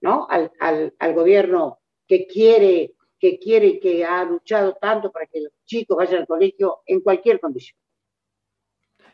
¿No? 0.00 0.26
Al, 0.28 0.52
al 0.98 1.14
gobierno 1.14 1.80
que 2.06 2.26
quiere 2.26 2.94
que 3.22 3.38
quiere 3.38 3.66
y 3.68 3.78
que 3.78 4.04
ha 4.04 4.24
luchado 4.24 4.74
tanto 4.80 5.12
para 5.12 5.26
que 5.26 5.42
los 5.42 5.52
chicos 5.64 5.96
vayan 5.96 6.22
al 6.22 6.26
colegio 6.26 6.80
en 6.86 7.02
cualquier 7.02 7.38
condición. 7.38 7.78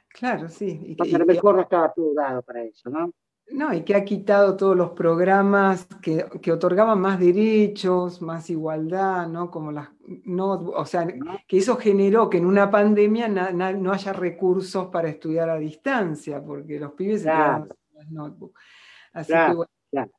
Claro, 0.08 0.48
sí. 0.48 0.96
Y, 0.98 1.14
a 1.14 1.18
lo 1.18 1.26
mejor 1.26 1.56
no 1.56 1.60
estaba 1.60 1.92
todo 1.92 2.14
dado 2.14 2.40
para 2.40 2.64
eso, 2.64 2.88
¿no? 2.88 3.12
No, 3.50 3.72
y 3.72 3.82
que 3.82 3.94
ha 3.94 4.04
quitado 4.04 4.56
todos 4.56 4.76
los 4.76 4.90
programas 4.90 5.86
que, 6.02 6.24
otorgaban 6.52 7.00
más 7.00 7.18
derechos, 7.18 8.20
más 8.20 8.50
igualdad, 8.50 9.26
¿no? 9.26 9.50
Como 9.50 9.72
las, 9.72 9.88
no, 10.24 10.52
o 10.52 10.84
sea, 10.84 11.06
que 11.46 11.58
eso 11.58 11.76
generó 11.76 12.28
que 12.28 12.38
en 12.38 12.46
una 12.46 12.70
pandemia 12.70 13.28
no 13.28 13.92
haya 13.92 14.12
recursos 14.12 14.88
para 14.88 15.08
estudiar 15.08 15.48
a 15.48 15.56
distancia, 15.56 16.42
porque 16.44 16.78
los 16.78 16.92
pibes 16.92 17.22
se 17.22 17.28
quedaban 17.28 17.68
sin 17.68 17.96
las 17.98 18.10
notebooks. 18.10 18.60
Así 19.12 19.32
que 19.32 19.54
bueno, 19.54 20.10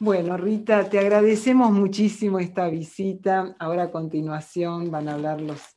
bueno, 0.00 0.36
Rita, 0.36 0.90
te 0.90 0.98
agradecemos 0.98 1.70
muchísimo 1.70 2.40
esta 2.40 2.68
visita. 2.68 3.54
Ahora 3.60 3.84
a 3.84 3.90
continuación 3.92 4.90
van 4.90 5.08
a 5.08 5.14
hablar 5.14 5.40
los, 5.40 5.76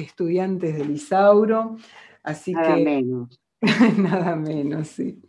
estudiantes 0.00 0.78
del 0.78 0.92
Isauro. 0.92 1.76
Así 2.22 2.54
nada 2.54 2.76
que. 2.76 2.84
menos. 2.84 3.38
nada 3.98 4.36
menos, 4.36 4.88
sí. 4.88 5.22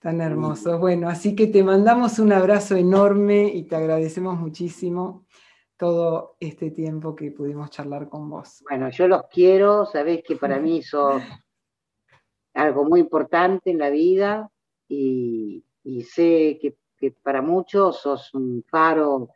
Tan 0.00 0.20
hermoso. 0.20 0.78
Bueno, 0.78 1.08
así 1.08 1.34
que 1.34 1.46
te 1.46 1.62
mandamos 1.62 2.18
un 2.18 2.32
abrazo 2.32 2.76
enorme 2.76 3.52
y 3.54 3.64
te 3.64 3.76
agradecemos 3.76 4.38
muchísimo 4.38 5.26
todo 5.76 6.36
este 6.40 6.70
tiempo 6.70 7.14
que 7.14 7.30
pudimos 7.30 7.70
charlar 7.70 8.08
con 8.08 8.28
vos. 8.28 8.62
Bueno, 8.68 8.90
yo 8.90 9.08
los 9.08 9.22
quiero, 9.30 9.86
sabés 9.86 10.22
que 10.22 10.36
para 10.36 10.58
mí 10.58 10.82
sos 10.82 11.22
algo 12.54 12.84
muy 12.84 13.00
importante 13.00 13.70
en 13.70 13.78
la 13.78 13.90
vida 13.90 14.50
y 14.88 15.62
sé 16.02 16.58
que 16.60 16.76
que 16.98 17.12
para 17.12 17.40
muchos 17.40 18.00
sos 18.00 18.34
un 18.34 18.64
faro 18.68 19.30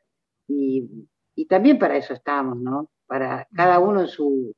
y, 0.48 1.08
también 1.48 1.78
para 1.78 1.96
eso 1.96 2.12
estamos, 2.12 2.58
¿no? 2.58 2.90
Para 3.06 3.48
cada 3.54 3.78
uno 3.78 4.00
en 4.02 4.08
su, 4.08 4.54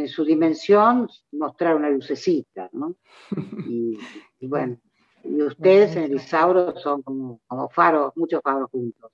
en 0.00 0.08
su 0.08 0.24
dimensión 0.24 1.08
mostrar 1.32 1.76
una 1.76 1.90
lucecita, 1.90 2.68
¿no? 2.72 2.96
Y, 4.38 4.46
bueno, 4.48 4.76
y 5.24 5.42
ustedes 5.42 5.96
en 5.96 6.04
el 6.04 6.14
Isauro 6.14 6.76
son 6.76 7.02
como, 7.02 7.40
como 7.46 7.68
faros, 7.70 8.12
muchos 8.16 8.42
faros 8.42 8.70
juntos. 8.70 9.10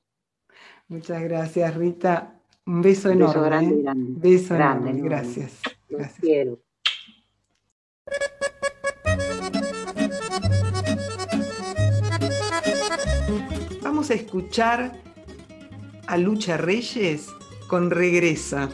Muchas 0.89 1.22
gracias, 1.22 1.74
Rita. 1.76 2.39
Un 2.66 2.83
beso 2.83 3.11
enorme. 3.11 3.33
Beso 3.33 3.45
grande, 3.45 3.74
¿eh? 3.74 3.83
grande. 3.83 4.12
Beso 4.16 4.55
grande, 4.55 5.01
Gracias. 5.01 5.62
Los 5.89 6.09
quiero. 6.20 6.59
a 14.11 14.14
escuchar 14.14 15.01
a 16.09 16.16
Lucha 16.16 16.57
Reyes 16.57 17.28
con 17.68 17.91
Regresa. 17.91 18.68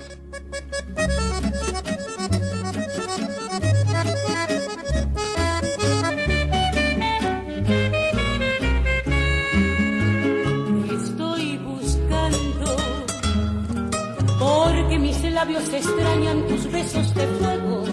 Labios 15.39 15.69
extrañan 15.73 16.39
tus 16.49 16.63
besos 16.73 17.15
de 17.15 17.27
fuego. 17.39 17.85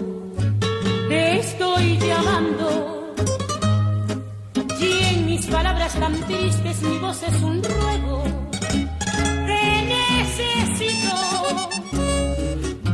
Te 1.08 1.38
estoy 1.38 1.96
llamando 1.98 2.66
palabras 5.50 5.92
tan 5.94 6.14
tristes, 6.26 6.82
mi 6.82 6.98
voz 6.98 7.22
es 7.22 7.42
un 7.42 7.62
ruego. 7.62 8.24
Te 9.48 9.64
necesito, 9.94 11.16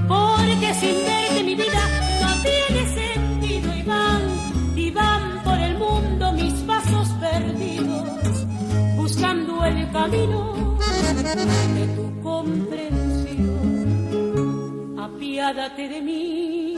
porque 0.07 0.75
sin 0.81 0.97
verte 1.09 1.43
mi 1.45 1.55
vida 1.55 1.83
no 2.23 2.31
tiene 2.49 2.83
sentido 3.01 3.75
y 3.75 3.83
van, 3.83 4.23
y 4.77 4.91
van 4.91 5.43
por 5.45 5.59
el 5.59 5.79
mundo 5.79 6.33
mis 6.33 6.55
pasos 6.71 7.09
perdidos, 7.25 8.47
buscando 8.97 9.65
el 9.65 9.91
camino 9.93 10.77
de 11.75 11.87
tu 11.97 12.23
comprensión. 12.23 13.02
Apiádate 15.43 15.89
de 15.89 16.01
mí. 16.01 16.77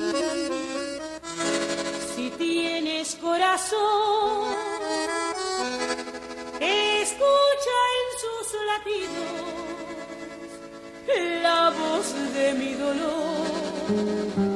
Si 2.14 2.30
tienes 2.30 3.14
corazón, 3.16 4.54
escucha 6.60 7.78
en 7.98 8.06
sus 8.22 8.46
latidos 8.70 9.54
la 11.42 11.70
voz 11.78 12.14
de 12.32 12.54
mi 12.54 12.72
dolor. 12.72 14.53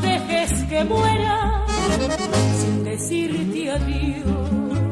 Dejes 0.00 0.64
que 0.64 0.84
muera 0.84 1.66
sin 2.60 2.84
decirte 2.84 3.70
adiós. 3.70 4.87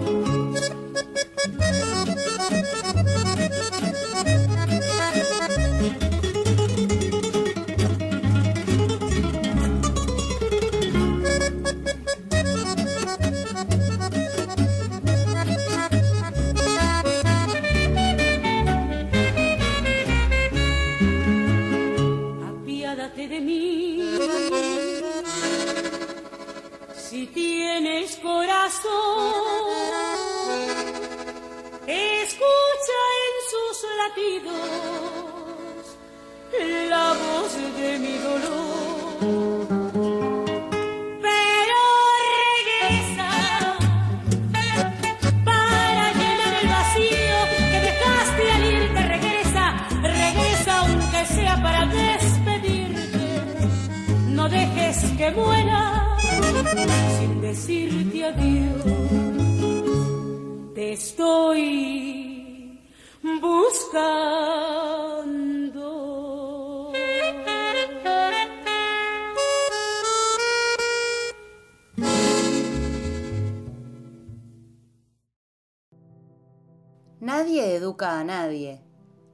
Educa 77.97 78.21
a 78.21 78.25
nadie, 78.25 78.83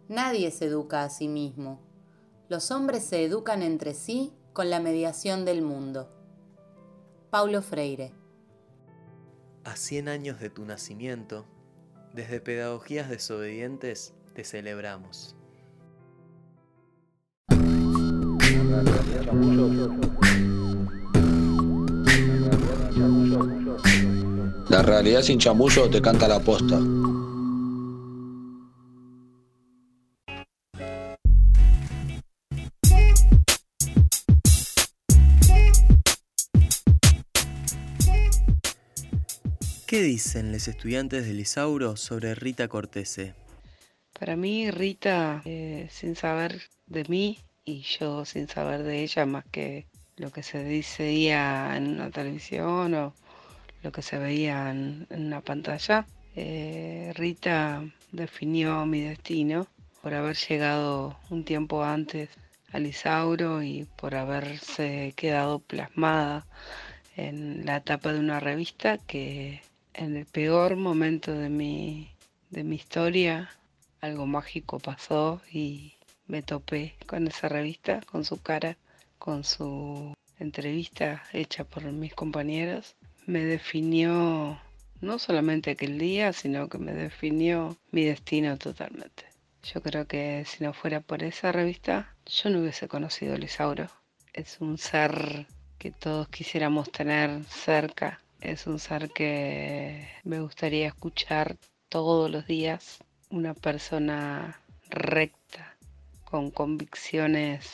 nadie 0.08 0.52
se 0.52 0.66
educa 0.66 1.02
a 1.02 1.10
sí 1.10 1.26
mismo. 1.26 1.80
Los 2.48 2.70
hombres 2.70 3.02
se 3.02 3.24
educan 3.24 3.60
entre 3.60 3.92
sí 3.92 4.32
con 4.52 4.70
la 4.70 4.78
mediación 4.78 5.44
del 5.44 5.62
mundo. 5.62 6.08
Paulo 7.30 7.60
Freire. 7.60 8.12
A 9.64 9.74
100 9.74 10.08
años 10.08 10.38
de 10.38 10.48
tu 10.48 10.64
nacimiento, 10.64 11.44
desde 12.14 12.40
Pedagogías 12.40 13.10
Desobedientes 13.10 14.14
te 14.32 14.44
celebramos. 14.44 15.34
La 24.68 24.82
realidad 24.82 25.22
sin 25.22 25.40
chamullo 25.40 25.90
te 25.90 26.00
canta 26.00 26.28
la 26.28 26.38
posta. 26.38 26.78
¿Qué 39.92 40.00
dicen 40.00 40.52
los 40.52 40.68
estudiantes 40.68 41.26
de 41.26 41.34
Lisauro 41.34 41.98
sobre 41.98 42.34
Rita 42.34 42.66
Cortese? 42.66 43.34
Para 44.18 44.36
mí, 44.36 44.70
Rita, 44.70 45.42
eh, 45.44 45.86
sin 45.90 46.16
saber 46.16 46.62
de 46.86 47.04
mí 47.10 47.38
y 47.66 47.82
yo 47.82 48.24
sin 48.24 48.48
saber 48.48 48.84
de 48.84 49.02
ella 49.02 49.26
más 49.26 49.44
que 49.52 49.84
lo 50.16 50.32
que 50.32 50.42
se 50.42 50.64
decía 50.64 51.76
en 51.76 51.88
una 51.88 52.10
televisión 52.10 52.94
o 52.94 53.14
lo 53.82 53.92
que 53.92 54.00
se 54.00 54.16
veía 54.16 54.70
en, 54.70 55.06
en 55.10 55.26
una 55.26 55.42
pantalla, 55.42 56.06
eh, 56.36 57.12
Rita 57.14 57.84
definió 58.12 58.86
mi 58.86 59.02
destino 59.02 59.66
por 60.00 60.14
haber 60.14 60.36
llegado 60.36 61.18
un 61.28 61.44
tiempo 61.44 61.84
antes 61.84 62.30
a 62.72 62.78
Lisauro 62.78 63.62
y 63.62 63.86
por 63.98 64.14
haberse 64.14 65.12
quedado 65.16 65.58
plasmada 65.58 66.46
en 67.14 67.66
la 67.66 67.80
tapa 67.80 68.14
de 68.14 68.20
una 68.20 68.40
revista 68.40 68.96
que 68.96 69.60
en 69.94 70.16
el 70.16 70.26
peor 70.26 70.76
momento 70.76 71.32
de 71.32 71.48
mi, 71.48 72.10
de 72.50 72.64
mi 72.64 72.76
historia 72.76 73.50
algo 74.00 74.26
mágico 74.26 74.78
pasó 74.80 75.40
y 75.52 75.94
me 76.26 76.42
topé 76.42 76.96
con 77.06 77.28
esa 77.28 77.48
revista, 77.48 78.00
con 78.06 78.24
su 78.24 78.42
cara, 78.42 78.76
con 79.18 79.44
su 79.44 80.12
entrevista 80.38 81.22
hecha 81.32 81.64
por 81.64 81.84
mis 81.84 82.14
compañeros. 82.14 82.96
Me 83.26 83.44
definió 83.44 84.60
no 85.00 85.18
solamente 85.18 85.70
aquel 85.70 85.98
día, 85.98 86.32
sino 86.32 86.68
que 86.68 86.78
me 86.78 86.92
definió 86.92 87.76
mi 87.90 88.04
destino 88.04 88.56
totalmente. 88.58 89.26
Yo 89.62 89.80
creo 89.80 90.06
que 90.06 90.44
si 90.46 90.64
no 90.64 90.72
fuera 90.72 91.00
por 91.00 91.22
esa 91.22 91.52
revista, 91.52 92.16
yo 92.26 92.50
no 92.50 92.60
hubiese 92.60 92.88
conocido 92.88 93.34
a 93.34 93.38
Lisauro. 93.38 93.88
Es 94.32 94.60
un 94.60 94.78
ser 94.78 95.46
que 95.78 95.92
todos 95.92 96.28
quisiéramos 96.28 96.90
tener 96.90 97.44
cerca. 97.44 98.20
Es 98.42 98.66
un 98.66 98.80
ser 98.80 99.10
que 99.10 100.08
me 100.24 100.40
gustaría 100.40 100.88
escuchar 100.88 101.56
todos 101.88 102.28
los 102.28 102.44
días. 102.46 102.98
Una 103.30 103.54
persona 103.54 104.60
recta, 104.90 105.76
con 106.24 106.50
convicciones 106.50 107.70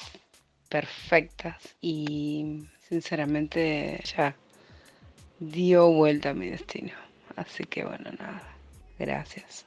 perfectas 0.69 1.57
y 1.81 2.67
sinceramente 2.87 3.99
ya 4.05 4.37
dio 5.41 5.91
vuelta 5.91 6.31
a 6.31 6.35
mi 6.35 6.51
destino. 6.51 6.93
Así 7.35 7.65
que 7.65 7.85
bueno, 7.85 8.11
nada. 8.19 8.43
Gracias. 8.99 9.65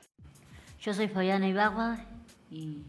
Yo 0.81 0.93
soy 0.93 1.07
Fabiana 1.07 1.47
Ibarra 1.47 2.05
y 2.51 2.83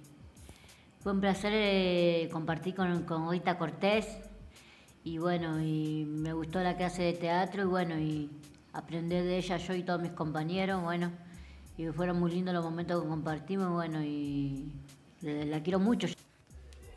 fue 1.01 1.13
un 1.13 1.21
placer 1.21 1.53
eh, 1.55 2.29
compartir 2.31 2.75
con, 2.75 3.05
con 3.05 3.39
Cortés 3.59 4.07
y 5.05 5.19
bueno, 5.19 5.61
y 5.61 6.05
me 6.07 6.33
gustó 6.33 6.61
la 6.61 6.77
clase 6.77 7.03
de 7.03 7.13
teatro 7.15 7.63
y 7.63 7.67
bueno, 7.67 7.99
y 7.99 8.31
aprender 8.73 9.25
de 9.25 9.39
ella 9.39 9.57
yo 9.57 9.75
y 9.75 9.83
todos 9.83 10.01
mis 10.01 10.13
compañeros, 10.13 10.83
bueno, 10.83 11.13
y 11.77 11.87
fueron 11.87 12.21
muy 12.21 12.31
lindos 12.31 12.55
los 12.55 12.65
momentos 12.65 13.03
que 13.03 13.09
compartimos, 13.09 13.71
bueno, 13.71 14.03
y 14.03 14.73
la, 15.21 15.63
quiero 15.63 15.79
mucho. 15.79 16.09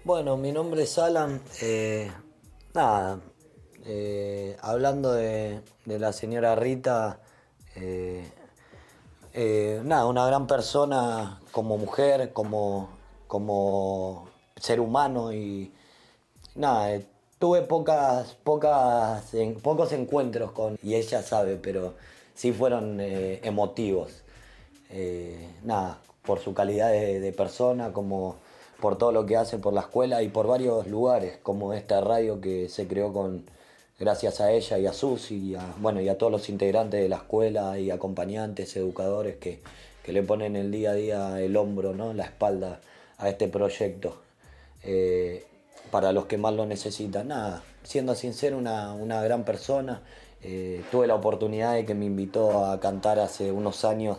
Bueno, 0.04 0.38
mi 0.38 0.52
nombre 0.52 0.84
es 0.84 0.98
Alan. 0.98 1.42
eh, 1.62 2.12
nada, 2.74 3.20
eh, 3.86 4.56
hablando 4.62 5.14
de, 5.14 5.62
de 5.86 6.00
la 6.00 6.14
señora 6.14 6.56
Rita, 6.56 7.20
eh, 7.76 8.30
eh, 9.34 9.82
nada, 9.84 10.06
una 10.06 10.26
gran 10.28 10.48
persona 10.48 11.42
como 11.52 11.78
mujer, 11.78 12.32
como, 12.32 12.90
como 13.28 14.30
ser 14.56 14.80
humano 14.80 15.34
y 15.34 15.74
nada, 16.56 16.94
eh, 16.94 17.06
tuve 17.40 17.62
pocas, 17.62 18.36
pocos 18.44 19.92
encuentros 19.92 20.52
con, 20.52 20.78
y 20.82 20.96
ella 20.96 21.22
sabe, 21.22 21.58
pero 21.58 21.94
sí 22.34 22.52
fueron 22.52 23.00
eh, 23.00 23.40
emotivos. 23.44 24.24
Eh, 24.90 25.50
nada, 25.64 26.00
por 26.26 26.40
su 26.40 26.54
calidad 26.54 26.92
de, 26.92 27.20
de 27.20 27.32
persona, 27.32 27.92
como 27.94 28.38
por 28.80 28.98
todo 28.98 29.12
lo 29.12 29.26
que 29.26 29.38
hace 29.38 29.58
por 29.58 29.74
la 29.74 29.82
escuela 29.82 30.22
y 30.22 30.30
por 30.30 30.48
varios 30.48 30.88
lugares, 30.88 31.38
como 31.42 31.74
esta 31.74 32.02
radio 32.02 32.42
que 32.42 32.70
se 32.70 32.88
creó 32.88 33.14
con 33.14 33.46
gracias 34.00 34.42
a 34.42 34.52
ella 34.52 34.78
y 34.78 34.86
a 34.86 34.94
Susi 34.94 35.38
y 35.52 35.56
a, 35.56 35.74
bueno, 35.80 36.02
y 36.02 36.10
a 36.10 36.18
todos 36.18 36.32
los 36.32 36.50
integrantes 36.50 37.02
de 37.02 37.10
la 37.10 37.18
escuela 37.18 37.80
y 37.80 37.92
acompañantes, 37.92 38.76
educadores 38.76 39.38
que, 39.38 39.62
que 40.04 40.12
le 40.12 40.22
ponen 40.24 40.56
el 40.56 40.72
día 40.72 40.92
a 40.92 40.94
día 40.94 41.42
el 41.42 41.56
hombro, 41.58 41.94
¿no? 41.94 42.14
la 42.14 42.26
espalda 42.26 42.82
a 43.18 43.30
este 43.30 43.48
proyecto. 43.48 44.22
Eh, 44.84 45.46
para 45.96 46.12
los 46.12 46.26
que 46.26 46.38
más 46.38 46.54
lo 46.54 46.66
necesitan. 46.66 47.30
Nada, 47.30 47.64
siendo 47.84 48.16
sincero, 48.16 48.58
una, 48.58 48.94
una 48.94 49.22
gran 49.22 49.46
persona. 49.46 50.02
Eh, 50.42 50.84
tuve 50.92 51.08
la 51.08 51.16
oportunidad 51.16 51.74
de 51.74 51.86
que 51.86 51.96
me 51.96 52.04
invitó 52.04 52.66
a 52.66 52.82
cantar 52.82 53.18
hace 53.18 53.50
unos 53.50 53.86
años 53.86 54.18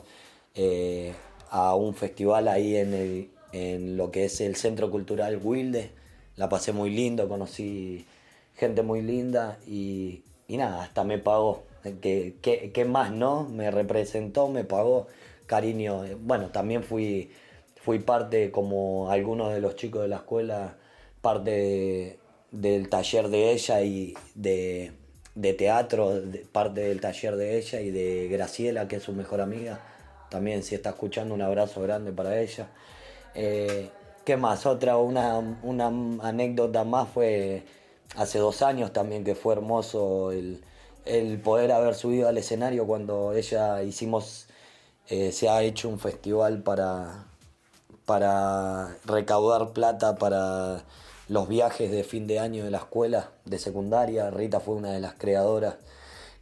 eh, 0.54 1.12
a 1.50 1.74
un 1.74 1.92
festival 1.94 2.48
ahí 2.48 2.76
en, 2.76 3.30
en 3.52 3.98
lo 3.98 4.10
que 4.10 4.24
es 4.24 4.40
el 4.40 4.56
Centro 4.56 4.90
Cultural 4.90 5.38
Wilde. 5.44 5.90
La 6.36 6.48
pasé 6.48 6.72
muy 6.72 6.88
lindo, 6.88 7.28
conocí 7.28 8.06
gente 8.54 8.80
muy 8.80 9.02
linda 9.02 9.58
y, 9.66 10.22
y 10.48 10.56
nada, 10.56 10.82
hasta 10.82 11.04
me 11.04 11.18
pagó. 11.18 11.64
¿Qué, 12.00 12.36
qué, 12.40 12.70
qué 12.72 12.84
más, 12.86 13.12
no? 13.12 13.44
Me 13.44 13.70
representó, 13.70 14.48
me 14.48 14.64
pagó 14.64 15.08
cariño. 15.44 16.04
Bueno, 16.22 16.48
también 16.48 16.82
fui, 16.82 17.30
fui 17.74 17.98
parte, 17.98 18.50
como 18.50 19.10
algunos 19.10 19.52
de 19.52 19.60
los 19.60 19.76
chicos 19.76 20.00
de 20.00 20.08
la 20.08 20.16
escuela, 20.16 20.76
parte 21.26 21.50
de- 21.50 22.18
del 22.52 22.88
taller 22.88 23.28
de 23.28 23.40
ella 23.52 23.80
y 23.80 24.14
de, 24.36 24.92
de 25.34 25.52
teatro, 25.54 26.22
parte 26.52 26.82
del 26.82 27.00
taller 27.00 27.34
de 27.36 27.58
ella 27.58 27.80
y 27.80 27.90
de 27.90 28.28
Graciela, 28.28 28.86
que 28.86 28.96
es 28.96 29.02
su 29.02 29.12
mejor 29.12 29.40
amiga. 29.40 29.80
También 30.30 30.62
si 30.62 30.76
está 30.76 30.90
escuchando, 30.90 31.34
un 31.34 31.42
abrazo 31.42 31.82
grande 31.82 32.12
para 32.12 32.40
ella. 32.40 32.68
Eh, 33.34 33.90
¿Qué 34.24 34.36
más? 34.36 34.66
Otra, 34.66 34.96
una, 34.98 35.58
una 35.62 35.86
anécdota 36.28 36.84
más 36.84 37.08
fue 37.08 37.64
hace 38.16 38.38
dos 38.38 38.62
años 38.62 38.92
también 38.92 39.24
que 39.24 39.34
fue 39.34 39.52
hermoso 39.54 40.30
el, 40.30 40.60
el 41.04 41.40
poder 41.40 41.72
haber 41.72 41.94
subido 41.96 42.28
al 42.28 42.38
escenario 42.38 42.86
cuando 42.86 43.32
ella 43.32 43.82
hicimos, 43.82 44.46
eh, 45.08 45.32
se 45.32 45.48
ha 45.48 45.60
hecho 45.62 45.88
un 45.88 45.98
festival 45.98 46.62
para, 46.62 47.24
para 48.04 48.96
recaudar 49.04 49.72
plata 49.72 50.14
para 50.16 50.84
los 51.28 51.48
viajes 51.48 51.90
de 51.90 52.04
fin 52.04 52.26
de 52.26 52.38
año 52.38 52.64
de 52.64 52.70
la 52.70 52.78
escuela 52.78 53.30
de 53.44 53.58
secundaria. 53.58 54.30
Rita 54.30 54.60
fue 54.60 54.74
una 54.74 54.92
de 54.92 55.00
las 55.00 55.14
creadoras 55.14 55.76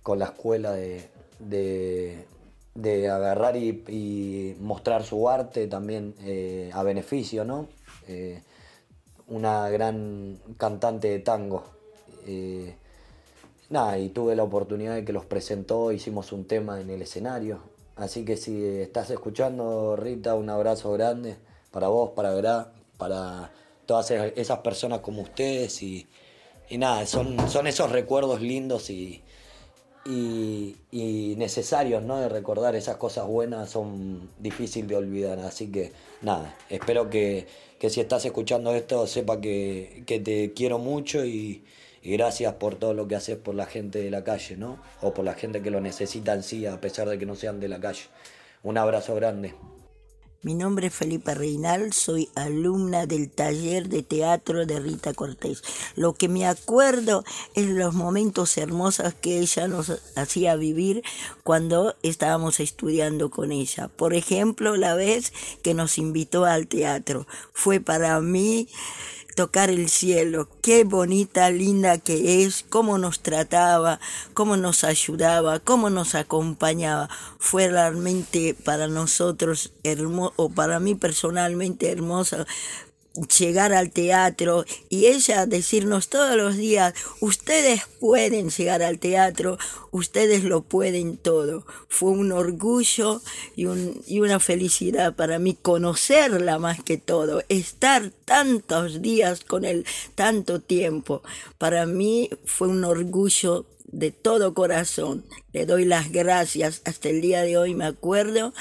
con 0.02 0.18
la 0.18 0.26
escuela 0.26 0.72
de, 0.72 1.08
de, 1.38 3.08
agarrar 3.10 3.56
y, 3.56 4.56
mostrar 4.60 5.04
su 5.04 5.28
arte 5.28 5.66
también 5.66 6.14
eh, 6.20 6.70
a 6.74 6.82
beneficio, 6.82 7.44
¿no? 7.44 7.68
Eh, 8.08 8.42
una 9.28 9.70
gran 9.70 10.38
cantante 10.58 11.08
de 11.08 11.18
tango. 11.20 11.64
Eh, 12.26 12.76
nada, 13.70 13.98
y 13.98 14.10
tuve 14.10 14.36
la 14.36 14.42
oportunidad 14.42 14.94
de 14.94 15.04
que 15.04 15.12
los 15.12 15.24
presentó, 15.24 15.92
hicimos 15.92 16.32
un 16.32 16.44
tema 16.46 16.80
en 16.80 16.90
el 16.90 17.00
escenario. 17.02 17.60
Así 17.96 18.24
que 18.24 18.36
si 18.36 18.64
estás 18.64 19.10
escuchando, 19.10 19.96
Rita, 19.96 20.34
un 20.34 20.50
abrazo 20.50 20.92
grande 20.92 21.36
para 21.70 21.88
vos, 21.88 22.10
para 22.10 22.34
Gra, 22.34 22.72
para 22.98 23.50
todas 23.86 24.10
esas 24.10 24.58
personas 24.58 25.00
como 25.00 25.22
ustedes 25.22 25.82
y, 25.82 26.06
nada, 26.70 27.06
son, 27.06 27.48
son 27.48 27.66
esos 27.66 27.90
recuerdos 27.90 28.40
lindos 28.40 28.90
y, 28.90 29.22
y, 30.06 31.34
necesarios, 31.36 32.02
¿no? 32.02 32.20
De 32.20 32.28
recordar 32.28 32.74
esas 32.76 32.96
cosas 32.96 33.26
buenas 33.26 33.70
son 33.70 34.28
difíciles 34.38 34.88
de 34.88 34.96
olvidar. 34.96 35.38
Así 35.40 35.70
que 35.70 35.92
nada, 36.22 36.56
espero 36.68 37.10
que, 37.10 37.46
si 37.88 38.00
estás 38.00 38.24
escuchando 38.24 38.74
esto 38.74 39.06
sepa 39.06 39.40
que, 39.40 40.04
te 40.06 40.52
quiero 40.54 40.78
mucho 40.78 41.24
y, 41.24 41.64
gracias 42.02 42.54
por 42.54 42.76
todo 42.76 42.92
lo 42.92 43.08
que 43.08 43.16
haces 43.16 43.36
por 43.38 43.54
la 43.54 43.66
gente 43.66 43.98
de 43.98 44.10
la 44.10 44.24
calle, 44.24 44.56
¿no? 44.56 44.78
O 45.00 45.14
por 45.14 45.24
la 45.24 45.34
gente 45.34 45.62
que 45.62 45.70
lo 45.70 45.80
necesita 45.80 46.34
en 46.34 46.42
sí, 46.42 46.66
a 46.66 46.80
pesar 46.80 47.08
de 47.08 47.18
que 47.18 47.26
no 47.26 47.34
sean 47.34 47.60
de 47.60 47.68
la 47.68 47.80
calle. 47.80 48.02
Un 48.62 48.78
abrazo 48.78 49.14
grande. 49.14 49.54
Mi 50.44 50.52
nombre 50.52 50.88
es 50.88 50.94
Felipe 50.94 51.34
Reinal, 51.34 51.94
soy 51.94 52.28
alumna 52.34 53.06
del 53.06 53.30
taller 53.30 53.88
de 53.88 54.02
teatro 54.02 54.66
de 54.66 54.78
Rita 54.78 55.14
Cortés. 55.14 55.62
Lo 55.96 56.12
que 56.12 56.28
me 56.28 56.46
acuerdo 56.46 57.24
es 57.54 57.64
los 57.64 57.94
momentos 57.94 58.58
hermosos 58.58 59.14
que 59.14 59.38
ella 59.38 59.68
nos 59.68 59.90
hacía 60.16 60.54
vivir 60.56 61.02
cuando 61.44 61.96
estábamos 62.02 62.60
estudiando 62.60 63.30
con 63.30 63.52
ella. 63.52 63.88
Por 63.88 64.12
ejemplo, 64.12 64.76
la 64.76 64.94
vez 64.94 65.32
que 65.62 65.72
nos 65.72 65.96
invitó 65.96 66.44
al 66.44 66.66
teatro. 66.66 67.26
Fue 67.54 67.80
para 67.80 68.20
mí 68.20 68.68
tocar 69.34 69.70
el 69.70 69.88
cielo. 69.88 70.48
Qué 70.62 70.84
bonita, 70.84 71.50
linda 71.50 71.98
que 71.98 72.44
es, 72.44 72.64
cómo 72.68 72.98
nos 72.98 73.20
trataba, 73.20 74.00
cómo 74.32 74.56
nos 74.56 74.84
ayudaba, 74.84 75.60
cómo 75.60 75.90
nos 75.90 76.14
acompañaba. 76.14 77.08
Fue 77.38 77.68
realmente 77.68 78.54
para 78.54 78.88
nosotros 78.88 79.72
hermoso, 79.82 80.32
o 80.36 80.50
para 80.50 80.80
mí 80.80 80.94
personalmente 80.94 81.90
hermosa 81.90 82.46
llegar 83.38 83.72
al 83.72 83.90
teatro 83.90 84.64
y 84.88 85.06
ella 85.06 85.46
decirnos 85.46 86.08
todos 86.08 86.36
los 86.36 86.56
días, 86.56 86.94
ustedes 87.20 87.82
pueden 88.00 88.50
llegar 88.50 88.82
al 88.82 88.98
teatro, 88.98 89.58
ustedes 89.90 90.44
lo 90.44 90.62
pueden 90.62 91.16
todo. 91.16 91.64
Fue 91.88 92.10
un 92.10 92.32
orgullo 92.32 93.22
y, 93.56 93.66
y 94.06 94.20
una 94.20 94.40
felicidad 94.40 95.14
para 95.14 95.38
mí 95.38 95.56
conocerla 95.60 96.58
más 96.58 96.82
que 96.82 96.98
todo, 96.98 97.42
estar 97.48 98.10
tantos 98.24 99.00
días 99.00 99.44
con 99.44 99.64
él, 99.64 99.86
tanto 100.14 100.60
tiempo. 100.60 101.22
Para 101.58 101.86
mí 101.86 102.30
fue 102.44 102.68
un 102.68 102.84
orgullo 102.84 103.66
de 103.94 104.10
todo 104.10 104.54
corazón. 104.54 105.24
Le 105.52 105.66
doy 105.66 105.84
las 105.84 106.10
gracias. 106.10 106.82
Hasta 106.84 107.08
el 107.08 107.20
día 107.20 107.42
de 107.42 107.56
hoy 107.56 107.74
me 107.74 107.86
acuerdo 107.86 108.52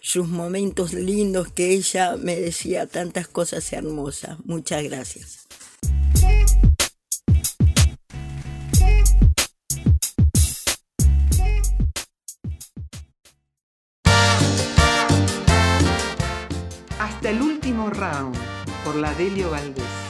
sus 0.00 0.28
momentos 0.28 0.92
lindos 0.92 1.50
que 1.50 1.72
ella 1.72 2.16
me 2.16 2.36
decía 2.36 2.86
tantas 2.86 3.26
cosas 3.26 3.72
hermosas. 3.72 4.38
Muchas 4.44 4.82
gracias. 4.84 5.46
Hasta 16.98 17.30
el 17.30 17.42
último 17.42 17.90
round 17.90 18.36
por 18.84 18.94
la 18.96 19.12
Delio 19.14 19.50
Valdés. 19.50 20.05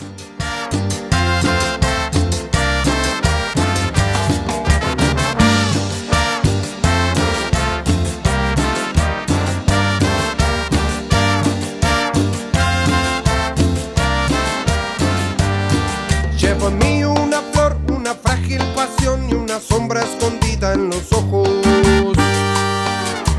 Sombra 19.60 20.02
escondida 20.02 20.74
en 20.74 20.90
los 20.90 21.12
ojos. 21.12 21.48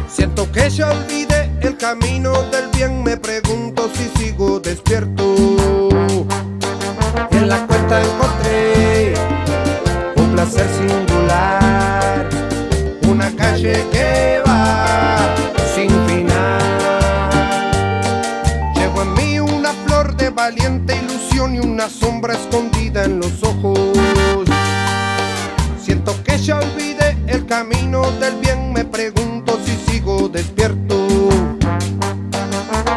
Siento 0.08 0.52
que 0.52 0.70
ya 0.70 0.92
olvidé 0.92 1.52
el 1.62 1.78
camino 1.78 2.34
del 2.44 2.68
bien, 2.70 3.04
me 3.04 3.18
pregunto 3.18 3.90
si 3.94 4.10
sigo 4.18 4.60
despierto. 4.60 5.90
En 7.32 7.48
la 7.48 7.66
cuenta 7.68 8.02
encontré 8.02 9.14
un 10.16 10.32
placer 10.34 10.68
singular, 10.78 12.30
una 13.08 13.36
calle 13.36 13.86
que 13.92 14.42
va 14.48 15.18
sin 15.76 15.90
final. 16.08 16.62
Llevo 18.76 19.04
en 19.04 19.14
mí 19.14 19.40
una 19.40 19.72
flor 19.86 20.16
de 20.16 20.30
valiente 20.30 20.96
ilusión 20.96 21.56
y 21.56 21.60
una 21.60 21.90
sombra 21.90 22.34
escondida 22.34 23.04
en 23.06 23.20
los 23.20 23.44
ojos 23.44 23.92
que 25.96 26.38
ya 26.38 26.60
olvide 26.60 27.18
el 27.28 27.46
camino 27.46 28.12
del 28.20 28.36
bien, 28.42 28.74
me 28.74 28.84
pregunto 28.84 29.58
si 29.64 29.74
sigo 29.90 30.28
despierto. 30.28 31.08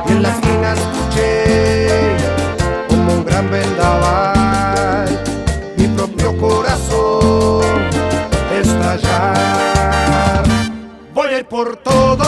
Y 0.09 0.11
en 0.11 0.23
la 0.23 0.31
esquina 0.31 0.73
escuché 0.73 2.17
como 2.89 3.13
un 3.13 3.25
gran 3.25 3.49
vendaval 3.49 5.23
mi 5.77 5.87
propio 5.87 6.37
corazón 6.37 7.63
estallar. 8.61 10.43
Voy 11.15 11.29
a 11.29 11.39
ir 11.39 11.47
por 11.47 11.77
todo, 11.77 12.20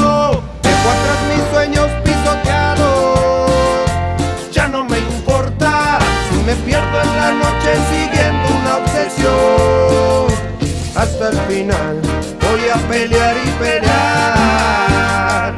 hasta 11.23 11.31
el 11.31 11.39
final. 11.47 12.01
Voy 12.41 12.69
a 12.69 12.77
pelear 12.89 13.37
y 13.37 13.51
pelear, 13.63 15.55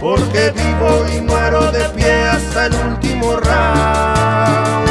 porque 0.00 0.50
vivo 0.50 1.06
y 1.16 1.20
muero 1.20 1.70
de 1.70 1.84
pie 1.90 2.24
hasta 2.24 2.66
el 2.66 2.74
último 2.74 3.36
round. 3.36 4.85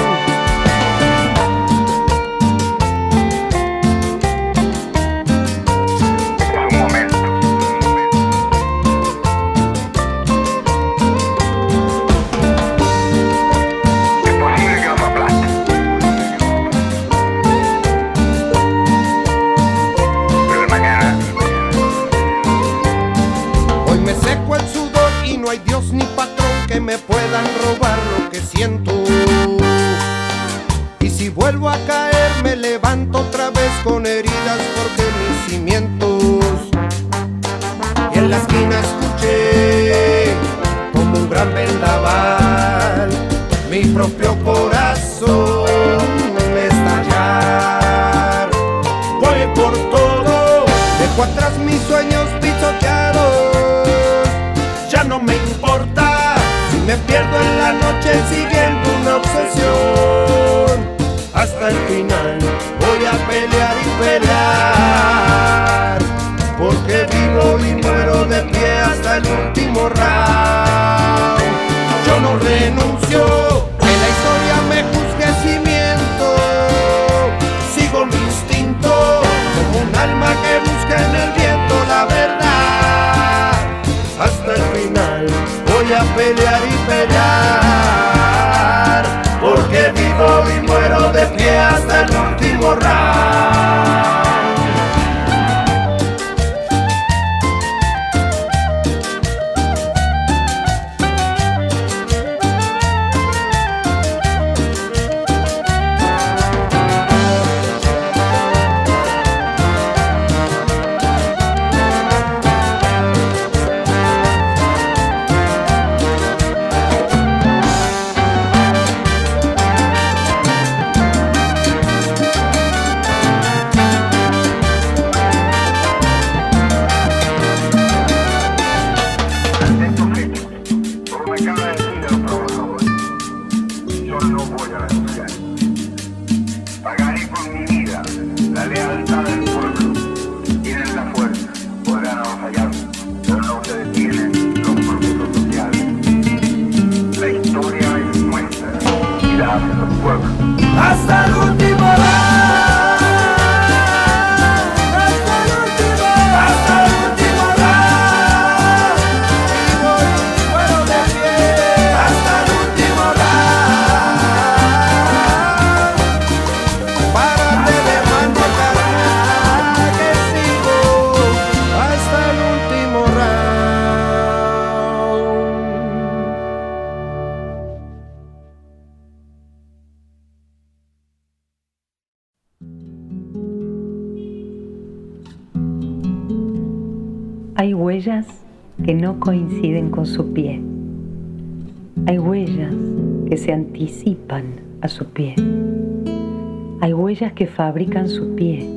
Su 198.04 198.36
pie. 198.36 198.68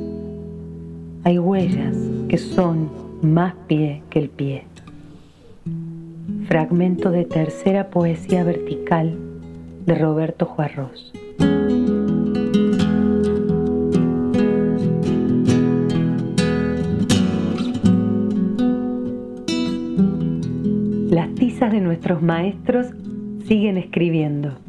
Hay 1.25 1.37
huellas 1.37 1.95
que 2.29 2.37
son 2.37 2.89
más 3.21 3.53
pie 3.67 4.01
que 4.09 4.19
el 4.19 4.29
pie. 4.29 4.63
Fragmento 6.47 7.11
de 7.11 7.25
tercera 7.25 7.89
poesía 7.89 8.45
vertical 8.45 9.17
de 9.85 9.95
Roberto 9.95 10.45
Juarros. 10.45 11.11
de 21.67 21.81
nuestros 21.81 22.21
maestros 22.21 22.87
siguen 23.45 23.77
escribiendo. 23.77 24.68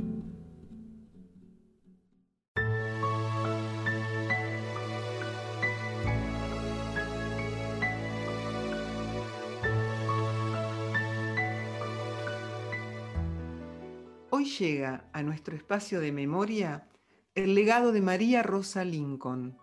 Nuestro 15.23 15.57
espacio 15.57 16.01
de 16.01 16.12
memoria 16.12 16.87
el 17.35 17.55
legado 17.55 17.93
de 17.93 18.01
María 18.01 18.43
Rosa 18.43 18.85
Lincoln, 18.85 19.57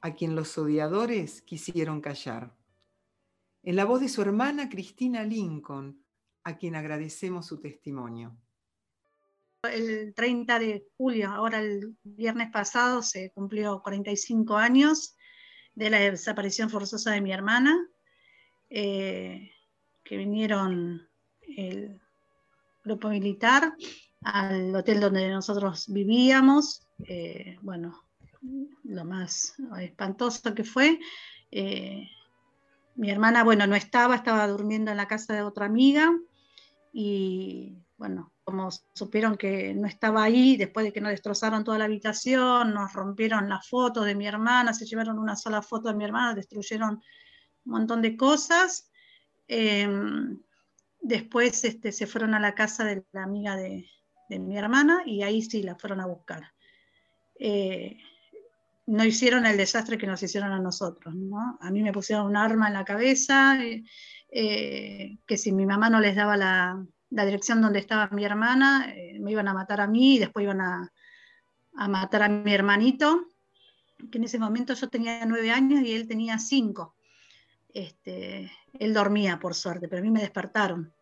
a 0.00 0.14
quien 0.14 0.34
los 0.34 0.56
odiadores 0.58 1.42
quisieron 1.42 2.00
callar. 2.00 2.54
En 3.62 3.76
la 3.76 3.84
voz 3.84 4.00
de 4.00 4.08
su 4.08 4.22
hermana 4.22 4.68
Cristina 4.68 5.24
Lincoln, 5.24 6.04
a 6.44 6.56
quien 6.56 6.74
agradecemos 6.74 7.46
su 7.46 7.60
testimonio. 7.60 8.36
El 9.62 10.14
30 10.14 10.58
de 10.58 10.86
julio, 10.96 11.30
ahora 11.30 11.60
el 11.60 11.96
viernes 12.02 12.50
pasado, 12.50 13.02
se 13.02 13.30
cumplió 13.32 13.82
45 13.82 14.56
años 14.56 15.16
de 15.74 15.90
la 15.90 15.98
desaparición 15.98 16.70
forzosa 16.70 17.12
de 17.12 17.20
mi 17.20 17.32
hermana, 17.32 17.76
eh, 18.70 19.50
que 20.02 20.16
vinieron 20.16 21.08
el 21.56 22.00
grupo 22.84 23.08
militar 23.08 23.74
al 24.22 24.74
hotel 24.74 25.00
donde 25.00 25.28
nosotros 25.28 25.86
vivíamos. 25.88 26.86
Eh, 27.06 27.58
bueno, 27.62 28.02
lo 28.84 29.04
más 29.04 29.54
espantoso 29.80 30.54
que 30.54 30.64
fue. 30.64 30.98
Eh, 31.50 32.08
mi 32.96 33.10
hermana, 33.10 33.44
bueno, 33.44 33.66
no 33.66 33.76
estaba, 33.76 34.16
estaba 34.16 34.46
durmiendo 34.46 34.90
en 34.90 34.96
la 34.96 35.08
casa 35.08 35.34
de 35.34 35.42
otra 35.42 35.66
amiga 35.66 36.10
y 36.92 37.78
bueno, 37.96 38.32
como 38.44 38.70
supieron 38.94 39.36
que 39.36 39.74
no 39.74 39.86
estaba 39.86 40.24
ahí, 40.24 40.56
después 40.56 40.84
de 40.84 40.92
que 40.92 41.00
nos 41.00 41.10
destrozaron 41.10 41.64
toda 41.64 41.78
la 41.78 41.84
habitación, 41.84 42.74
nos 42.74 42.92
rompieron 42.92 43.48
las 43.48 43.68
fotos 43.68 44.06
de 44.06 44.14
mi 44.14 44.26
hermana, 44.26 44.72
se 44.72 44.86
llevaron 44.86 45.18
una 45.18 45.36
sola 45.36 45.62
foto 45.62 45.88
de 45.88 45.94
mi 45.94 46.04
hermana, 46.04 46.34
destruyeron 46.34 46.94
un 47.64 47.72
montón 47.72 48.02
de 48.02 48.16
cosas. 48.16 48.90
Em, 49.46 50.40
después 51.00 51.64
este, 51.64 51.92
se 51.92 52.06
fueron 52.06 52.34
a 52.34 52.40
la 52.40 52.54
casa 52.54 52.84
de 52.84 53.04
la 53.12 53.22
amiga 53.22 53.56
de, 53.56 53.86
mi 54.38 54.56
hermana 54.56 55.02
y 55.04 55.22
ahí 55.22 55.42
sí 55.42 55.62
la 55.62 55.74
fueron 55.74 56.00
a 56.00 56.06
buscar. 56.06 56.52
Eh, 57.38 57.96
no 58.86 59.04
hicieron 59.04 59.46
el 59.46 59.56
desastre 59.56 59.96
que 59.96 60.06
nos 60.06 60.22
hicieron 60.22 60.52
a 60.52 60.58
nosotros. 60.58 61.14
¿no? 61.14 61.58
A 61.60 61.70
mí 61.70 61.82
me 61.82 61.92
pusieron 61.92 62.26
un 62.26 62.36
arma 62.36 62.68
en 62.68 62.74
la 62.74 62.84
cabeza. 62.84 63.62
Eh, 63.62 63.84
eh, 64.32 65.18
que 65.26 65.36
si 65.36 65.52
mi 65.52 65.66
mamá 65.66 65.90
no 65.90 66.00
les 66.00 66.14
daba 66.14 66.36
la, 66.36 66.86
dirección 67.08 67.60
donde 67.60 67.80
estaba 67.80 68.08
mi 68.12 68.24
hermana, 68.24 68.94
me 69.18 69.32
iban 69.32 69.48
a 69.48 69.54
matar 69.54 69.80
a 69.80 69.88
mí 69.88 70.14
y 70.14 70.18
después 70.20 70.44
iban 70.44 70.60
a, 70.60 70.92
matar 71.88 72.22
a 72.22 72.28
mi 72.28 72.54
hermanito, 72.54 73.26
que 74.10 74.18
en 74.18 74.24
ese 74.24 74.38
momento 74.38 74.74
yo 74.74 74.88
tenía 74.88 75.24
nueve 75.26 75.50
años 75.50 75.82
y 75.82 75.92
él 75.92 76.06
tenía 76.06 76.38
cinco. 76.38 76.94
Este, 77.74 78.50
él 78.78 78.94
dormía, 78.94 79.40
por 79.40 79.54
suerte, 79.54 79.88
pero 79.88 80.00
a 80.00 80.04
mí 80.04 80.10
me 80.10 80.20
despertaron. 80.20 80.92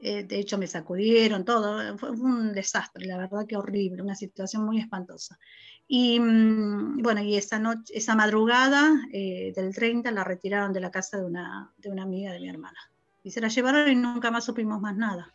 Eh, 0.00 0.24
de 0.24 0.38
hecho, 0.38 0.58
me 0.58 0.66
sacudieron, 0.66 1.44
todo. 1.44 1.96
Fue, 1.98 2.10
un 2.10 2.52
desastre, 2.52 3.06
la 3.06 3.16
verdad 3.16 3.46
que 3.46 3.56
horrible, 3.56 4.02
una 4.02 4.14
situación 4.14 4.64
muy 4.64 4.78
espantosa. 4.78 5.38
Y 5.86 6.18
mm, 6.20 7.02
bueno, 7.02 7.22
y 7.22 7.36
esa 7.36 7.58
noche, 7.58 7.96
esa 7.96 8.14
madrugada 8.14 8.92
eh, 9.12 9.52
del 9.54 9.74
30 9.74 10.10
la 10.10 10.24
retiraron 10.24 10.72
de 10.72 10.80
la 10.80 10.90
casa 10.90 11.18
de 11.18 11.24
una, 11.24 11.72
de 11.78 11.90
una 11.90 12.02
amiga 12.02 12.32
de 12.32 12.40
mi 12.40 12.48
hermana. 12.48 12.78
Y 13.22 13.30
se 13.30 13.40
la 13.40 13.48
llevaron 13.48 13.88
y 13.90 13.94
nunca 13.94 14.30
más 14.30 14.44
supimos 14.44 14.80
más 14.80 14.96
nada. 14.96 15.32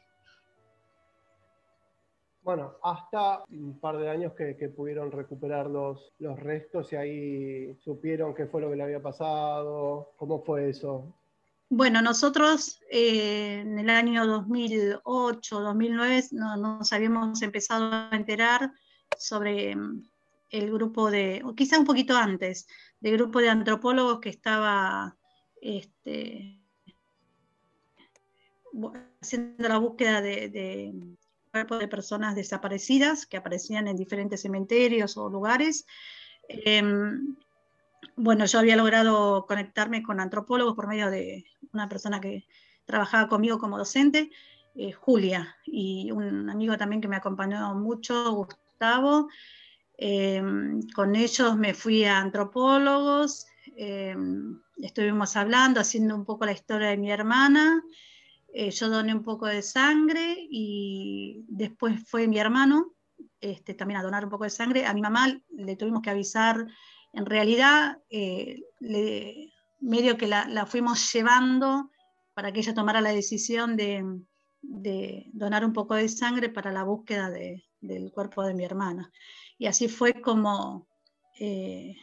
Bueno, 2.41 2.78
hasta 2.84 3.43
un 3.49 3.80
par 3.80 3.97
de 3.97 4.10
años 4.10 4.34
que, 4.34 4.53
pudieron 4.70 5.12
recuperar 5.12 5.68
los, 5.68 6.14
los, 6.20 6.39
restos 6.39 6.91
y 6.93 6.95
ahí 6.95 7.76
supieron 7.76 8.34
qué 8.34 8.47
fue 8.47 8.62
lo 8.62 8.70
que 8.70 8.76
le 8.76 8.84
había 8.84 9.01
pasado, 9.01 10.14
cómo 10.18 10.43
fue 10.43 10.70
eso. 10.70 11.14
Bueno, 11.72 12.01
nosotros 12.01 12.82
eh, 12.89 13.59
en 13.59 13.78
el 13.78 13.91
año 13.91 14.26
2008, 14.26 15.59
2009 15.59 16.24
nos 16.32 16.91
habíamos 16.91 17.39
empezado 17.43 17.91
a 17.93 18.09
enterar 18.11 18.72
sobre 19.15 19.76
mm, 19.76 20.03
el 20.49 20.72
grupo 20.72 21.11
de, 21.11 21.41
o 21.45 21.53
quizá 21.53 21.78
un 21.78 21.86
poquito 21.86 22.17
antes, 22.17 22.67
del 22.99 23.17
grupo 23.17 23.38
de 23.38 23.49
antropólogos 23.49 24.20
que 24.20 24.30
estaba 24.30 25.15
este, 25.61 26.59
haciendo 29.22 29.70
la 29.70 29.78
búsqueda 29.78 30.22
de, 30.22 30.91
cuerpos 31.51 31.80
de 31.80 31.88
personas 31.88 32.36
desaparecidas 32.36 33.28
que 33.28 33.38
aparecían 33.38 33.88
en 33.88 33.95
diferentes 33.95 34.41
cementerios 34.41 35.17
o 35.17 35.30
lugares. 35.30 35.86
Em, 36.47 37.36
bueno, 38.16 38.45
yo 38.45 38.60
había 38.60 38.76
logrado 38.76 39.45
conectarme 39.47 40.04
con 40.04 40.20
antropólogos 40.20 40.76
por 40.76 40.88
medio 40.88 41.10
de 41.10 41.45
una 41.74 41.89
persona 41.89 42.20
que 42.20 42.47
trabajaba 42.86 43.28
conmigo 43.30 43.60
como 43.60 43.78
docente 43.78 44.32
eh, 44.76 44.91
Julia 44.91 45.56
y 45.66 46.12
un 46.12 46.50
amigo 46.50 46.78
también 46.78 47.02
que 47.02 47.08
me 47.08 47.18
acompañó 47.18 47.74
mucho, 47.76 48.32
Gustavo. 48.34 49.30
Em, 49.97 50.82
con 50.95 51.16
ellos 51.16 51.58
me 51.58 51.74
fui 51.74 52.06
a 52.06 52.20
antropólogos, 52.20 53.47
em, 53.76 54.60
estuvimos 54.78 55.36
hablando, 55.36 55.82
haciendo 55.82 56.16
un 56.16 56.24
poco 56.24 56.45
la 56.45 56.54
historia 56.54 56.89
de 56.89 56.97
mi 56.97 57.12
hermana. 57.12 57.84
Eh, 58.54 58.72
yo 58.72 58.89
doné 58.89 59.14
un 59.14 59.24
poco 59.24 59.45
de 59.47 59.62
sangre 59.62 60.47
y 60.50 61.43
después 61.47 62.02
fue 62.08 62.28
mi 62.28 62.39
hermano 62.39 62.93
este, 63.41 63.74
también 63.74 64.00
a 64.00 64.04
donar 64.04 64.24
un 64.24 64.32
poco 64.32 64.45
de 64.45 64.50
sangre. 64.50 64.86
A 64.86 64.93
mi 64.93 65.02
mamá 65.02 65.28
le 65.50 65.76
tuvimos 65.76 66.02
que 66.02 66.10
avisar, 66.10 66.66
en 67.14 67.26
realidad, 67.26 67.97
eh, 68.10 68.62
medio 69.80 70.18
que 70.18 70.28
la, 70.28 70.66
fuimos 70.66 71.12
llevando 71.14 71.91
para 72.34 72.51
que 72.51 72.60
ella 72.60 72.74
tomara 72.74 73.01
la 73.01 73.12
decisión 73.12 73.76
de, 73.76 74.22
donar 75.34 75.66
un 75.66 75.74
poco 75.74 75.95
de 75.95 76.10
sangre 76.10 76.49
para 76.49 76.72
la 76.72 76.84
búsqueda 76.84 77.30
del 77.30 78.12
cuerpo 78.12 78.43
de 78.43 78.53
mi 78.53 78.64
hermana. 78.64 79.12
Y 79.57 79.68
así 79.68 79.88
fue 79.88 80.22
como, 80.22 80.88
eh, 81.39 81.95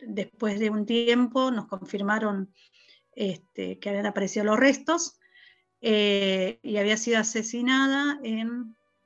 después 0.00 0.58
de 0.58 0.70
un 0.70 0.86
tiempo, 0.86 1.50
nos 1.50 1.66
confirmaron 1.66 2.52
este, 3.14 3.78
que 3.78 3.88
habían 3.88 4.06
aparecido 4.06 4.44
los 4.44 4.58
restos 4.58 5.18
eh, 5.80 6.60
y 6.62 6.76
había 6.76 6.96
sido 6.96 7.18
asesinada 7.18 8.18
el 8.22 8.48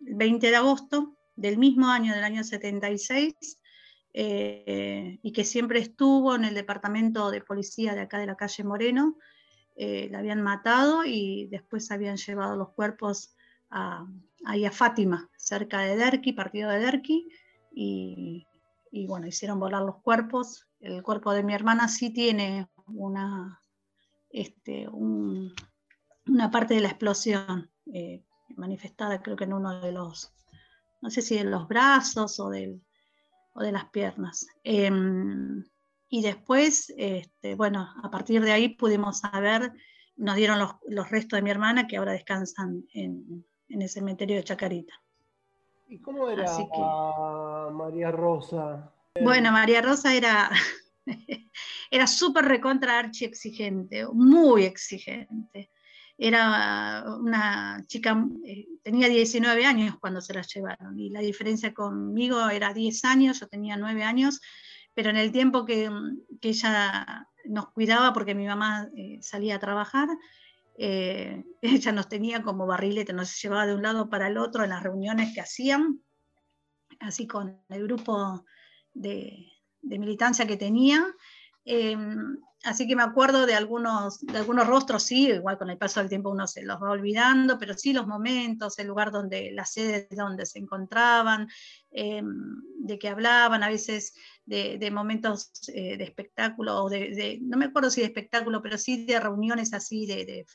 20 0.00 0.50
de 0.50 0.56
agosto 0.56 1.16
del 1.34 1.58
mismo 1.58 1.88
año, 1.88 2.14
del 2.14 2.24
año 2.24 2.44
76, 2.44 3.58
eh, 4.14 5.18
y 5.22 5.32
que 5.32 5.44
siempre 5.44 5.80
estuvo 5.80 6.34
en 6.34 6.44
el 6.44 6.54
departamento 6.54 7.30
de 7.30 7.40
policía 7.40 7.94
de 7.94 8.02
acá 8.02 8.18
de 8.18 8.26
la 8.26 8.36
calle 8.36 8.64
Moreno. 8.64 9.16
Eh, 9.74 10.08
la 10.10 10.18
habían 10.18 10.42
matado 10.42 11.04
y 11.04 11.46
después 11.46 11.90
habían 11.90 12.16
llevado 12.16 12.56
los 12.56 12.70
cuerpos 12.70 13.34
a, 13.70 14.06
ahí 14.44 14.66
a 14.66 14.70
Fátima, 14.70 15.30
cerca 15.36 15.80
de 15.80 15.96
Derqui, 15.96 16.32
partido 16.32 16.70
de 16.70 16.78
Derqui, 16.78 17.28
y, 17.74 18.46
bueno, 19.06 19.26
hicieron 19.26 19.58
volar 19.58 19.82
los 19.82 20.02
cuerpos. 20.02 20.68
El 20.80 21.02
cuerpo 21.02 21.32
de 21.32 21.42
mi 21.42 21.54
hermana 21.54 21.88
sí 21.88 22.10
tiene 22.10 22.68
una, 22.86 23.62
este, 24.28 24.88
una 24.90 26.50
parte 26.50 26.74
de 26.74 26.80
la 26.80 26.88
explosión 26.88 27.70
eh, 27.94 28.22
manifestada, 28.56 29.22
creo 29.22 29.36
que 29.36 29.44
en 29.44 29.54
uno 29.54 29.80
de 29.80 29.92
los 29.92 30.34
no 31.02 31.10
sé 31.10 31.20
si 31.20 31.36
de 31.36 31.44
los 31.44 31.68
brazos 31.68 32.38
o, 32.38 32.48
de 33.60 33.72
las 33.72 33.86
piernas. 33.86 34.46
Em, 34.64 35.64
y 36.08 36.22
después, 36.22 36.92
este, 36.96 37.54
bueno, 37.54 37.88
a 38.02 38.10
partir 38.10 38.42
de 38.42 38.52
ahí 38.52 38.68
pudimos 38.68 39.20
saber, 39.20 39.72
nos 40.16 40.36
dieron 40.36 40.58
los, 40.58 41.10
restos 41.10 41.38
de 41.38 41.42
mi 41.42 41.50
hermana 41.50 41.86
que 41.86 41.96
ahora 41.96 42.12
descansan 42.12 42.84
en, 42.92 43.44
el 43.68 43.88
cementerio 43.88 44.36
de 44.36 44.44
Chacarita. 44.44 44.94
¿Y 45.88 45.98
cómo 46.00 46.28
era 46.28 46.46
María 47.72 48.10
Rosa? 48.10 48.92
Bueno, 49.20 49.52
María 49.52 49.80
Rosa 49.82 50.14
era, 50.14 50.50
era 51.90 52.06
súper 52.06 52.44
recontra 52.44 52.98
archi 52.98 53.24
exigente, 53.24 54.06
muy 54.12 54.64
exigente 54.64 55.70
era 56.18 57.04
una 57.18 57.82
chica, 57.86 58.24
eh, 58.44 58.66
tenía 58.82 59.08
19 59.08 59.64
años 59.64 59.96
cuando 59.98 60.20
se 60.20 60.34
la 60.34 60.42
llevaron 60.42 60.98
y 60.98 61.10
la 61.10 61.20
diferencia 61.20 61.72
conmigo 61.72 62.48
era 62.48 62.72
10 62.72 63.04
años, 63.04 63.40
yo 63.40 63.48
tenía 63.48 63.76
9 63.76 64.04
años, 64.04 64.40
pero 64.94 65.10
en 65.10 65.16
el 65.16 65.32
tiempo 65.32 65.64
que, 65.64 65.90
ella 66.42 67.28
nos 67.46 67.70
cuidaba 67.72 68.12
porque 68.12 68.34
mi 68.34 68.46
mamá 68.46 68.88
eh, 68.96 69.18
salía 69.20 69.56
a 69.56 69.60
trabajar, 69.60 70.08
eh, 70.76 71.44
ella 71.62 71.92
nos 71.92 72.08
tenía 72.08 72.42
como 72.42 72.66
barrilete, 72.66 73.12
nos 73.12 73.40
llevaba 73.40 73.66
de 73.66 73.74
un 73.74 73.82
lado 73.82 74.08
para 74.08 74.28
el 74.28 74.38
otro 74.38 74.64
en 74.64 74.70
las 74.70 74.82
reuniones 74.82 75.34
que 75.34 75.40
hacían, 75.40 76.00
así 77.00 77.26
con 77.26 77.60
el 77.68 77.82
grupo 77.84 78.44
de, 78.94 79.48
de 79.80 79.98
militancia 79.98 80.46
que 80.46 80.56
tenía. 80.56 81.04
Em, 81.64 82.38
así 82.64 82.86
que 82.86 82.96
me 82.96 83.02
acuerdo 83.02 83.46
de 83.46 83.54
algunos, 83.54 84.20
de 84.20 84.38
algunos 84.38 84.66
rostros, 84.66 85.02
sí, 85.02 85.28
igual 85.28 85.58
con 85.58 85.70
el 85.70 85.78
paso 85.78 86.00
del 86.00 86.08
tiempo 86.08 86.30
uno 86.30 86.46
se 86.46 86.62
los 86.62 86.80
va 86.82 86.90
olvidando, 86.90 87.58
pero 87.58 87.74
sí 87.74 87.92
los 87.92 88.06
momentos, 88.06 88.78
el 88.78 88.86
lugar 88.86 89.10
donde, 89.10 89.50
la 89.52 89.64
sede 89.64 90.08
donde 90.10 90.46
se 90.46 90.58
encontraban, 90.58 91.48
em, 91.90 92.62
de 92.78 92.98
que 92.98 93.08
hablaban, 93.08 93.62
a 93.62 93.68
veces 93.68 94.14
de, 94.44 94.90
momentos 94.90 95.50
eh, 95.68 95.96
de 95.96 96.04
espectáculo, 96.04 96.84
o 96.84 96.88
de, 96.90 97.38
no 97.42 97.56
me 97.56 97.66
acuerdo 97.66 97.90
si 97.90 98.00
de 98.00 98.06
espectáculo, 98.06 98.62
pero 98.62 98.78
sí 98.78 99.04
de 99.06 99.20
reuniones 99.20 99.72
así, 99.74 100.06
de, 100.06 100.46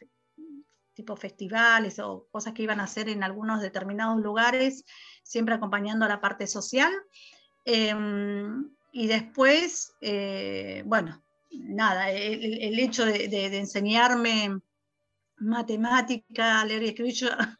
tipo 0.93 1.15
festivales 1.15 1.99
o 1.99 2.27
cosas 2.31 2.53
que 2.53 2.63
iban 2.63 2.79
a 2.79 2.85
hacer 2.85 3.07
en 3.07 3.23
algunos 3.23 3.61
determinados 3.61 4.19
lugares, 4.19 4.83
siempre 5.23 5.53
acompañando 5.53 6.05
a 6.05 6.09
la 6.09 6.21
parte 6.21 6.47
social. 6.47 6.91
Em, 7.65 8.71
y 8.91 9.05
después, 9.05 9.93
eh, 10.01 10.81
bueno, 10.87 11.23
nada, 11.51 12.11
el, 12.11 12.79
hecho 12.79 13.05
de, 13.05 13.57
enseñarme 13.57 14.59
matemática, 15.37 16.63
leer 16.65 16.83
y 16.83 16.87
escribir, 16.89 17.15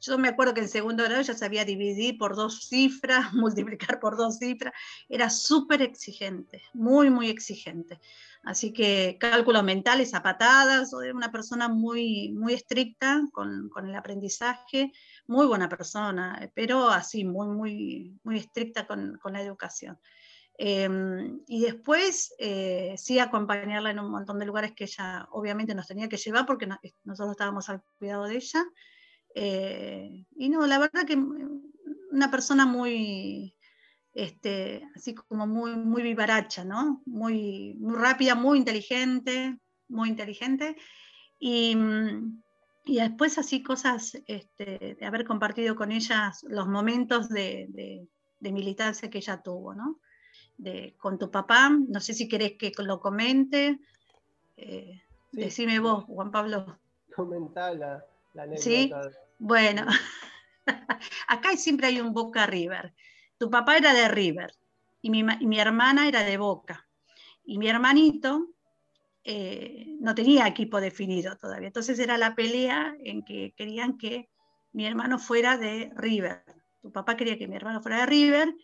yo, 0.00 0.18
me 0.18 0.28
acuerdo 0.28 0.54
que 0.54 0.60
en 0.60 0.68
segundo 0.68 1.04
grado 1.04 1.22
ya 1.22 1.34
sabía 1.34 1.64
dividir 1.64 2.18
por 2.18 2.36
dos 2.36 2.68
cifras, 2.68 3.32
multiplicar 3.34 4.00
por 4.00 4.16
dos 4.16 4.38
cifras, 4.38 4.72
era 5.08 5.30
súper 5.30 5.82
exigente, 5.82 6.62
muy, 6.72 7.10
muy 7.10 7.28
exigente. 7.28 8.00
Así 8.42 8.72
que 8.72 9.16
cálculos 9.18 9.64
mentales 9.64 10.14
a 10.14 10.22
patadas, 10.22 10.92
de 10.92 11.12
una 11.12 11.32
persona 11.32 11.68
muy, 11.68 12.30
muy 12.30 12.54
estricta 12.54 13.24
con, 13.32 13.70
el 13.82 13.94
aprendizaje, 13.96 14.92
muy 15.26 15.46
buena 15.46 15.68
persona, 15.68 16.48
pero 16.54 16.88
así, 16.88 17.24
muy, 17.24 17.48
muy, 17.48 18.20
muy 18.22 18.38
estricta 18.38 18.86
con 18.86 19.32
la 19.32 19.42
educación. 19.42 19.98
Em, 20.58 21.40
y 21.46 21.60
después 21.60 22.34
eh, 22.38 22.94
sí 22.96 23.18
acompañarla 23.18 23.90
en 23.90 23.98
un 23.98 24.10
montón 24.10 24.38
de 24.38 24.46
lugares 24.46 24.72
que 24.72 24.84
ella 24.84 25.28
obviamente 25.30 25.74
nos 25.74 25.86
tenía 25.86 26.08
que 26.08 26.16
llevar 26.16 26.46
porque 26.46 26.66
nosotros 27.04 27.32
estábamos 27.32 27.68
al 27.68 27.82
cuidado 27.98 28.24
de 28.24 28.36
ella. 28.36 28.64
Eh, 29.34 30.24
y 30.34 30.48
no, 30.48 30.66
la 30.66 30.78
verdad 30.78 31.04
que 31.06 31.18
una 32.10 32.30
persona 32.30 32.64
muy, 32.64 33.54
este, 34.14 34.88
así 34.94 35.14
como 35.14 35.46
muy, 35.46 35.76
muy 35.76 36.02
vivaracha, 36.02 36.64
¿no? 36.64 37.02
Muy, 37.04 37.74
muy 37.78 37.94
rápida, 37.94 38.34
muy 38.34 38.58
inteligente, 38.58 39.58
muy 39.88 40.08
inteligente. 40.08 40.76
Y, 41.38 41.76
y 42.86 42.98
después 42.98 43.36
así 43.36 43.62
cosas 43.62 44.18
este, 44.26 44.96
de 44.98 45.06
haber 45.06 45.26
compartido 45.26 45.76
con 45.76 45.92
ella 45.92 46.32
los 46.44 46.66
momentos 46.66 47.28
de, 47.28 47.66
de, 47.68 48.08
de 48.40 48.52
militancia 48.52 49.10
que 49.10 49.18
ella 49.18 49.42
tuvo, 49.42 49.74
¿no? 49.74 50.00
Con 50.98 51.18
tu 51.18 51.30
papá. 51.30 51.70
No 51.70 52.00
sé 52.00 52.14
si 52.14 52.28
querés 52.28 52.52
que 52.58 52.72
lo 52.78 53.00
comente. 53.00 53.78
Eh, 54.56 55.02
decime 55.32 55.78
vos, 55.78 56.04
Juan 56.04 56.30
Pablo. 56.30 56.78
Comenta 57.14 57.72
la, 57.72 58.04
anécdota. 58.34 58.62
Sí, 58.62 58.92
bueno, 59.38 59.86
acá 61.28 61.56
siempre 61.56 61.88
hay 61.88 62.00
un 62.00 62.12
Boca 62.12 62.46
River. 62.46 62.94
Tu 63.38 63.50
papá 63.50 63.76
era 63.76 63.92
de 63.92 64.08
River 64.08 64.52
y 65.02 65.10
mi, 65.10 65.60
hermana 65.60 66.08
era 66.08 66.24
de 66.24 66.38
Boca. 66.38 66.88
Y 67.44 67.58
mi 67.58 67.68
hermanito 67.68 68.48
eh, 69.24 69.96
no 70.00 70.14
tenía 70.14 70.46
equipo 70.46 70.80
definido 70.80 71.36
todavía. 71.36 71.68
Entonces 71.68 71.98
era 71.98 72.18
la 72.18 72.34
pelea 72.34 72.96
en 73.00 73.24
que 73.24 73.52
querían 73.56 73.98
que 73.98 74.30
mi 74.72 74.86
hermano 74.86 75.18
fuera 75.18 75.56
de 75.56 75.92
River. 75.96 76.44
Tu 76.80 76.90
papá 76.90 77.16
quería 77.16 77.38
que 77.38 77.46
mi 77.46 77.56
hermano 77.56 77.82
fuera 77.82 78.00
de 78.00 78.06
River 78.06 78.54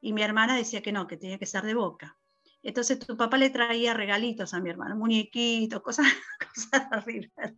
y 0.00 0.12
mi 0.12 0.22
hermana 0.22 0.56
decía 0.56 0.82
que 0.82 0.92
no, 0.92 1.06
que 1.06 1.16
tenía 1.16 1.38
que 1.38 1.46
ser 1.46 1.64
de 1.64 1.74
boca. 1.74 2.16
Entonces 2.62 2.98
tu 2.98 3.16
papá 3.16 3.38
le 3.38 3.50
traía 3.50 3.94
regalitos 3.94 4.52
a 4.52 4.60
mi 4.60 4.70
hermano, 4.70 4.96
muñequitos, 4.96 5.80
cosas, 5.80 6.06
cosas 6.54 6.90
de 6.90 7.00
River. 7.00 7.56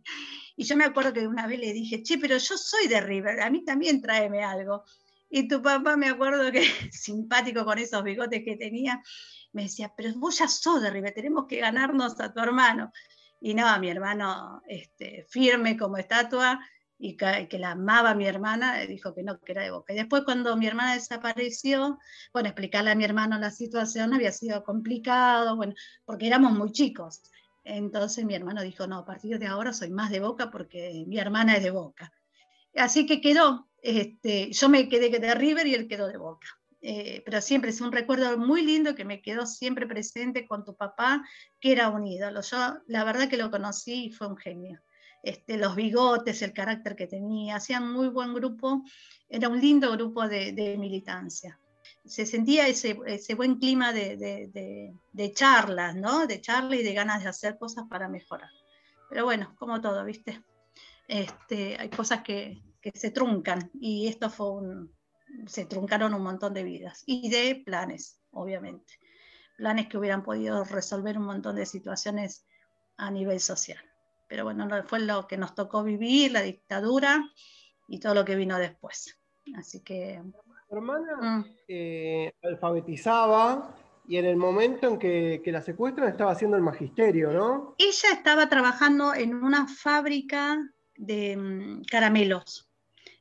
Y 0.55 0.63
yo 0.63 0.77
me 0.77 0.85
acuerdo 0.85 1.13
que 1.13 1.27
una 1.27 1.47
vez 1.47 1.59
le 1.59 1.73
dije, 1.73 2.03
che, 2.03 2.17
pero 2.17 2.37
yo 2.37 2.57
soy 2.57 2.87
de 2.87 3.01
River, 3.01 3.41
a 3.41 3.49
mí 3.49 3.63
también 3.65 4.01
tráeme 4.01 4.43
algo. 4.43 4.83
Y 5.29 5.47
tu 5.47 5.61
papá, 5.61 5.95
me 5.97 6.09
acuerdo 6.09 6.51
que 6.51 6.63
simpático 6.91 7.65
con 7.65 7.77
esos 7.79 8.03
bigotes 8.03 8.43
que 8.43 8.57
tenía, 8.57 9.01
me 9.53 9.63
decía, 9.63 9.93
pero 9.95 10.13
vos 10.15 10.37
ya 10.37 10.47
sos 10.47 10.81
de 10.81 10.89
River, 10.89 11.13
tenemos 11.13 11.45
que 11.47 11.57
ganarnos 11.57 12.19
a 12.19 12.31
tu 12.31 12.39
hermano. 12.39 12.91
Y 13.39 13.53
no, 13.55 13.79
mi 13.79 13.89
hermano, 13.89 14.61
este, 14.67 15.25
firme 15.27 15.75
como 15.77 15.97
estatua, 15.97 16.59
y 17.01 17.17
que, 17.17 17.57
la 17.57 17.71
amaba 17.71 18.13
mi 18.13 18.27
hermana, 18.27 18.79
dijo 18.81 19.15
que 19.15 19.23
no, 19.23 19.39
que 19.39 19.53
era 19.53 19.63
de 19.63 19.71
Boca. 19.71 19.91
Y 19.91 19.95
después 19.95 20.21
cuando 20.23 20.55
mi 20.55 20.67
hermana 20.67 20.93
desapareció, 20.93 21.97
bueno, 22.31 22.49
explicarle 22.49 22.91
a 22.91 22.95
mi 22.95 23.03
hermano 23.03 23.39
la 23.39 23.49
situación 23.49 24.13
había 24.13 24.31
sido 24.31 24.63
complicado, 24.63 25.55
bueno, 25.55 25.73
porque 26.05 26.27
éramos 26.27 26.53
muy 26.53 26.71
chicos. 26.71 27.23
Entonces 27.63 28.23
mi 28.23 28.35
hermano 28.35 28.61
dijo, 28.61 28.85
no, 28.85 28.99
a 28.99 29.05
partir 29.05 29.39
de 29.39 29.47
ahora 29.47 29.73
soy 29.73 29.89
más 29.89 30.11
de 30.11 30.19
Boca 30.19 30.51
porque 30.51 31.03
mi 31.07 31.17
hermana 31.17 31.55
es 31.55 31.63
de 31.63 31.71
Boca. 31.71 32.11
Así 32.75 33.07
que 33.07 33.19
quedó, 33.19 33.67
este, 33.81 34.51
yo 34.51 34.69
me 34.69 34.87
quedé 34.87 35.09
de 35.09 35.33
River 35.33 35.65
y 35.65 35.73
él 35.73 35.87
quedó 35.87 36.07
de 36.07 36.17
Boca. 36.17 36.47
Eh, 36.83 37.23
pero 37.25 37.41
siempre 37.41 37.71
es 37.71 37.81
un 37.81 37.91
recuerdo 37.91 38.37
muy 38.37 38.63
lindo 38.63 38.93
que 38.93 39.05
me 39.05 39.23
quedó 39.23 39.47
siempre 39.47 39.87
presente 39.87 40.47
con 40.47 40.63
tu 40.63 40.75
papá, 40.75 41.23
que 41.59 41.71
era 41.71 41.89
un 41.89 42.05
ídolo. 42.05 42.41
Yo 42.41 42.77
la 42.85 43.03
verdad 43.03 43.27
que 43.27 43.37
lo 43.37 43.49
conocí 43.49 44.05
y 44.05 44.11
fue 44.11 44.27
un 44.27 44.37
genio 44.37 44.79
este, 45.23 45.57
los 45.57 45.75
bigotes, 45.75 46.41
el 46.41 46.53
carácter 46.53 46.95
que 46.95 47.07
tenía, 47.07 47.57
hacían 47.57 47.91
muy 47.91 48.07
buen 48.07 48.33
grupo, 48.33 48.83
era 49.29 49.49
un 49.49 49.59
lindo 49.59 49.91
grupo 49.91 50.27
de, 50.27 50.75
militancia. 50.79 51.59
Se 52.05 52.25
sentía 52.25 52.67
ese, 52.67 52.95
buen 53.35 53.59
clima 53.59 53.93
de, 53.93 54.93
charlas, 55.35 55.95
¿no? 55.95 56.25
De 56.25 56.41
charla 56.41 56.75
y 56.75 56.83
de 56.83 56.93
ganas 56.93 57.23
de 57.23 57.29
hacer 57.29 57.57
cosas 57.59 57.85
para 57.87 58.09
mejorar. 58.09 58.49
Pero 59.09 59.25
bueno, 59.25 59.55
como 59.59 59.79
todo, 59.79 60.03
¿viste? 60.03 60.41
Este, 61.07 61.77
hay 61.79 61.89
cosas 61.89 62.23
que, 62.23 62.61
se 62.95 63.11
truncan 63.11 63.69
y 63.79 64.07
esto 64.07 64.31
fue 64.31 64.63
se 65.45 65.65
truncaron 65.65 66.15
un 66.15 66.23
montón 66.23 66.53
de 66.53 66.63
vidas 66.63 67.03
y 67.05 67.29
de 67.29 67.61
planes, 67.63 68.19
obviamente. 68.31 68.95
Planes 69.55 69.87
que 69.87 69.99
hubieran 69.99 70.23
podido 70.23 70.63
resolver 70.63 71.17
un 71.17 71.25
montón 71.25 71.57
de 71.57 71.67
situaciones 71.67 72.43
a 72.97 73.11
nivel 73.11 73.39
social 73.39 73.90
pero 74.31 74.45
bueno, 74.45 74.65
fue 74.85 75.01
lo 75.01 75.27
que 75.27 75.35
nos 75.35 75.53
tocó 75.53 75.83
vivir, 75.83 76.31
la 76.31 76.41
dictadura 76.41 77.21
y 77.89 77.99
todo 77.99 78.15
lo 78.15 78.23
que 78.23 78.37
vino 78.37 78.57
después. 78.57 79.19
Así 79.57 79.83
que... 79.83 80.21
Tu 80.69 80.75
hermana 80.77 81.17
mm. 81.19 81.45
eh, 81.67 82.33
alfabetizaba 82.41 83.75
y 84.07 84.15
en 84.15 84.23
el 84.23 84.37
momento 84.37 84.87
en 84.87 84.97
que, 84.97 85.41
la 85.47 85.61
secuestran 85.61 86.07
estaba 86.07 86.31
haciendo 86.31 86.55
el 86.55 86.63
magisterio, 86.63 87.33
¿no? 87.33 87.75
Ella 87.77 88.13
estaba 88.13 88.47
trabajando 88.47 89.13
en 89.13 89.35
una 89.35 89.67
fábrica 89.67 90.57
de 90.95 91.35
mm, 91.35 91.83
caramelos, 91.91 92.71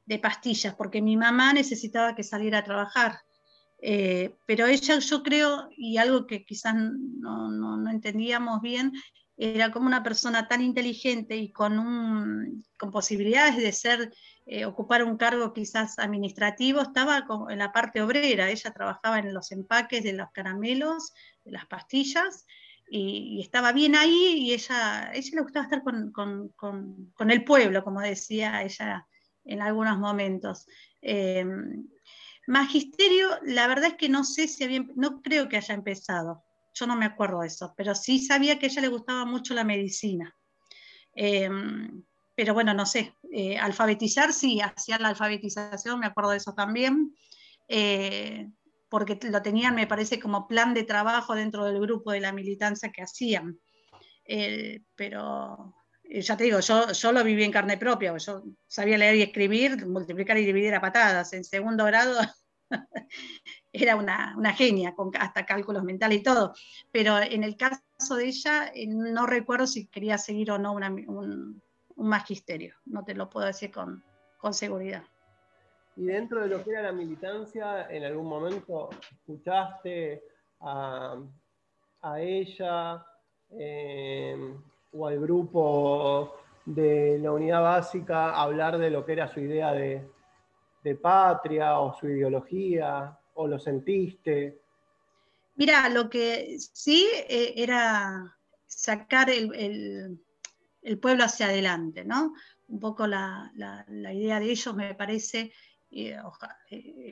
de 0.07 0.21
pastillas, 0.21 0.77
porque 0.77 1.03
mi 1.03 1.17
mamá 1.17 1.53
necesitaba 1.53 2.15
que 2.15 2.23
saliera 2.23 2.59
a 2.59 2.65
trabajar. 2.65 3.19
Eh, 3.83 4.37
pero 4.47 4.67
ella, 4.67 5.01
yo 5.01 5.25
creo, 5.25 5.71
y 5.77 5.97
algo 5.97 6.29
que 6.29 6.45
quizás 6.45 6.77
no, 6.77 7.51
no 7.51 7.91
entendíamos 7.91 8.61
bien, 8.63 8.93
era 9.43 9.71
como 9.71 9.87
una 9.87 10.03
persona 10.03 10.49
tan 10.49 10.61
inteligente 10.61 11.35
y 11.35 11.51
con, 11.51 11.79
un, 11.79 12.63
con 12.77 12.91
posibilidades 12.91 13.57
de 13.57 13.73
ser, 13.73 14.13
eh, 14.45 14.67
ocupar 14.67 15.03
un 15.03 15.17
cargo 15.17 15.55
quizás 15.55 15.99
administrativo, 15.99 16.83
estaba 16.83 17.25
en 17.49 17.59
la 17.59 17.73
parte 17.73 18.03
obrera, 18.03 18.51
ella 18.51 18.71
trabajaba 18.71 19.19
en 19.19 19.33
los 19.33 19.51
empaques 19.51 20.05
de 20.05 20.13
los 20.13 20.31
caramelos, 20.33 21.15
de 21.43 21.53
las 21.53 21.65
pastillas, 21.65 22.45
y, 22.91 23.41
estaba 23.41 23.73
bien 23.73 23.97
ahí 23.97 24.35
y 24.37 24.53
ella, 24.53 25.11
ella 25.15 25.31
le 25.33 25.41
gustaba 25.41 25.65
estar 25.65 25.83
con, 25.83 26.13
con, 26.13 26.51
con, 26.51 27.31
el 27.31 27.43
pueblo, 27.43 27.83
como 27.83 28.03
decía 28.03 28.63
ella 28.63 29.07
en 29.47 29.63
algunos 29.63 29.99
momentos. 29.99 30.67
Eh, 31.01 31.47
magisterio, 32.47 33.31
la 33.45 33.67
verdad 33.69 33.93
es 33.93 33.95
que 33.95 34.11
no 34.11 34.25
sé 34.25 34.49
si 34.49 34.65
había, 34.65 34.85
no 34.97 35.23
creo 35.23 35.49
que 35.49 35.57
haya 35.57 35.75
empezado 35.75 36.45
yo 36.75 36.87
no 36.87 36.97
me 36.97 37.07
acuerdo 37.07 37.41
de 37.41 37.49
eso, 37.49 37.75
pero 37.77 37.95
sí 37.95 38.19
sabía 38.19 38.59
que 38.59 38.67
a 38.67 38.69
ella 38.69 38.83
le 38.83 38.89
gustaba 38.89 39.25
mucho 39.25 39.55
la 39.55 39.65
medicina. 39.65 40.35
Em, 41.13 42.03
pero 42.35 42.55
bueno, 42.55 42.73
no 42.75 42.87
sé, 42.87 43.15
eh, 43.33 43.59
alfabetizar 43.59 44.33
sí, 44.33 44.61
hacía 44.61 44.99
la 44.99 45.09
alfabetización, 45.09 46.01
me 46.01 46.07
acuerdo 46.07 46.31
de 46.31 46.39
eso 46.39 46.55
también, 46.55 47.15
eh, 47.69 48.49
porque 48.89 49.19
lo 49.23 49.43
tenían, 49.43 49.75
me 49.75 49.87
parece, 49.87 50.19
como 50.19 50.49
plan 50.49 50.75
de 50.75 50.85
trabajo 50.85 51.35
dentro 51.35 51.65
del 51.65 51.81
grupo 51.81 52.13
de 52.13 52.21
la 52.21 52.33
militancia 52.33 52.91
que 52.91 53.03
hacían. 53.03 53.59
Eh, 54.25 54.83
pero 54.95 55.75
ya 56.05 56.37
te 56.37 56.45
digo, 56.45 56.61
yo, 56.61 56.93
yo 56.93 57.13
lo 57.13 57.23
viví 57.23 57.45
en 57.45 57.53
carne 57.53 57.77
propia, 57.77 58.17
yo 58.17 58.43
sabía 58.67 58.99
leer 58.99 59.17
y 59.17 59.23
escribir, 59.23 59.87
multiplicar 59.87 60.39
y 60.39 60.45
dividir 60.45 60.75
a 60.75 60.81
patadas. 60.81 61.33
En 61.33 61.45
segundo 61.45 61.85
grado 61.85 62.19
era 63.73 63.97
una, 63.97 64.53
genia, 64.53 64.95
con 64.95 65.11
hasta 65.19 65.47
cálculos 65.47 65.85
mentales 65.85 66.19
y 66.19 66.23
todo. 66.23 66.55
Pero 66.91 67.19
en 67.19 67.45
el 67.45 67.57
caso 67.57 68.17
de 68.17 68.27
ella, 68.27 68.71
eh, 68.75 68.87
no 68.87 69.27
recuerdo 69.27 69.67
si 69.67 69.87
quería 69.87 70.19
seguir 70.19 70.51
o 70.51 70.59
no 70.59 70.73
un, 70.73 71.63
magisterio, 71.97 72.75
no 72.87 73.05
te 73.05 73.15
lo 73.15 73.29
puedo 73.29 73.47
decir 73.47 73.71
con, 73.71 74.03
seguridad. 74.53 75.03
Y 75.97 76.07
dentro 76.07 76.41
de 76.41 76.49
lo 76.49 76.65
que 76.65 76.71
era 76.71 76.83
la 76.83 76.93
militancia, 76.93 77.91
¿en 77.91 78.05
algún 78.05 78.27
momento 78.27 78.89
escuchaste 79.13 80.23
a, 80.61 81.19
ella 82.17 83.05
eh, 83.51 84.55
o 84.93 85.07
al 85.07 85.21
grupo 85.21 86.37
de 86.65 87.19
la 87.19 87.33
unidad 87.33 87.61
básica 87.61 88.35
hablar 88.35 88.79
de 88.79 88.89
lo 88.89 89.05
que 89.05 89.13
era 89.13 89.29
su 89.29 89.41
idea 89.41 89.73
de, 89.73 90.09
de 90.83 90.95
patria 90.95 91.79
o 91.79 91.95
su 91.95 92.09
ideología? 92.09 93.20
O 93.35 93.47
lo 93.47 93.59
sentiste? 93.59 94.61
Mira, 95.61 95.91
lo 95.91 96.09
que 96.09 96.57
sí 96.59 97.07
eh, 97.29 97.53
era 97.57 98.35
sacar 98.67 99.29
el, 99.29 100.19
pueblo 101.03 101.25
hacia 101.25 101.49
adelante, 101.49 102.05
¿no? 102.05 102.33
Un 102.69 102.81
poco 102.81 103.07
la, 103.07 103.53
idea 103.89 104.41
de 104.41 104.51
ellos 104.51 104.75
me 104.75 104.95
parece, 104.95 105.53
eh, 105.91 106.17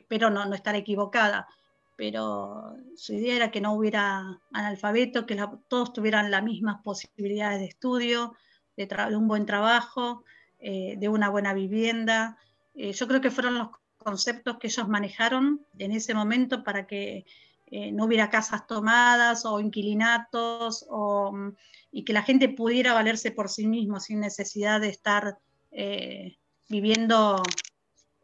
pero 0.07 0.31
no, 0.31 0.45
no 0.45 0.55
estar 0.55 0.73
equivocada, 0.75 1.47
pero 1.95 2.75
su 2.95 3.13
idea 3.13 3.35
era 3.35 3.51
que 3.51 3.61
no 3.61 3.73
hubiera 3.73 4.41
analfabeto, 4.51 5.27
que 5.27 5.37
todos 5.67 5.93
tuvieran 5.93 6.31
las 6.31 6.43
mismas 6.43 6.81
posibilidades 6.81 7.59
de 7.59 7.67
estudio, 7.67 8.33
de, 8.75 8.87
un 9.15 9.27
buen 9.27 9.45
trabajo, 9.45 10.23
eh, 10.57 10.95
de 10.97 11.07
una 11.07 11.29
buena 11.29 11.53
vivienda. 11.53 12.37
yo 12.73 13.07
creo 13.07 13.21
que 13.21 13.29
fueron 13.29 13.59
los 13.59 13.69
conceptos 13.99 14.57
que 14.57 14.67
ellos 14.67 14.87
manejaron 14.87 15.65
en 15.77 15.91
ese 15.91 16.13
momento 16.13 16.63
para 16.63 16.87
que 16.87 17.25
eh, 17.67 17.91
no 17.91 18.05
hubiera 18.05 18.29
casas 18.29 18.65
tomadas 18.65 19.45
o 19.45 19.59
inquilinatos 19.59 20.87
mm, 20.89 21.49
y 21.91 22.03
que 22.03 22.13
la 22.13 22.23
gente 22.23 22.49
pudiera 22.49 22.93
valerse 22.93 23.31
por 23.31 23.49
sí 23.49 23.67
mismo 23.67 23.99
sin 23.99 24.21
necesidad 24.21 24.81
de 24.81 24.89
estar 24.89 25.37
eh, 25.71 26.37
viviendo 26.67 27.43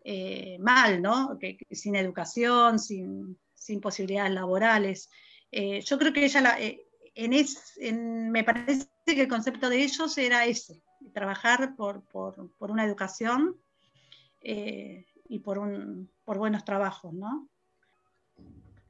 eh, 0.04 0.58
mal, 0.60 1.04
sin 1.70 1.96
educación, 1.96 2.80
sin, 2.80 3.38
posibilidades 3.82 4.34
laborales. 4.34 5.10
yo 5.52 5.98
creo 5.98 6.14
que 6.14 6.26
ella, 6.26 6.58
me 7.92 8.44
parece 8.44 8.88
que 9.06 9.22
el 9.22 9.28
concepto 9.28 9.70
de 9.70 9.82
ellos 9.84 10.16
era 10.20 10.46
ese, 10.46 10.84
trabajar 11.14 11.76
por, 11.76 12.04
una 12.60 12.86
educación 12.86 13.60
y 15.28 15.40
por, 15.40 15.58
un, 15.58 16.12
por 16.24 16.38
buenos 16.38 16.64
trabajos, 16.66 17.14
¿no? 17.14 17.50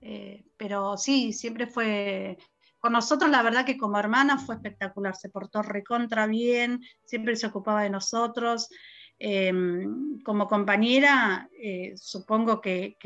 Eh, 0.02 0.46
pero 0.58 0.98
sí, 0.98 1.34
siempre 1.34 1.68
fue, 1.68 2.38
con 2.80 2.94
nosotros 2.94 3.32
la 3.32 3.42
verdad 3.42 3.66
que 3.66 3.78
como 3.78 3.98
hermana 3.98 4.38
fue 4.38 4.56
espectacular, 4.56 5.16
se 5.16 5.30
portó 5.30 5.62
recontra 5.62 6.28
bien, 6.28 6.82
siempre 7.04 7.36
se 7.36 7.48
ocupaba 7.48 7.84
de 7.84 7.90
nosotros. 7.90 8.70
Em, 9.18 10.20
como 10.22 10.48
compañera, 10.48 11.50
eh, 11.60 11.94
supongo 11.96 12.62
que, 12.62 12.98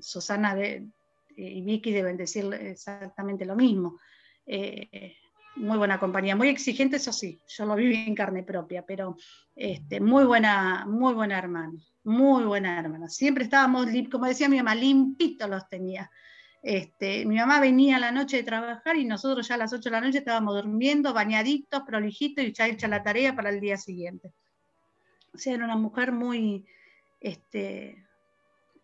Susana 0.00 0.56
y 1.36 1.62
Vicky 1.62 1.92
deben 1.92 2.16
decir 2.16 2.52
exactamente 2.54 3.44
lo 3.44 3.54
mismo. 3.54 4.00
Eh, 4.44 5.16
muy 5.58 5.78
buena 5.78 6.00
compañía, 6.00 6.36
muy 6.36 6.48
exigente, 6.48 6.96
eso 6.96 7.12
sí, 7.12 7.40
yo 7.48 7.66
lo 7.66 7.74
viví 7.74 8.04
en 8.06 8.14
carne 8.14 8.42
propia, 8.42 8.84
pero 8.86 9.16
este, 9.56 10.00
muy 10.00 10.24
buena, 10.24 10.86
muy 10.86 11.14
buena 11.14 11.38
hermana 11.38 11.72
muy 12.08 12.44
buena 12.44 12.80
hermana. 12.80 13.08
Siempre 13.08 13.44
estábamos, 13.44 13.86
como 14.10 14.24
decía 14.24 14.48
mi 14.48 14.56
mamá, 14.56 14.74
limpitos 14.74 15.48
los 15.48 15.68
tenía. 15.68 16.10
Este, 16.62 17.24
mi 17.26 17.36
mamá 17.36 17.60
venía 17.60 17.96
a 17.96 18.00
la 18.00 18.10
noche 18.10 18.38
de 18.38 18.42
trabajar 18.42 18.96
y 18.96 19.04
nosotros 19.04 19.46
ya 19.46 19.54
a 19.54 19.58
las 19.58 19.72
8 19.72 19.82
de 19.82 19.90
la 19.90 20.00
noche 20.00 20.18
estábamos 20.18 20.54
durmiendo, 20.54 21.12
bañaditos, 21.12 21.82
prolijitos 21.82 22.44
y 22.44 22.52
ya 22.52 22.66
hecha 22.66 22.88
la 22.88 23.02
tarea 23.02 23.36
para 23.36 23.50
el 23.50 23.60
día 23.60 23.76
siguiente. 23.76 24.32
O 25.34 25.38
sea, 25.38 25.54
era 25.54 25.66
una 25.66 25.76
mujer 25.76 26.10
muy, 26.10 26.64
este, 27.20 28.02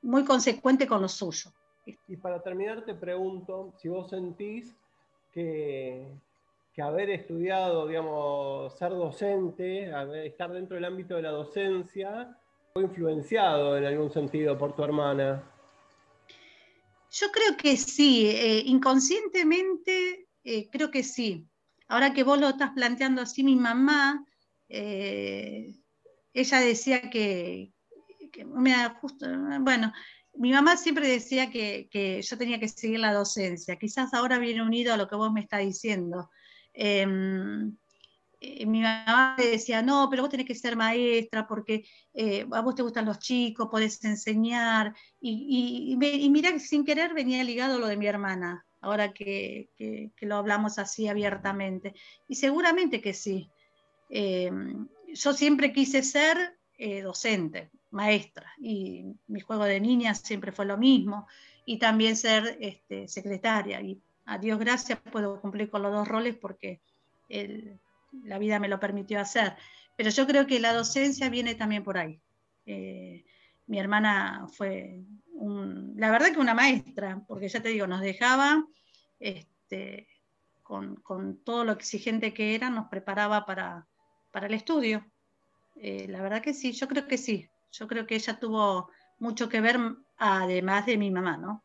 muy 0.02 0.24
consecuente 0.24 0.86
con 0.86 1.00
lo 1.00 1.08
suyo. 1.08 1.50
Y 2.06 2.16
para 2.16 2.42
terminar 2.42 2.84
te 2.84 2.94
pregunto 2.94 3.72
si 3.78 3.88
vos 3.88 4.10
sentís 4.10 4.76
que, 5.32 6.06
que 6.74 6.82
haber 6.82 7.08
estudiado, 7.10 7.86
digamos, 7.86 8.76
ser 8.76 8.90
docente, 8.90 9.92
estar 10.26 10.52
dentro 10.52 10.74
del 10.74 10.84
ámbito 10.84 11.14
de 11.14 11.22
la 11.22 11.30
docencia, 11.30 12.36
influenciado 12.74 13.78
en 13.78 13.84
algún 13.84 14.12
sentido 14.12 14.58
por 14.58 14.74
tu 14.74 14.82
hermana. 14.82 15.42
Yo 17.12 17.28
creo 17.30 17.56
que 17.56 17.76
sí, 17.76 18.26
eh, 18.26 18.64
inconscientemente 18.66 20.26
eh, 20.42 20.68
creo 20.68 20.90
que 20.90 21.04
sí. 21.04 21.48
Ahora 21.86 22.12
que 22.12 22.24
vos 22.24 22.40
lo 22.40 22.48
estás 22.48 22.72
planteando 22.72 23.22
así, 23.22 23.44
mi 23.44 23.54
mamá, 23.54 24.26
eh, 24.68 25.76
ella 26.32 26.58
decía 26.58 27.08
que, 27.08 27.72
bueno, 28.46 29.92
mi 30.34 30.50
mamá 30.50 30.76
siempre 30.76 31.06
decía 31.06 31.52
que, 31.52 32.20
yo 32.20 32.36
tenía 32.36 32.58
que 32.58 32.66
seguir 32.66 32.98
la 32.98 33.12
docencia. 33.12 33.76
Quizás 33.76 34.12
ahora 34.12 34.38
viene 34.38 34.62
unido 34.62 34.92
a 34.92 34.96
lo 34.96 35.06
que 35.06 35.14
vos 35.14 35.32
me 35.32 35.40
estás 35.40 35.60
diciendo. 35.60 36.30
Em, 36.74 37.76
eh, 38.40 38.66
mi 38.66 38.82
mamá 38.82 39.36
me 39.38 39.46
decía, 39.46 39.80
no, 39.80 40.08
pero 40.10 40.22
vos 40.22 40.30
tenés 40.30 40.46
que 40.46 40.54
ser 40.54 40.76
maestra 40.76 41.46
porque 41.46 41.86
eh, 42.12 42.46
a 42.52 42.60
vos 42.60 42.74
te 42.74 42.82
gustan 42.82 43.06
los 43.06 43.18
chicos, 43.18 43.68
podés 43.70 44.04
enseñar. 44.04 44.94
Y, 45.20 45.96
y, 45.98 46.30
mira 46.30 46.52
que 46.52 46.60
sin 46.60 46.84
querer 46.84 47.14
venía 47.14 47.42
ligado 47.44 47.78
lo 47.78 47.86
de 47.86 47.96
mi 47.96 48.06
hermana, 48.06 48.66
ahora 48.80 49.14
que, 49.14 49.70
lo 50.20 50.36
hablamos 50.36 50.78
así 50.78 51.08
abiertamente. 51.08 51.94
Y 52.28 52.34
seguramente 52.34 53.00
que 53.00 53.14
sí. 53.14 53.48
Eh, 54.10 54.50
yo 55.14 55.32
siempre 55.32 55.72
quise 55.72 56.02
ser 56.02 56.58
eh, 56.76 57.02
docente, 57.02 57.70
maestra, 57.90 58.52
y 58.58 59.04
mi 59.28 59.40
juego 59.40 59.64
de 59.64 59.80
niña 59.80 60.14
siempre 60.14 60.52
fue 60.52 60.66
lo 60.66 60.76
mismo, 60.76 61.26
y 61.64 61.78
también 61.78 62.16
ser 62.16 62.58
este, 62.60 63.08
secretaria. 63.08 63.80
Y 63.80 64.02
a 64.26 64.38
Dios 64.38 64.58
gracias 64.58 64.98
puedo 65.12 65.40
cumplir 65.40 65.70
con 65.70 65.82
los 65.82 65.92
dos 65.92 66.08
roles 66.08 66.36
porque 66.36 66.80
la 68.22 68.38
vida 68.38 68.58
me 68.58 68.68
lo 68.68 68.80
permitió 68.80 69.20
hacer. 69.20 69.56
Pero 69.96 70.10
yo 70.10 70.26
creo 70.26 70.46
que 70.46 70.60
la 70.60 70.72
docencia 70.72 71.28
viene 71.28 71.54
también 71.54 71.84
por 71.84 71.98
ahí. 71.98 72.20
Eh, 72.66 73.24
mi 73.66 73.78
hermana 73.78 74.46
fue, 74.52 75.02
la 75.96 76.10
verdad 76.10 76.32
que 76.32 76.40
una 76.40 76.54
maestra, 76.54 77.22
porque 77.26 77.48
ya 77.48 77.62
te 77.62 77.70
digo, 77.70 77.86
nos 77.86 78.00
dejaba, 78.00 78.64
este, 79.20 80.08
con, 80.62 81.42
todo 81.44 81.64
lo 81.64 81.72
exigente 81.72 82.34
que 82.34 82.54
era, 82.54 82.70
nos 82.70 82.88
preparaba 82.88 83.46
para, 83.46 83.86
el 84.32 84.54
estudio. 84.54 85.04
Eh, 85.76 86.06
la 86.08 86.22
verdad 86.22 86.42
que 86.42 86.54
sí, 86.54 86.72
yo 86.72 86.88
creo 86.88 87.06
que 87.06 87.18
sí. 87.18 87.48
Yo 87.72 87.88
creo 87.88 88.06
que 88.06 88.14
ella 88.14 88.38
tuvo 88.38 88.90
mucho 89.18 89.48
que 89.48 89.60
ver, 89.60 89.78
además 90.16 90.86
de 90.86 90.96
mi 90.96 91.10
mamá, 91.10 91.36
¿no? 91.36 91.64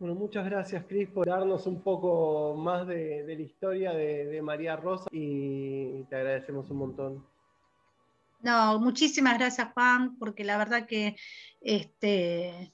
Bueno, 0.00 0.14
muchas 0.14 0.46
gracias, 0.46 0.82
Cris, 0.88 1.10
por 1.10 1.26
darnos 1.26 1.66
un 1.66 1.82
poco 1.82 2.54
más 2.56 2.86
de, 2.86 3.22
la 3.26 3.34
historia 3.34 3.92
de, 3.92 4.40
María 4.40 4.74
Rosa 4.74 5.04
y 5.12 6.04
te 6.04 6.16
agradecemos 6.16 6.70
un 6.70 6.78
montón. 6.78 7.26
No, 8.40 8.78
muchísimas 8.80 9.36
gracias 9.36 9.68
Juan, 9.74 10.16
porque 10.16 10.42
la 10.42 10.56
verdad 10.56 10.86
que 10.86 11.16
este, 11.60 12.72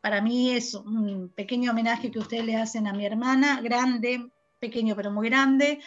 para 0.00 0.22
mí 0.22 0.52
es 0.52 0.72
un 0.72 1.28
pequeño 1.36 1.72
homenaje 1.72 2.10
que 2.10 2.18
ustedes 2.18 2.46
le 2.46 2.56
hacen 2.56 2.86
a 2.86 2.94
mi 2.94 3.04
hermana, 3.04 3.60
grande, 3.60 4.30
pequeño 4.58 4.96
pero 4.96 5.10
muy 5.10 5.28
grande, 5.28 5.80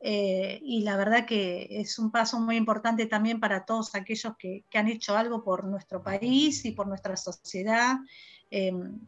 eh, 0.00 0.58
y 0.62 0.80
la 0.80 0.96
verdad 0.96 1.26
que 1.26 1.66
es 1.68 1.98
un 1.98 2.10
paso 2.10 2.40
muy 2.40 2.56
importante 2.56 3.04
también 3.04 3.38
para 3.38 3.66
todos 3.66 3.94
aquellos 3.94 4.34
que, 4.38 4.64
han 4.72 4.88
hecho 4.88 5.14
algo 5.14 5.44
por 5.44 5.64
nuestro 5.64 6.02
país 6.02 6.64
y 6.64 6.72
por 6.72 6.86
nuestra 6.86 7.18
sociedad, 7.18 7.96
em, 8.50 8.98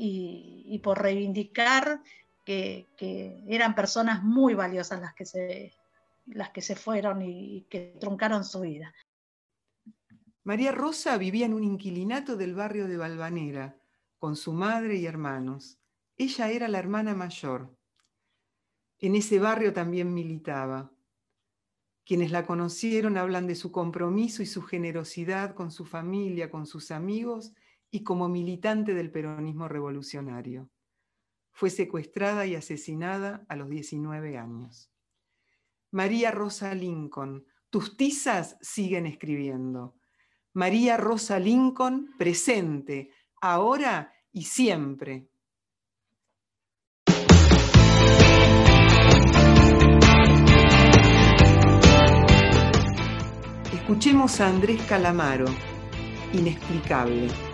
y, 0.00 0.78
por 0.78 1.02
reivindicar 1.02 2.02
que, 2.44 2.86
eran 3.48 3.74
personas 3.74 4.22
muy 4.22 4.54
valiosas 4.54 5.00
las 5.00 5.14
que 5.14 5.26
se, 5.26 5.74
las 6.26 6.50
que 6.50 6.62
se 6.62 6.76
fueron 6.76 7.20
y 7.22 7.66
que 7.68 7.96
truncaron 8.00 8.44
su 8.44 8.60
vida. 8.60 8.94
María 10.44 10.72
Rosa 10.72 11.18
vivía 11.18 11.46
en 11.46 11.54
un 11.54 11.64
inquilinato 11.64 12.36
del 12.36 12.54
barrio 12.54 12.86
de 12.86 12.96
Valvanera, 12.96 13.76
con 14.18 14.36
su 14.36 14.52
madre 14.52 14.96
y 14.96 15.06
hermanos. 15.06 15.78
Ella 16.16 16.50
era 16.50 16.68
la 16.68 16.78
hermana 16.78 17.14
mayor. 17.14 17.76
En 19.00 19.16
ese 19.16 19.38
barrio 19.40 19.72
también 19.72 20.14
militaba. 20.14 20.92
Quienes 22.06 22.30
la 22.30 22.46
conocieron 22.46 23.18
hablan 23.18 23.46
de 23.46 23.56
su 23.56 23.72
compromiso 23.72 24.42
y 24.42 24.46
su 24.46 24.62
generosidad 24.62 25.54
con 25.54 25.70
su 25.70 25.84
familia, 25.84 26.50
con 26.50 26.66
sus 26.66 26.90
amigos 26.90 27.52
y 27.90 28.02
como 28.02 28.28
militante 28.28 28.94
del 28.94 29.10
peronismo 29.10 29.68
revolucionario. 29.68 30.70
Fue 31.52 31.70
secuestrada 31.70 32.46
y 32.46 32.54
asesinada 32.54 33.44
a 33.48 33.56
los 33.56 33.68
19 33.68 34.36
años. 34.36 34.92
María 35.90 36.30
Rosa 36.30 36.74
Lincoln, 36.74 37.46
tus 37.70 37.96
tizas 37.96 38.58
siguen 38.60 39.06
escribiendo. 39.06 39.96
María 40.52 40.96
Rosa 40.96 41.38
Lincoln, 41.38 42.14
presente, 42.18 43.10
ahora 43.40 44.12
y 44.32 44.42
siempre. 44.44 45.28
Escuchemos 53.72 54.40
a 54.40 54.48
Andrés 54.48 54.82
Calamaro, 54.82 55.46
inexplicable. 56.34 57.47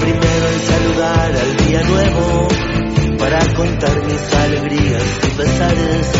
Primero 0.00 0.48
en 0.48 0.60
saludar 0.60 1.32
al 1.36 1.56
día 1.56 1.82
nuevo 1.82 2.48
para 3.18 3.38
contar 3.54 4.04
mis 4.04 4.34
alegrías 4.34 5.02
y 5.22 5.30
pesares 5.36 6.12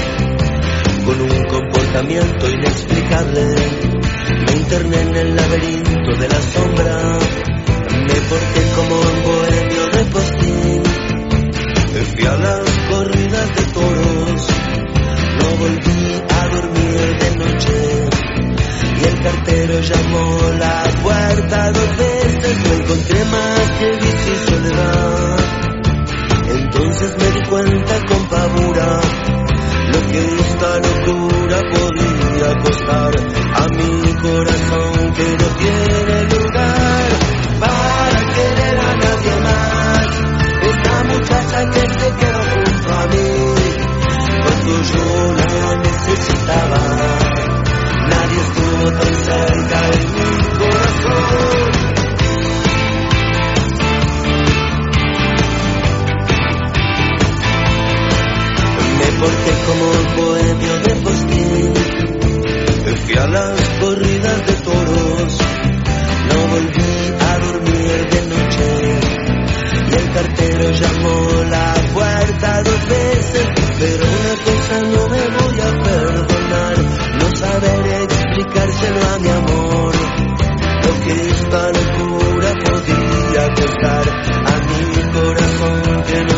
con 1.04 1.20
un 1.20 1.44
comportamiento 1.44 2.48
inexplicable. 2.48 3.54
Me 4.46 4.52
interné 4.56 5.00
en 5.00 5.16
el 5.16 5.36
laberinto 5.36 6.10
de 6.18 6.28
la 6.28 6.40
sombra, 6.40 7.18
me 7.90 8.14
porté 8.30 8.62
como 8.76 8.94
un 9.00 9.22
bohemio 9.24 9.86
de 9.92 10.04
postín. 10.12 10.82
Fui 12.12 12.26
a 12.26 12.36
las 12.36 12.70
corridas 12.90 13.48
de 13.54 13.62
toros, 13.72 14.48
no 15.38 15.56
volví 15.56 16.22
a 16.28 16.46
dormir 16.48 17.18
de 17.18 17.36
noche. 17.36 18.08
Y 19.00 19.04
el 19.04 19.22
cartero 19.22 19.80
llamó 19.80 20.52
la 20.58 20.84
puerta 21.02 21.70
veces, 21.70 22.21
no 22.54 22.74
encontré 22.74 23.24
más 23.24 23.70
que 23.78 23.90
vicio 23.96 24.32
y 24.32 24.50
soledad. 24.50 25.36
Entonces 26.48 27.16
me 27.18 27.30
di 27.30 27.42
cuenta 27.48 28.04
con 28.06 28.26
pavura 28.26 29.00
lo 29.92 30.00
que 30.10 30.20
esta 30.40 30.78
locura 30.78 31.60
podría 31.72 32.58
costar 32.62 33.12
a 33.54 33.68
mi 33.68 34.14
corazón 34.14 35.12
que 35.14 35.36
no 35.38 35.48
tiene 35.56 36.24
lugar 36.24 37.08
para 37.60 38.20
querer 38.34 38.80
a 38.80 38.96
nadie 38.96 39.34
más. 39.42 40.06
Esta 40.62 41.04
muchacha 41.04 41.70
que 41.70 41.80
se 41.80 42.14
quedó 42.16 42.42
junto 42.52 42.92
a 42.92 43.06
mí 43.06 43.82
cuando 44.42 44.82
yo 44.82 45.34
la 45.34 45.76
necesitaba. 45.76 46.80
Nadie 48.08 48.40
estuvo 48.40 48.90
tan 48.92 49.14
cerca 49.24 49.78
en 49.92 50.04
mi 50.14 50.58
corazón. 50.58 51.81
Porque 59.22 59.52
como 59.66 59.84
un 60.00 60.06
bohemio 60.16 60.74
de 60.80 60.94
postín 60.96 61.72
fui 63.04 63.16
a 63.16 63.26
las 63.26 63.60
corridas 63.80 64.46
de 64.46 64.54
toros, 64.68 65.38
no 66.28 66.38
volví 66.52 66.92
a 67.20 67.38
dormir 67.38 68.08
de 68.12 68.20
noche. 68.32 68.66
Y 69.90 69.94
el 69.94 70.12
cartero 70.12 70.70
llamó 70.70 71.44
la 71.50 71.74
puerta 71.94 72.62
dos 72.62 72.88
veces, 72.88 73.46
pero 73.78 74.04
una 74.18 74.34
cosa 74.46 74.74
no 74.92 75.02
me 75.14 75.24
voy 75.38 75.60
a 75.60 75.70
perdonar, 75.86 76.76
no 77.20 77.36
saber 77.36 77.86
explicárselo 78.02 79.00
a 79.08 79.18
mi 79.18 79.28
amor, 79.28 79.94
lo 80.84 80.92
que 81.04 81.14
esta 81.30 81.62
locura 81.78 82.50
podría 82.64 83.44
costar 83.54 84.04
a 84.46 84.54
mi 84.66 84.82
corazón 85.12 86.02
que 86.08 86.24
no 86.24 86.31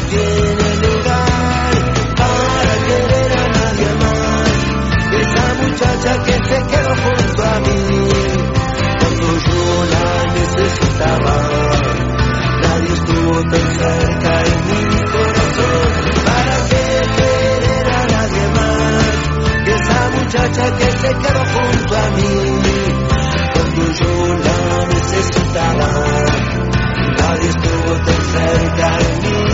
Nadie 27.20 27.48
estuvo 27.48 27.94
tan 28.04 28.24
cerca 28.32 28.98
en 28.98 29.22
mi 29.22 29.53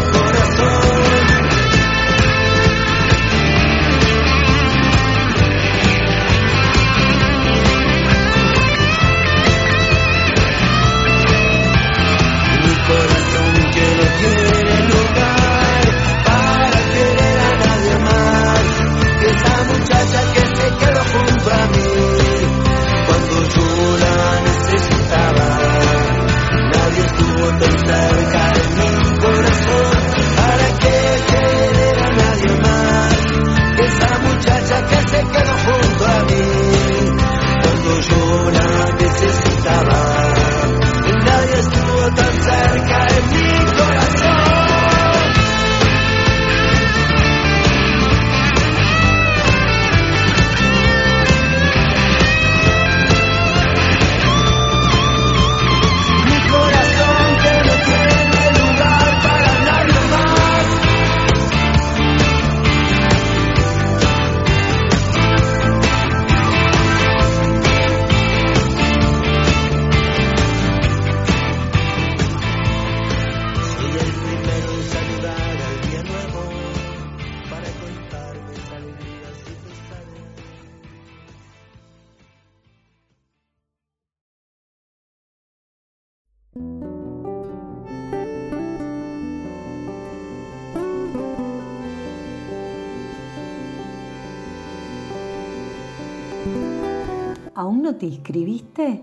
¿Aún 97.61 97.82
no 97.82 97.97
te 97.97 98.07
inscribiste? 98.07 99.03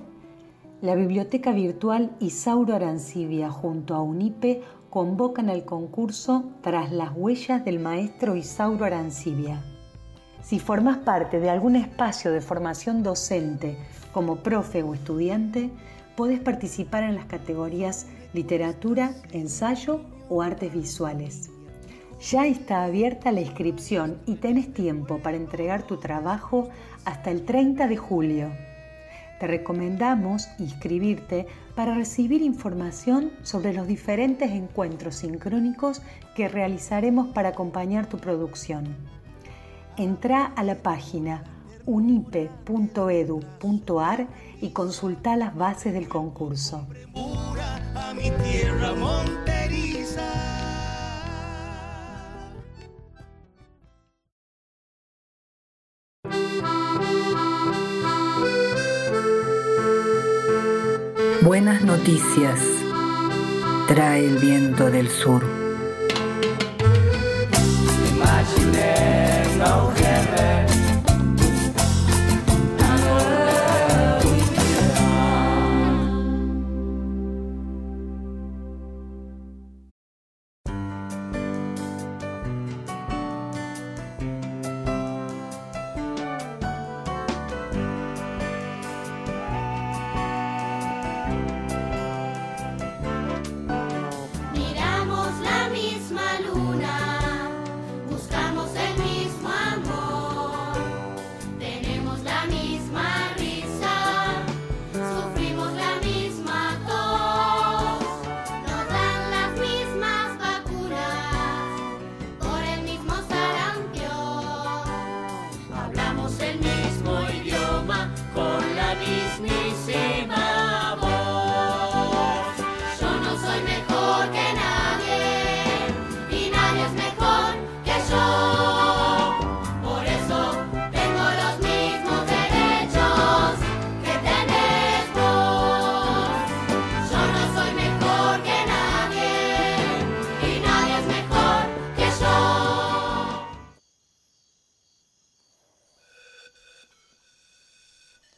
La 0.81 0.95
Biblioteca 0.95 1.51
Virtual 1.51 2.09
Isauro 2.19 2.73
Arancibia 2.73 3.51
junto 3.51 3.93
a 3.93 4.01
UNIPE 4.01 4.63
convocan 4.89 5.51
al 5.51 5.63
concurso 5.63 6.43
Tras 6.61 6.91
las 6.91 7.11
huellas 7.15 7.63
del 7.63 7.77
maestro 7.77 8.35
Isauro 8.35 8.83
Arancibia. 8.83 9.63
Si 10.41 10.57
formas 10.57 10.97
parte 10.97 11.39
de 11.39 11.51
algún 11.51 11.75
espacio 11.75 12.31
de 12.31 12.41
formación 12.41 13.03
docente 13.03 13.77
como 14.11 14.37
profe 14.37 14.81
o 14.81 14.95
estudiante, 14.95 15.69
podés 16.15 16.39
participar 16.39 17.03
en 17.03 17.13
las 17.13 17.25
categorías 17.25 18.07
literatura, 18.33 19.13
ensayo 19.33 20.01
o 20.29 20.41
artes 20.41 20.73
visuales. 20.73 21.51
Ya 22.19 22.47
está 22.47 22.83
abierta 22.83 23.31
la 23.31 23.41
inscripción 23.41 24.17
y 24.25 24.35
tenés 24.35 24.73
tiempo 24.73 25.19
para 25.19 25.37
entregar 25.37 25.83
tu 25.83 25.97
trabajo 25.97 26.67
hasta 27.05 27.29
el 27.29 27.45
30 27.45 27.87
de 27.87 27.97
julio. 27.97 28.51
Te 29.39 29.45
recomendamos 29.45 30.49
inscribirte 30.57 31.45
para 31.75 31.93
recibir 31.93 32.41
información 32.41 33.31
sobre 33.43 33.71
los 33.71 33.87
diferentes 33.87 34.49
encuentros 34.51 35.17
sincrónicos 35.17 36.01
que 36.35 36.47
realizaremos 36.47 37.27
para 37.27 37.49
acompañar 37.49 38.07
tu 38.07 38.17
producción. 38.17 38.95
Entra 39.95 40.45
a 40.45 40.63
la 40.63 40.75
página 40.75 41.43
unipe.edu.ar 41.85 42.57
y 44.59 44.71
consulta 44.71 45.37
las 45.37 45.55
bases 45.55 45.93
del 45.93 46.07
concurso. 46.09 46.87
Buenas 61.47 61.81
noticias 61.81 62.59
trae 63.87 64.25
el 64.25 64.37
viento 64.37 64.91
del 64.91 65.07
sur. 65.07 65.45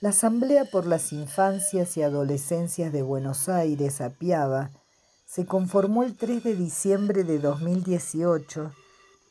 La 0.10 0.14
Asamblea 0.14 0.66
por 0.66 0.88
las 0.88 1.14
Infancias 1.14 1.96
y 1.96 2.02
Adolescencias 2.02 2.92
de 2.92 3.04
Buenos 3.04 3.48
Aires, 3.48 4.02
APIABA, 4.02 4.72
se 5.28 5.46
conformó 5.46 6.02
el 6.02 6.18
3 6.18 6.44
de 6.44 6.56
diciembre 6.56 7.24
de 7.24 7.38
2018 7.38 8.72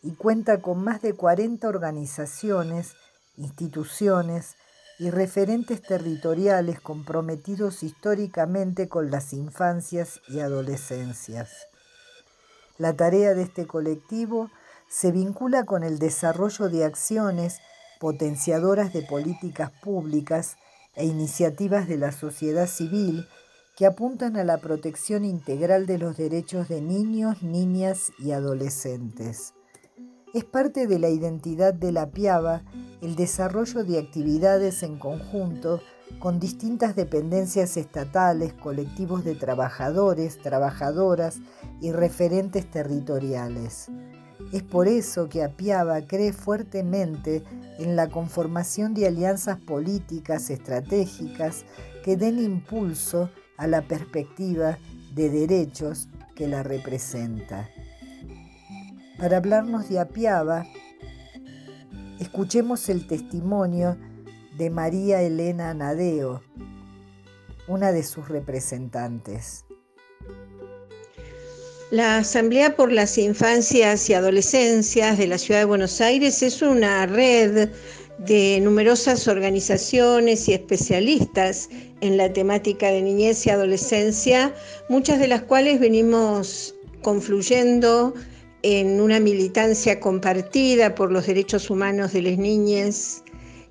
y 0.04 0.12
cuenta 0.12 0.62
con 0.62 0.84
más 0.84 1.02
de 1.02 1.14
40 1.14 1.66
organizaciones, 1.66 2.92
instituciones 3.36 4.54
y 5.00 5.10
referentes 5.10 5.82
territoriales 5.82 6.80
comprometidos 6.80 7.82
históricamente 7.82 8.88
con 8.88 9.10
las 9.10 9.32
infancias 9.32 10.20
y 10.28 10.38
adolescencias. 10.38 11.50
La 12.76 12.94
tarea 12.94 13.34
de 13.34 13.42
este 13.42 13.66
colectivo 13.66 14.48
se 14.88 15.10
vincula 15.10 15.64
con 15.64 15.82
el 15.82 15.98
desarrollo 15.98 16.68
de 16.68 16.84
acciones 16.84 17.58
potenciadoras 17.98 18.92
de 18.92 19.02
políticas 19.02 19.72
públicas 19.82 20.56
e 20.98 21.06
iniciativas 21.06 21.88
de 21.88 21.96
la 21.96 22.12
sociedad 22.12 22.66
civil 22.66 23.26
que 23.76 23.86
apuntan 23.86 24.36
a 24.36 24.44
la 24.44 24.58
protección 24.58 25.24
integral 25.24 25.86
de 25.86 25.98
los 25.98 26.16
derechos 26.16 26.68
de 26.68 26.82
niños, 26.82 27.42
niñas 27.42 28.10
y 28.18 28.32
adolescentes. 28.32 29.54
Es 30.34 30.44
parte 30.44 30.86
de 30.86 30.98
la 30.98 31.08
identidad 31.08 31.72
de 31.72 31.92
la 31.92 32.10
PIABA 32.10 32.64
el 33.00 33.14
desarrollo 33.14 33.84
de 33.84 33.98
actividades 33.98 34.82
en 34.82 34.98
conjunto 34.98 35.80
con 36.18 36.40
distintas 36.40 36.96
dependencias 36.96 37.76
estatales, 37.76 38.52
colectivos 38.52 39.24
de 39.24 39.36
trabajadores, 39.36 40.38
trabajadoras 40.38 41.38
y 41.80 41.92
referentes 41.92 42.68
territoriales. 42.70 43.90
Es 44.52 44.62
por 44.62 44.88
eso 44.88 45.28
que 45.28 45.44
Apiaba 45.44 46.00
cree 46.02 46.32
fuertemente 46.32 47.42
en 47.78 47.96
la 47.96 48.08
conformación 48.08 48.94
de 48.94 49.06
alianzas 49.06 49.58
políticas 49.60 50.48
estratégicas 50.48 51.64
que 52.02 52.16
den 52.16 52.38
impulso 52.38 53.30
a 53.58 53.66
la 53.66 53.82
perspectiva 53.82 54.78
de 55.14 55.28
derechos 55.28 56.08
que 56.34 56.48
la 56.48 56.62
representa. 56.62 57.68
Para 59.18 59.36
hablarnos 59.36 59.88
de 59.90 59.98
Apiaba, 59.98 60.64
escuchemos 62.18 62.88
el 62.88 63.06
testimonio 63.06 63.98
de 64.56 64.70
María 64.70 65.20
Elena 65.20 65.74
Nadeo, 65.74 66.42
una 67.66 67.92
de 67.92 68.02
sus 68.02 68.28
representantes. 68.28 69.67
La 71.90 72.18
Asamblea 72.18 72.76
por 72.76 72.92
las 72.92 73.16
Infancias 73.16 74.10
y 74.10 74.12
Adolescencias 74.12 75.16
de 75.16 75.26
la 75.26 75.38
Ciudad 75.38 75.60
de 75.60 75.64
Buenos 75.64 76.02
Aires 76.02 76.42
es 76.42 76.60
una 76.60 77.06
red 77.06 77.70
de 78.18 78.60
numerosas 78.60 79.26
organizaciones 79.26 80.46
y 80.48 80.52
especialistas 80.52 81.70
en 82.02 82.18
la 82.18 82.30
temática 82.30 82.88
de 82.88 83.00
niñez 83.00 83.46
y 83.46 83.50
adolescencia, 83.50 84.54
muchas 84.90 85.18
de 85.18 85.28
las 85.28 85.44
cuales 85.44 85.80
venimos 85.80 86.74
confluyendo 87.00 88.12
en 88.62 89.00
una 89.00 89.18
militancia 89.18 89.98
compartida 89.98 90.94
por 90.94 91.10
los 91.10 91.26
derechos 91.26 91.70
humanos 91.70 92.12
de 92.12 92.20
las 92.20 92.36
niñas 92.36 93.22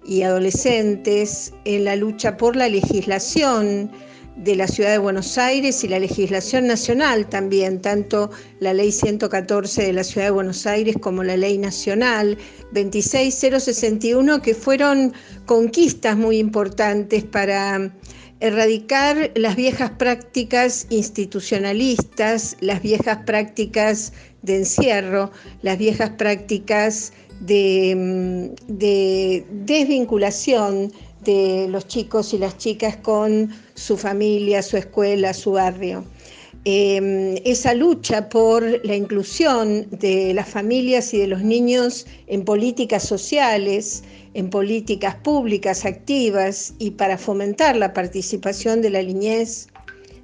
y 0.08 0.24
adolescentes, 0.24 1.54
en 1.66 1.86
la 1.86 1.96
lucha 1.96 2.36
por 2.36 2.56
la 2.56 2.68
legislación 2.68 3.92
de 4.38 4.56
la 4.56 4.68
Ciudad 4.68 4.92
de 4.92 4.98
Buenos 5.00 5.38
Aires 5.38 5.84
y 5.84 5.88
la 5.88 6.00
legislación 6.00 6.68
nacional 6.68 7.28
también, 7.28 7.82
tanto 7.82 8.30
la 8.60 8.74
Ley 8.74 8.92
114 8.92 9.84
de 9.84 9.94
la 9.94 10.04
Ciudad 10.04 10.28
de 10.28 10.32
Buenos 10.32 10.66
Aires 10.68 10.96
como 11.02 11.24
la 11.24 11.36
Ley 11.36 11.58
Nacional 11.58 12.38
26061, 12.72 14.42
que 14.42 14.54
fueron 14.54 15.14
conquistas 15.46 16.16
muy 16.18 16.38
importantes 16.38 17.24
para 17.24 17.92
erradicar 18.40 19.32
las 19.34 19.56
viejas 19.56 19.90
prácticas 19.98 20.86
institucionalistas, 20.92 22.56
las 22.60 22.84
viejas 22.84 23.18
prácticas 23.26 24.14
de 24.44 24.58
encierro, 24.58 25.32
las 25.64 25.80
viejas 25.80 26.12
prácticas 26.12 27.12
de, 27.40 28.54
de 28.68 29.46
desvinculación 29.52 30.92
de 31.28 31.68
los 31.70 31.88
chicos 31.88 32.34
y 32.34 32.40
las 32.40 32.58
chicas 32.58 32.96
con 32.96 33.52
su 33.76 33.98
familia, 33.98 34.64
su 34.64 34.78
escuela, 34.78 35.34
su 35.34 35.52
barrio. 35.52 36.04
Em, 36.66 37.36
esa 37.46 37.74
lucha 37.74 38.30
por 38.30 38.64
la 38.86 38.96
inclusión 38.96 39.88
de 39.92 40.34
las 40.34 40.50
familias 40.50 41.14
y 41.14 41.20
de 41.20 41.28
los 41.28 41.44
niños 41.44 42.08
en 42.28 42.44
políticas 42.44 43.04
sociales, 43.04 44.04
en 44.34 44.50
políticas 44.50 45.16
públicas 45.16 45.86
activas 45.86 46.74
y 46.80 46.92
para 46.92 47.18
fomentar 47.18 47.76
la 47.76 47.94
participación 47.94 48.82
de 48.82 48.90
la 48.90 49.04
niñez 49.04 49.68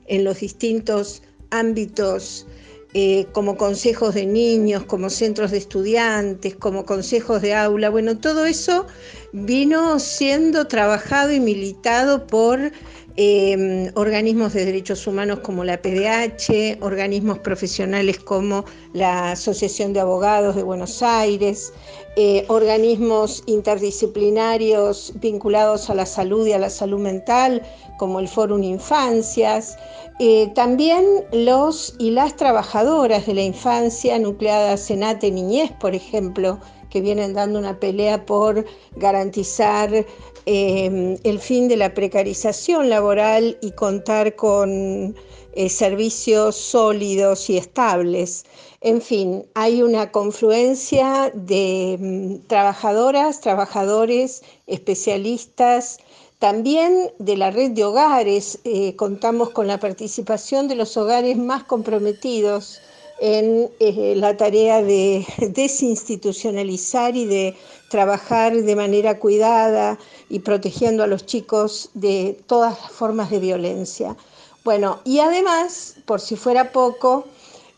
en 0.07 0.23
los 0.23 0.39
distintos 0.39 1.21
ámbitos 1.51 2.47
eh, 2.95 3.25
como 3.31 3.57
consejos 3.57 4.13
de 4.13 4.25
niños, 4.25 4.83
como 4.85 5.09
centros 5.09 5.49
de 5.51 5.57
estudiantes, 5.57 6.55
como 6.55 6.85
consejos 6.85 7.41
de 7.41 7.55
aula. 7.55 7.89
Bueno, 7.89 8.19
todo 8.19 8.45
eso 8.45 8.85
vino 9.31 9.99
siendo 9.99 10.67
trabajado 10.67 11.31
y 11.31 11.39
militado 11.39 12.27
por 12.27 12.71
eh, 13.15 13.91
organismos 13.95 14.53
de 14.53 14.65
derechos 14.65 15.05
humanos 15.05 15.39
como 15.39 15.63
la 15.63 15.81
PDH, 15.81 16.79
organismos 16.81 17.39
profesionales 17.39 18.17
como 18.17 18.65
la 18.93 19.31
Asociación 19.31 19.93
de 19.93 19.99
Abogados 19.99 20.55
de 20.55 20.63
Buenos 20.63 21.03
Aires, 21.03 21.73
eh, 22.15 22.45
organismos 22.47 23.43
interdisciplinarios 23.45 25.13
vinculados 25.15 25.89
a 25.89 25.95
la 25.95 26.05
salud 26.05 26.47
y 26.47 26.53
a 26.53 26.59
la 26.59 26.69
salud 26.69 26.99
mental 26.99 27.61
como 27.99 28.19
el 28.19 28.27
Fórum 28.27 28.63
Infancias, 28.63 29.77
eh, 30.19 30.51
también 30.55 31.05
los 31.31 31.95
y 31.99 32.11
las 32.11 32.35
trabajadoras 32.35 33.25
de 33.25 33.33
la 33.33 33.43
infancia 33.43 34.17
nucleadas 34.19 34.89
en 34.89 35.03
ATE 35.03 35.31
Niñez, 35.31 35.71
por 35.79 35.95
ejemplo, 35.95 36.59
que 36.89 37.01
vienen 37.01 37.33
dando 37.33 37.57
una 37.57 37.79
pelea 37.79 38.23
por 38.23 38.65
garantizar 38.95 40.05
Em, 40.45 41.17
el 41.23 41.39
fin 41.39 41.69
de 41.69 41.77
la 41.77 41.93
precarización 41.93 42.89
laboral 42.89 43.57
y 43.61 43.71
contar 43.71 44.35
con 44.35 45.15
eh, 45.53 45.69
servicios 45.69 46.57
sólidos 46.57 47.49
y 47.49 47.57
estables. 47.57 48.43
En 48.81 49.01
fin, 49.01 49.45
hay 49.53 49.81
una 49.81 50.11
confluencia 50.11 51.31
de 51.33 51.97
mm, 51.97 52.47
trabajadoras, 52.47 53.39
trabajadores, 53.39 54.41
especialistas, 54.67 55.99
también 56.39 57.11
de 57.19 57.37
la 57.37 57.49
red 57.49 57.71
de 57.71 57.85
hogares. 57.85 58.59
Eh, 58.65 58.97
contamos 58.97 59.51
con 59.51 59.67
la 59.67 59.79
participación 59.79 60.67
de 60.67 60.75
los 60.75 60.97
hogares 60.97 61.37
más 61.37 61.63
comprometidos 61.63 62.81
en 63.19 63.69
eh, 63.79 64.13
la 64.15 64.35
tarea 64.35 64.81
de 64.81 65.25
desinstitucionalizar 65.39 67.15
y 67.15 67.25
de 67.25 67.55
trabajar 67.89 68.55
de 68.55 68.75
manera 68.75 69.19
cuidada 69.19 69.99
y 70.29 70.39
protegiendo 70.39 71.03
a 71.03 71.07
los 71.07 71.25
chicos 71.25 71.89
de 71.93 72.37
todas 72.47 72.79
las 72.79 72.91
formas 72.91 73.29
de 73.29 73.39
violencia. 73.39 74.15
Bueno, 74.63 74.99
y 75.03 75.19
además, 75.19 75.95
por 76.05 76.21
si 76.21 76.35
fuera 76.35 76.71
poco, 76.71 77.25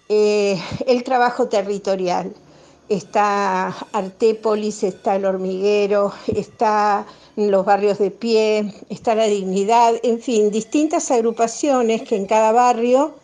eh, 0.08 0.62
el 0.86 1.04
trabajo 1.04 1.48
territorial. 1.48 2.34
Está 2.88 3.76
Artépolis, 3.92 4.84
está 4.84 5.16
el 5.16 5.26
hormiguero, 5.26 6.14
está 6.28 7.08
los 7.36 7.66
barrios 7.66 7.98
de 7.98 8.12
pie, 8.12 8.72
está 8.90 9.16
la 9.16 9.26
dignidad, 9.26 9.96
en 10.04 10.22
fin, 10.22 10.52
distintas 10.52 11.10
agrupaciones 11.10 12.04
que 12.04 12.16
en 12.16 12.28
cada 12.28 12.52
barrio 12.52 13.16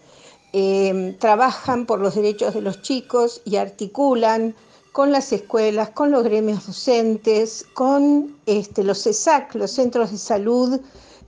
eh, 0.53 1.15
trabajan 1.19 1.85
por 1.85 1.99
los 1.99 2.15
derechos 2.15 2.53
de 2.53 2.61
los 2.61 2.81
chicos 2.81 3.41
y 3.45 3.55
articulan 3.55 4.55
con 4.91 5.11
las 5.11 5.31
escuelas, 5.31 5.91
con 5.91 6.11
los 6.11 6.23
gremios 6.23 6.67
docentes, 6.67 7.65
con 7.73 8.35
este, 8.45 8.83
los 8.83 9.03
CESAC, 9.03 9.55
los 9.55 9.71
centros 9.71 10.11
de 10.11 10.17
salud, 10.17 10.81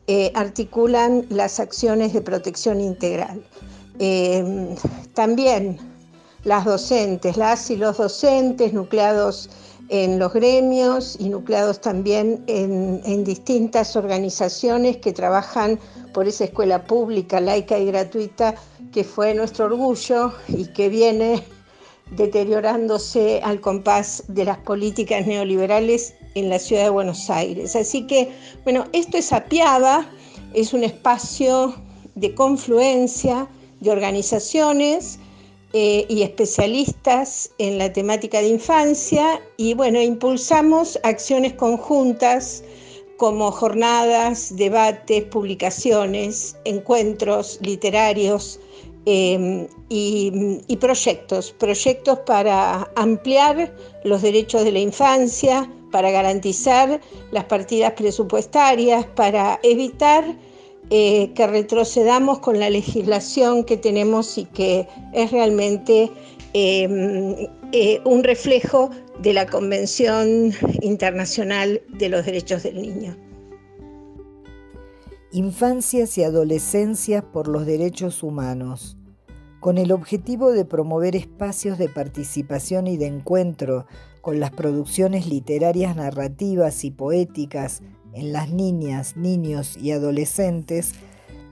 eh, 0.07 0.31
articulan 0.35 1.25
las 1.29 1.61
acciones 1.61 2.11
de 2.11 2.21
protección 2.21 2.81
integral. 2.81 3.41
Em, 3.99 4.75
también 5.13 5.77
las 6.43 6.65
docentes, 6.65 7.37
las 7.37 7.69
y 7.69 7.77
los 7.77 7.97
docentes 7.97 8.73
nucleados 8.73 9.49
en 9.89 10.19
los 10.19 10.33
gremios 10.33 11.17
y 11.19 11.29
nucleados 11.29 11.81
también 11.81 12.43
en, 12.47 13.23
distintas 13.23 13.95
organizaciones 13.95 14.97
que 14.97 15.13
trabajan 15.13 15.79
por 16.13 16.27
esa 16.27 16.45
escuela 16.45 16.85
pública, 16.85 17.39
laica 17.39 17.77
y 17.77 17.85
gratuita 17.85 18.55
que 18.91 19.03
fue 19.03 19.33
nuestro 19.33 19.65
orgullo 19.65 20.33
y 20.47 20.65
que 20.67 20.89
viene 20.89 21.43
deteriorándose 22.11 23.41
al 23.43 23.59
compás 23.61 24.23
de 24.27 24.45
las 24.45 24.57
políticas 24.59 25.25
neoliberales 25.25 26.13
en 26.35 26.49
la 26.49 26.59
ciudad 26.59 26.83
de 26.83 26.89
Buenos 26.89 27.29
Aires. 27.29 27.75
Así 27.75 28.05
que, 28.07 28.31
bueno, 28.63 28.85
esto 28.93 29.17
es 29.17 29.33
Apiaba, 29.33 30.05
es 30.53 30.73
un 30.73 30.83
espacio 30.83 31.75
de 32.15 32.35
confluencia 32.35 33.47
de 33.79 33.91
organizaciones 33.91 35.19
eh, 35.73 36.05
y 36.07 36.21
especialistas 36.21 37.51
en 37.57 37.77
la 37.77 37.91
temática 37.91 38.39
de 38.39 38.49
infancia 38.49 39.41
y, 39.57 39.73
bueno, 39.73 40.01
impulsamos 40.01 40.99
acciones 41.03 41.53
conjuntas 41.53 42.63
como 43.17 43.51
jornadas, 43.51 44.55
debates, 44.55 45.23
publicaciones, 45.25 46.55
encuentros 46.65 47.59
literarios, 47.61 48.59
Em, 49.05 49.67
y, 49.89 50.77
proyectos, 50.77 51.51
proyectos 51.51 52.19
para 52.19 52.89
ampliar 52.95 53.75
los 54.05 54.21
derechos 54.21 54.63
de 54.63 54.71
la 54.71 54.79
infancia, 54.79 55.69
para 55.91 56.09
garantizar 56.09 57.01
las 57.31 57.43
partidas 57.43 57.91
presupuestarias, 57.93 59.05
para 59.07 59.59
evitar 59.61 60.23
eh, 60.89 61.31
que 61.33 61.47
retrocedamos 61.47 62.39
con 62.39 62.59
la 62.59 62.69
legislación 62.69 63.63
que 63.63 63.77
tenemos 63.77 64.37
y 64.37 64.45
que 64.45 64.87
es 65.13 65.31
realmente 65.31 66.11
em, 66.53 67.47
eh, 67.71 68.01
un 68.05 68.23
reflejo 68.23 68.91
de 69.21 69.33
la 69.33 69.47
Convención 69.47 70.51
Internacional 70.81 71.81
de 71.89 72.09
los 72.09 72.25
Derechos 72.25 72.63
del 72.63 72.81
Niño. 72.81 73.15
Infancias 75.31 76.17
y 76.17 76.23
Adolescencias 76.23 77.23
por 77.23 77.47
los 77.47 77.65
Derechos 77.65 78.21
Humanos, 78.21 78.97
con 79.59 79.77
el 79.77 79.91
objetivo 79.91 80.51
de 80.51 80.65
promover 80.65 81.15
espacios 81.15 81.77
de 81.77 81.89
participación 81.89 82.85
y 82.85 82.97
de 82.97 83.07
encuentro 83.07 83.87
con 84.21 84.39
las 84.39 84.51
producciones 84.51 85.25
literarias 85.25 85.95
narrativas 85.95 86.83
y 86.83 86.91
poéticas 86.91 87.81
en 88.13 88.31
las 88.31 88.49
niñas, 88.49 89.17
niños 89.17 89.77
y 89.77 89.91
adolescentes, 89.91 90.93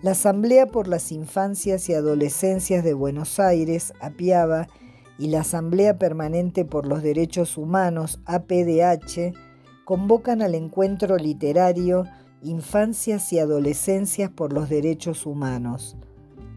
la 0.02 0.12
Asamblea 0.12 0.68
por 0.68 0.88
las 0.88 1.12
Infancias 1.12 1.88
y 1.90 1.94
Adolescencias 1.94 2.84
de 2.84 2.94
Buenos 2.94 3.40
Aires, 3.40 3.94
APIABA, 4.00 4.68
y 5.20 5.28
la 5.28 5.42
Asamblea 5.42 6.00
Permanente 6.00 6.66
por 6.66 6.88
los 6.88 7.04
Derechos 7.04 7.58
Humanos, 7.58 8.20
APDH, 8.26 9.34
convocan 9.86 10.42
al 10.42 10.56
encuentro 10.56 11.18
literario 11.18 12.06
Infancias 12.42 13.32
y 13.32 13.38
Adolescencias 13.38 14.32
por 14.32 14.52
los 14.52 14.68
Derechos 14.70 15.28
Humanos, 15.28 15.96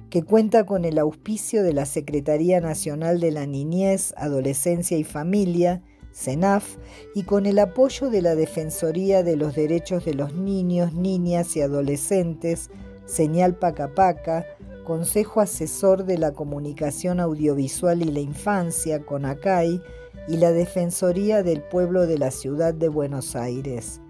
que 0.08 0.22
cuenta 0.22 0.64
con 0.64 0.86
el 0.86 0.98
auspicio 0.98 1.62
de 1.62 1.74
la 1.74 1.84
Secretaría 1.84 2.60
Nacional 2.62 3.20
de 3.20 3.32
la 3.32 3.44
Niñez, 3.44 4.14
Adolescencia 4.16 4.96
y 4.96 5.04
Familia, 5.04 5.82
CENAF, 6.14 6.76
y 7.14 7.24
con 7.24 7.44
el 7.44 7.58
apoyo 7.58 8.08
de 8.08 8.22
la 8.22 8.34
Defensoría 8.34 9.22
de 9.22 9.36
los 9.36 9.54
Derechos 9.54 10.04
de 10.04 10.14
los 10.14 10.32
Niños, 10.34 10.94
Niñas 10.94 11.56
y 11.56 11.60
Adolescentes, 11.60 12.70
Señal 13.04 13.56
Pacapaca, 13.56 14.46
Consejo 14.84 15.40
Asesor 15.40 16.04
de 16.04 16.18
la 16.18 16.32
Comunicación 16.32 17.18
Audiovisual 17.18 18.02
y 18.02 18.10
la 18.12 18.20
Infancia, 18.20 19.04
CONACAI, 19.04 19.82
y 20.28 20.36
la 20.36 20.52
Defensoría 20.52 21.42
del 21.42 21.62
Pueblo 21.62 22.06
de 22.06 22.18
la 22.18 22.30
Ciudad 22.30 22.72
de 22.72 22.88
Buenos 22.88 23.34
Aires. 23.36 24.00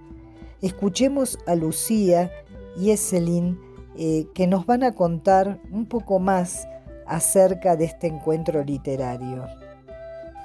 Escuchemos 0.63 1.39
a 1.47 1.55
Lucía 1.55 2.31
y 2.77 2.91
Eselin 2.91 3.59
eh, 3.97 4.27
que 4.35 4.47
nos 4.47 4.67
van 4.67 4.83
a 4.83 4.95
contar 4.95 5.61
un 5.71 5.87
poco 5.87 6.19
más 6.19 6.67
acerca 7.07 7.77
de 7.77 7.85
este 7.87 8.09
encuentro 8.09 8.65
literario. 8.65 9.47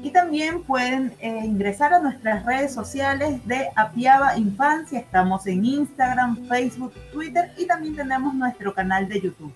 Y 0.04 0.12
también 0.12 0.62
pueden 0.64 1.14
eh, 1.20 1.42
ingresar 1.44 1.94
a 1.94 2.00
nuestras 2.00 2.46
redes 2.46 2.74
sociales 2.74 3.46
de 3.46 3.68
Apiaba 3.76 4.38
Infancia. 4.38 5.00
Estamos 5.00 5.46
en 5.48 5.66
Instagram, 5.66 6.48
Facebook, 6.48 6.94
Twitter 7.12 7.52
y 7.58 7.66
también 7.66 7.96
tenemos 7.96 8.34
nuestro 8.34 8.74
canal 8.74 9.10
de 9.10 9.22
YouTube. 9.22 9.54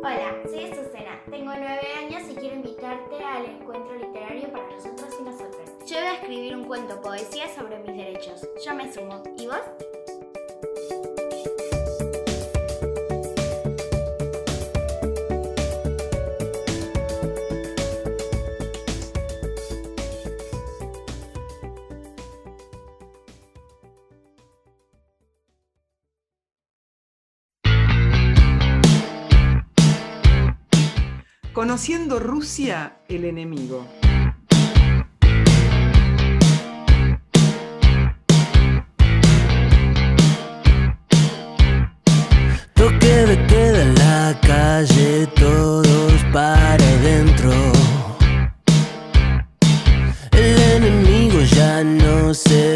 Hola, 0.00 0.36
soy 0.48 0.64
Azucena, 0.64 1.18
tengo 1.30 1.52
nueve 1.54 1.88
años 1.98 2.22
y 2.30 2.34
quiero 2.36 2.56
invitarte 2.56 3.24
al 3.24 3.46
encuentro 3.46 3.98
literario 3.98 4.52
para 4.52 4.70
nosotros 4.70 5.16
y 5.20 5.24
nosotras. 5.24 5.57
Yo 5.88 5.96
voy 5.96 6.04
a 6.04 6.14
escribir 6.16 6.54
un 6.54 6.64
cuento 6.64 7.00
poesía 7.00 7.46
sobre 7.54 7.78
mis 7.78 7.96
derechos. 7.96 8.46
Yo 8.62 8.74
me 8.74 8.92
sumo. 8.92 9.22
¿Y 9.38 9.46
vos? 9.46 9.56
Conociendo 31.54 32.18
Rusia, 32.18 32.98
el 33.08 33.24
enemigo. 33.24 33.97
Calle, 44.34 45.26
todos 45.34 46.24
para 46.32 46.74
adentro. 46.74 47.50
El 50.32 50.58
enemigo 50.76 51.40
ya 51.56 51.82
no 51.82 52.34
se 52.34 52.67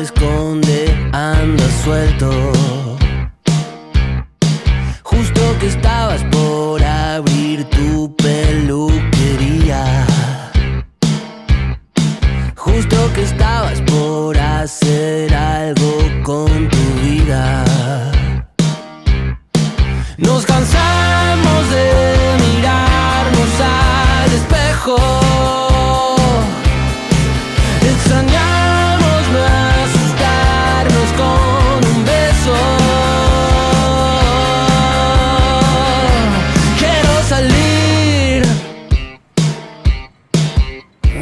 salir. 37.33 38.43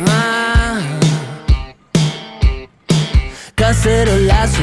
Ah. 0.09 0.81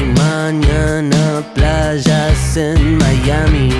Y 0.00 0.04
mañana 0.24 1.22
playas 1.54 2.56
en 2.56 2.98
Miami. 2.98 3.70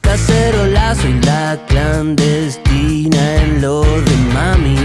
Cacerolazo 0.00 1.06
y 1.08 1.14
la 1.30 1.58
clandestina 1.68 3.22
en 3.42 3.60
lo 3.62 3.82
de 4.08 4.16
mami. 4.34 4.80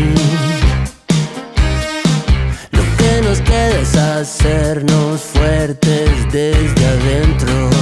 Lo 2.78 2.84
que 2.98 3.12
nos 3.26 3.40
queda 3.50 3.78
es 3.86 3.96
hacernos 3.96 5.22
fuertes 5.34 6.10
desde 6.32 6.84
adentro. 6.96 7.73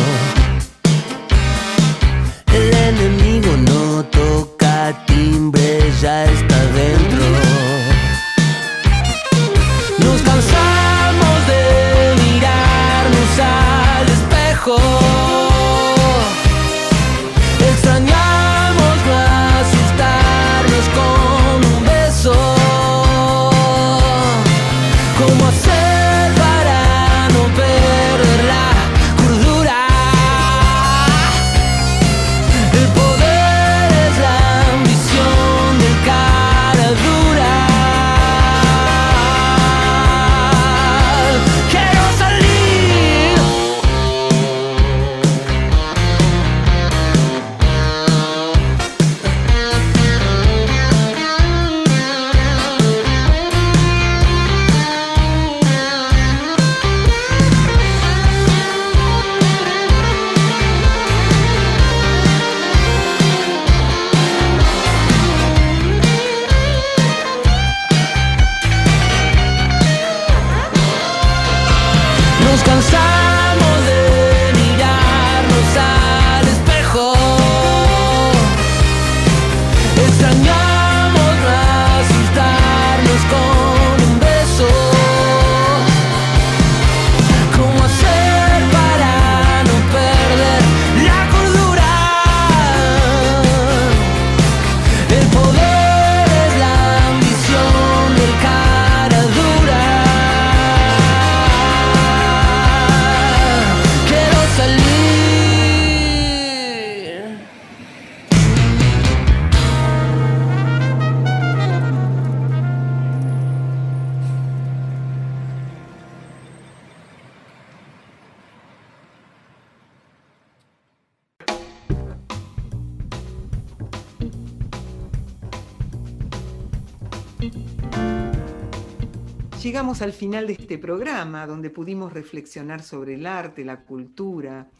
Al 130.02 130.14
final 130.14 130.48
de 130.48 130.54
este 130.54 130.80
programa 130.80 131.46
donde 131.46 131.70
pudimos 131.70 132.12
reflexionar 132.12 132.82
sobre 132.82 133.14
el 133.14 133.28
arte, 133.28 133.64
la 133.64 133.84
cultura, 133.84 134.72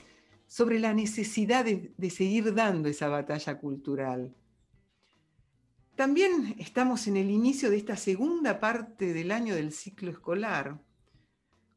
sobre 0.48 0.80
la 0.80 0.96
necesidad 0.96 1.64
de, 1.64 1.94
de, 1.96 2.10
seguir 2.10 2.56
dando 2.56 2.90
esa 2.90 3.08
batalla 3.08 3.60
cultural. 3.60 4.34
También 5.96 6.56
estamos 6.58 7.06
en 7.06 7.18
el 7.18 7.30
inicio 7.30 7.70
de 7.70 7.78
esta 7.78 7.98
segunda 7.98 8.60
parte 8.60 9.14
del 9.14 9.32
año 9.32 9.54
del 9.54 9.72
ciclo 9.74 10.10
escolar. 10.10 10.82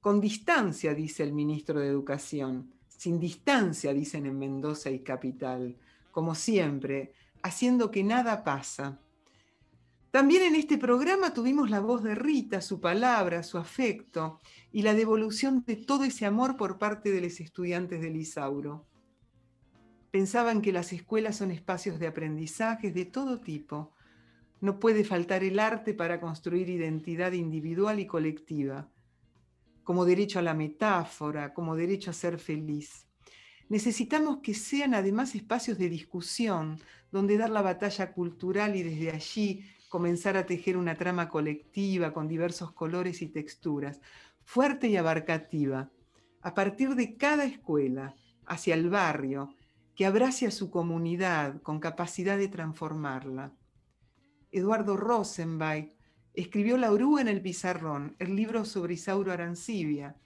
Con 0.00 0.22
distancia, 0.22 0.94
dice 0.94 1.22
el 1.22 1.34
ministro 1.34 1.80
de 1.80 1.88
Educación. 1.88 2.72
Sin 2.88 3.20
distancia, 3.20 3.92
dicen 3.92 4.24
en 4.24 4.38
Mendoza 4.38 4.90
y 4.90 5.00
Capital. 5.00 5.76
Como 6.10 6.34
siempre, 6.34 7.12
haciendo 7.42 7.90
que 7.90 8.04
nada 8.04 8.42
pasa. 8.42 9.03
También 10.14 10.42
en 10.44 10.54
este 10.54 10.78
programa 10.78 11.34
tuvimos 11.34 11.70
la 11.70 11.80
voz 11.80 12.04
de 12.04 12.14
Rita, 12.14 12.60
su 12.60 12.80
palabra, 12.80 13.42
su 13.42 13.58
afecto 13.58 14.38
y 14.70 14.82
la 14.82 14.94
devolución 14.94 15.64
de 15.66 15.74
todo 15.74 16.04
ese 16.04 16.24
amor 16.24 16.56
por 16.56 16.78
parte 16.78 17.10
de 17.10 17.20
los 17.20 17.40
estudiantes 17.40 18.00
del 18.00 18.14
Isauro. 18.14 18.86
Pensaban 20.12 20.62
que 20.62 20.70
las 20.70 20.92
escuelas 20.92 21.38
son 21.38 21.50
espacios 21.50 21.98
de 21.98 22.06
aprendizajes 22.06 22.94
de 22.94 23.06
todo 23.06 23.40
tipo. 23.40 23.92
No 24.60 24.78
puede 24.78 25.02
faltar 25.02 25.42
el 25.42 25.58
arte 25.58 25.94
para 25.94 26.20
construir 26.20 26.70
identidad 26.70 27.32
individual 27.32 27.98
y 27.98 28.06
colectiva, 28.06 28.88
como 29.82 30.04
derecho 30.04 30.38
a 30.38 30.42
la 30.42 30.54
metáfora, 30.54 31.52
como 31.52 31.74
derecho 31.74 32.12
a 32.12 32.14
ser 32.14 32.38
feliz. 32.38 33.08
Necesitamos 33.68 34.38
que 34.44 34.54
sean 34.54 34.94
además 34.94 35.34
espacios 35.34 35.76
de 35.76 35.88
discusión, 35.88 36.78
donde 37.10 37.36
dar 37.36 37.50
la 37.50 37.62
batalla 37.62 38.12
cultural 38.12 38.76
y 38.76 38.84
desde 38.84 39.10
allí 39.10 39.64
comenzar 39.94 40.36
a 40.36 40.44
tejer 40.44 40.76
una 40.76 40.96
trama 40.96 41.28
colectiva 41.28 42.12
con 42.12 42.26
diversos 42.26 42.72
colores 42.72 43.22
y 43.22 43.28
texturas, 43.28 44.00
fuerte 44.42 44.88
y 44.88 44.96
abarcativa, 44.96 45.88
a 46.42 46.52
partir 46.52 46.96
de 46.96 47.16
cada 47.16 47.44
escuela, 47.44 48.16
hacia 48.44 48.74
el 48.74 48.90
barrio, 48.90 49.54
que 49.94 50.04
abrace 50.04 50.48
a 50.48 50.50
su 50.50 50.68
comunidad 50.68 51.62
con 51.62 51.78
capacidad 51.78 52.36
de 52.36 52.48
transformarla. 52.48 53.52
Eduardo 54.50 54.96
Rosenbach 54.96 55.86
escribió 56.32 56.76
La 56.76 56.90
Oruga 56.90 57.22
en 57.22 57.28
el 57.28 57.40
Pizarrón, 57.40 58.16
el 58.18 58.34
libro 58.34 58.64
sobre 58.64 58.94
Isauro 58.94 59.30
Arancibia, 59.30 60.16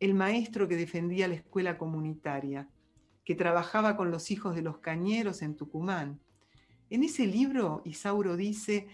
el 0.00 0.14
maestro 0.14 0.68
que 0.68 0.76
defendía 0.76 1.28
la 1.28 1.34
escuela 1.34 1.76
comunitaria, 1.76 2.70
que 3.26 3.34
trabajaba 3.34 3.94
con 3.94 4.10
los 4.10 4.30
hijos 4.30 4.54
de 4.54 4.62
los 4.62 4.78
cañeros 4.78 5.42
en 5.42 5.54
Tucumán. 5.54 6.18
En 6.88 7.04
ese 7.04 7.26
libro, 7.26 7.82
Isauro 7.84 8.34
dice, 8.38 8.88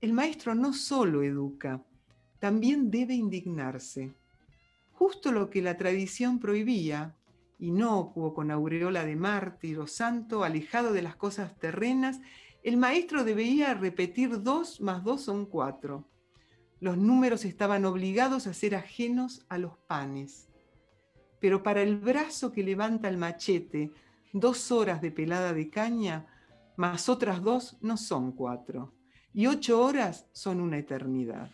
el 0.00 0.12
maestro 0.12 0.54
no 0.54 0.72
solo 0.72 1.24
educa, 1.24 1.82
también 2.38 2.90
debe 2.90 3.14
indignarse. 3.14 4.14
Justo 4.92 5.32
lo 5.32 5.50
que 5.50 5.60
la 5.60 5.76
tradición 5.76 6.38
prohibía, 6.38 7.16
inocuo 7.58 8.32
con 8.32 8.52
aureola 8.52 9.04
de 9.04 9.16
mártir 9.16 9.80
o 9.80 9.88
santo, 9.88 10.44
alejado 10.44 10.92
de 10.92 11.02
las 11.02 11.16
cosas 11.16 11.58
terrenas, 11.58 12.20
el 12.62 12.76
maestro 12.76 13.24
debía 13.24 13.74
repetir 13.74 14.42
dos 14.42 14.80
más 14.80 15.02
dos 15.02 15.22
son 15.22 15.46
cuatro. 15.46 16.08
Los 16.80 16.96
números 16.96 17.44
estaban 17.44 17.84
obligados 17.84 18.46
a 18.46 18.54
ser 18.54 18.76
ajenos 18.76 19.44
a 19.48 19.58
los 19.58 19.78
panes. 19.88 20.48
Pero 21.40 21.64
para 21.64 21.82
el 21.82 21.96
brazo 21.96 22.52
que 22.52 22.62
levanta 22.62 23.08
el 23.08 23.16
machete, 23.16 23.90
dos 24.32 24.70
horas 24.70 25.00
de 25.02 25.10
pelada 25.10 25.52
de 25.52 25.70
caña, 25.70 26.26
más 26.76 27.08
otras 27.08 27.42
dos 27.42 27.78
no 27.80 27.96
son 27.96 28.30
cuatro 28.30 28.92
y 29.34 29.46
ocho 29.46 29.80
horas 29.80 30.26
son 30.32 30.60
una 30.60 30.78
eternidad. 30.78 31.50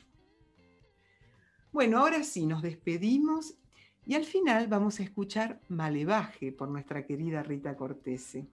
Bueno, 1.73 1.99
ahora 1.99 2.23
sí, 2.23 2.47
nos 2.47 2.63
despedimos 2.63 3.55
y 4.07 4.15
al 4.15 4.25
final 4.25 4.69
vamos 4.69 5.01
a 5.01 5.03
escuchar 5.03 5.61
Malevaje 5.69 6.53
por 6.53 6.69
nuestra 6.69 7.05
querida 7.05 7.43
Rita 7.43 7.77
Cortese. 7.77 8.47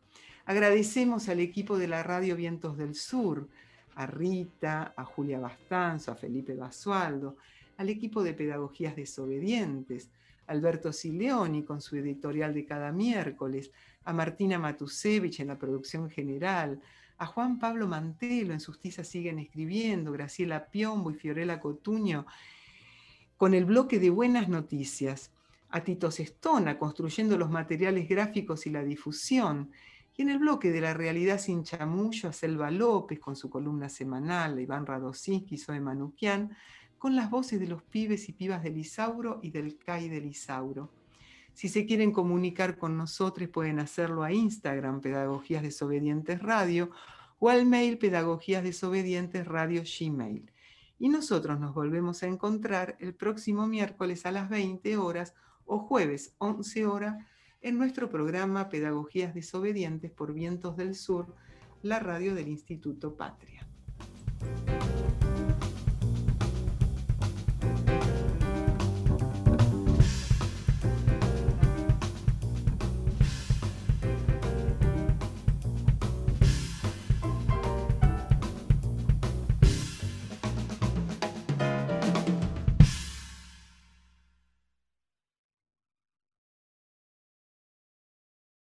Agradecemos 0.46 1.30
al 1.30 1.40
equipo 1.40 1.78
de 1.78 1.88
la 1.88 2.04
radio 2.04 2.36
Vientos 2.36 2.78
del 2.78 2.96
Sur, 2.96 3.48
a 3.96 4.08
Rita, 4.08 4.94
a 4.96 5.06
Julia 5.06 5.40
Bastanzo, 5.40 6.12
a 6.12 6.16
Felipe 6.16 6.56
Basualdo, 6.56 7.38
al 7.78 7.90
equipo 7.90 8.24
de 8.24 8.34
Pedagogías 8.34 8.96
Desobedientes, 8.96 10.10
Alberto 10.48 10.92
Sileoni 10.92 11.64
con 11.64 11.82
su 11.82 11.96
editorial 11.98 12.54
de 12.54 12.66
cada 12.66 12.92
miércoles, 12.92 13.72
a 14.04 14.14
Martina 14.14 14.58
Matusevich 14.58 15.40
en 15.40 15.48
la 15.48 15.58
producción 15.58 16.10
general, 16.10 16.82
a 17.22 17.28
Juan 17.28 17.60
Pablo 17.60 17.88
Mantelo 17.88 18.52
en 18.52 18.60
sus 18.60 18.80
siguen 18.80 19.38
escribiendo, 19.38 20.12
Graciela 20.12 20.66
Piombo 20.66 21.12
y 21.12 21.14
Fiorella 21.14 21.60
Cotuño, 21.60 22.26
con 23.38 23.54
el 23.54 23.66
bloque 23.66 24.00
de 24.00 24.10
buenas 24.10 24.50
noticias, 24.50 25.32
a 25.70 25.84
Tito 25.84 26.10
Sestona 26.10 26.80
construyendo 26.80 27.38
los 27.38 27.52
materiales 27.52 28.10
gráficos 28.10 28.66
y 28.66 28.72
la 28.72 28.84
difusión, 28.84 29.70
y 30.18 30.24
en 30.24 30.30
el 30.30 30.40
bloque 30.40 30.72
de 30.72 30.82
la 30.82 30.96
realidad 30.96 31.38
sin 31.38 31.64
chamullo 31.64 32.30
a 32.30 32.34
Selva 32.34 32.72
López 32.72 33.20
con 33.20 33.36
su 33.36 33.52
columna 33.52 33.88
semanal, 33.88 34.58
a 34.58 34.62
Iván 34.62 34.88
Radosinski 34.88 35.54
y 35.56 35.58
Zoe 35.60 35.80
Manuquian, 35.80 36.58
con 36.98 37.16
las 37.16 37.30
voces 37.30 37.60
de 37.60 37.68
los 37.68 37.84
pibes 37.84 38.30
y 38.30 38.34
pibas 38.34 38.64
del 38.64 38.78
Isauro 38.78 39.40
y 39.44 39.52
del 39.52 39.78
CAI 39.78 40.10
del 40.10 40.26
Isauro. 40.26 41.01
Si 41.54 41.70
se 41.70 41.86
quieren 41.86 42.12
comunicar 42.12 42.78
con 42.78 42.98
nosotros, 42.98 43.50
pueden 43.50 43.80
hacerlo 43.80 44.24
a 44.24 44.32
Instagram, 44.32 45.02
Pedagogías 45.02 45.64
Desobedientes 45.64 46.42
Radio, 46.42 46.92
o 47.40 47.50
al 47.50 47.66
mail 47.66 47.98
Pedagogías 47.98 48.64
Desobedientes 48.64 49.48
Radio 49.48 49.84
Gmail. 49.84 50.52
Y 51.00 51.10
nosotros 51.10 51.60
nos 51.60 51.74
volvemos 51.74 52.22
a 52.22 52.28
encontrar 52.28 52.96
el 53.00 53.16
próximo 53.16 53.68
miércoles 53.68 54.26
a 54.26 54.32
las 54.32 54.50
20 54.50 54.98
horas 54.98 55.34
o 55.66 55.80
jueves 55.80 56.36
11 56.38 56.86
horas 56.86 57.26
en 57.62 57.78
nuestro 57.78 58.10
programa 58.10 58.70
Pedagogías 58.70 59.34
Desobedientes 59.34 60.12
por 60.12 60.34
Vientos 60.34 60.78
del 60.78 60.96
Sur, 60.96 61.36
la 61.82 62.00
radio 62.00 62.36
del 62.36 62.48
Instituto 62.48 63.16
Patria. 63.16 63.68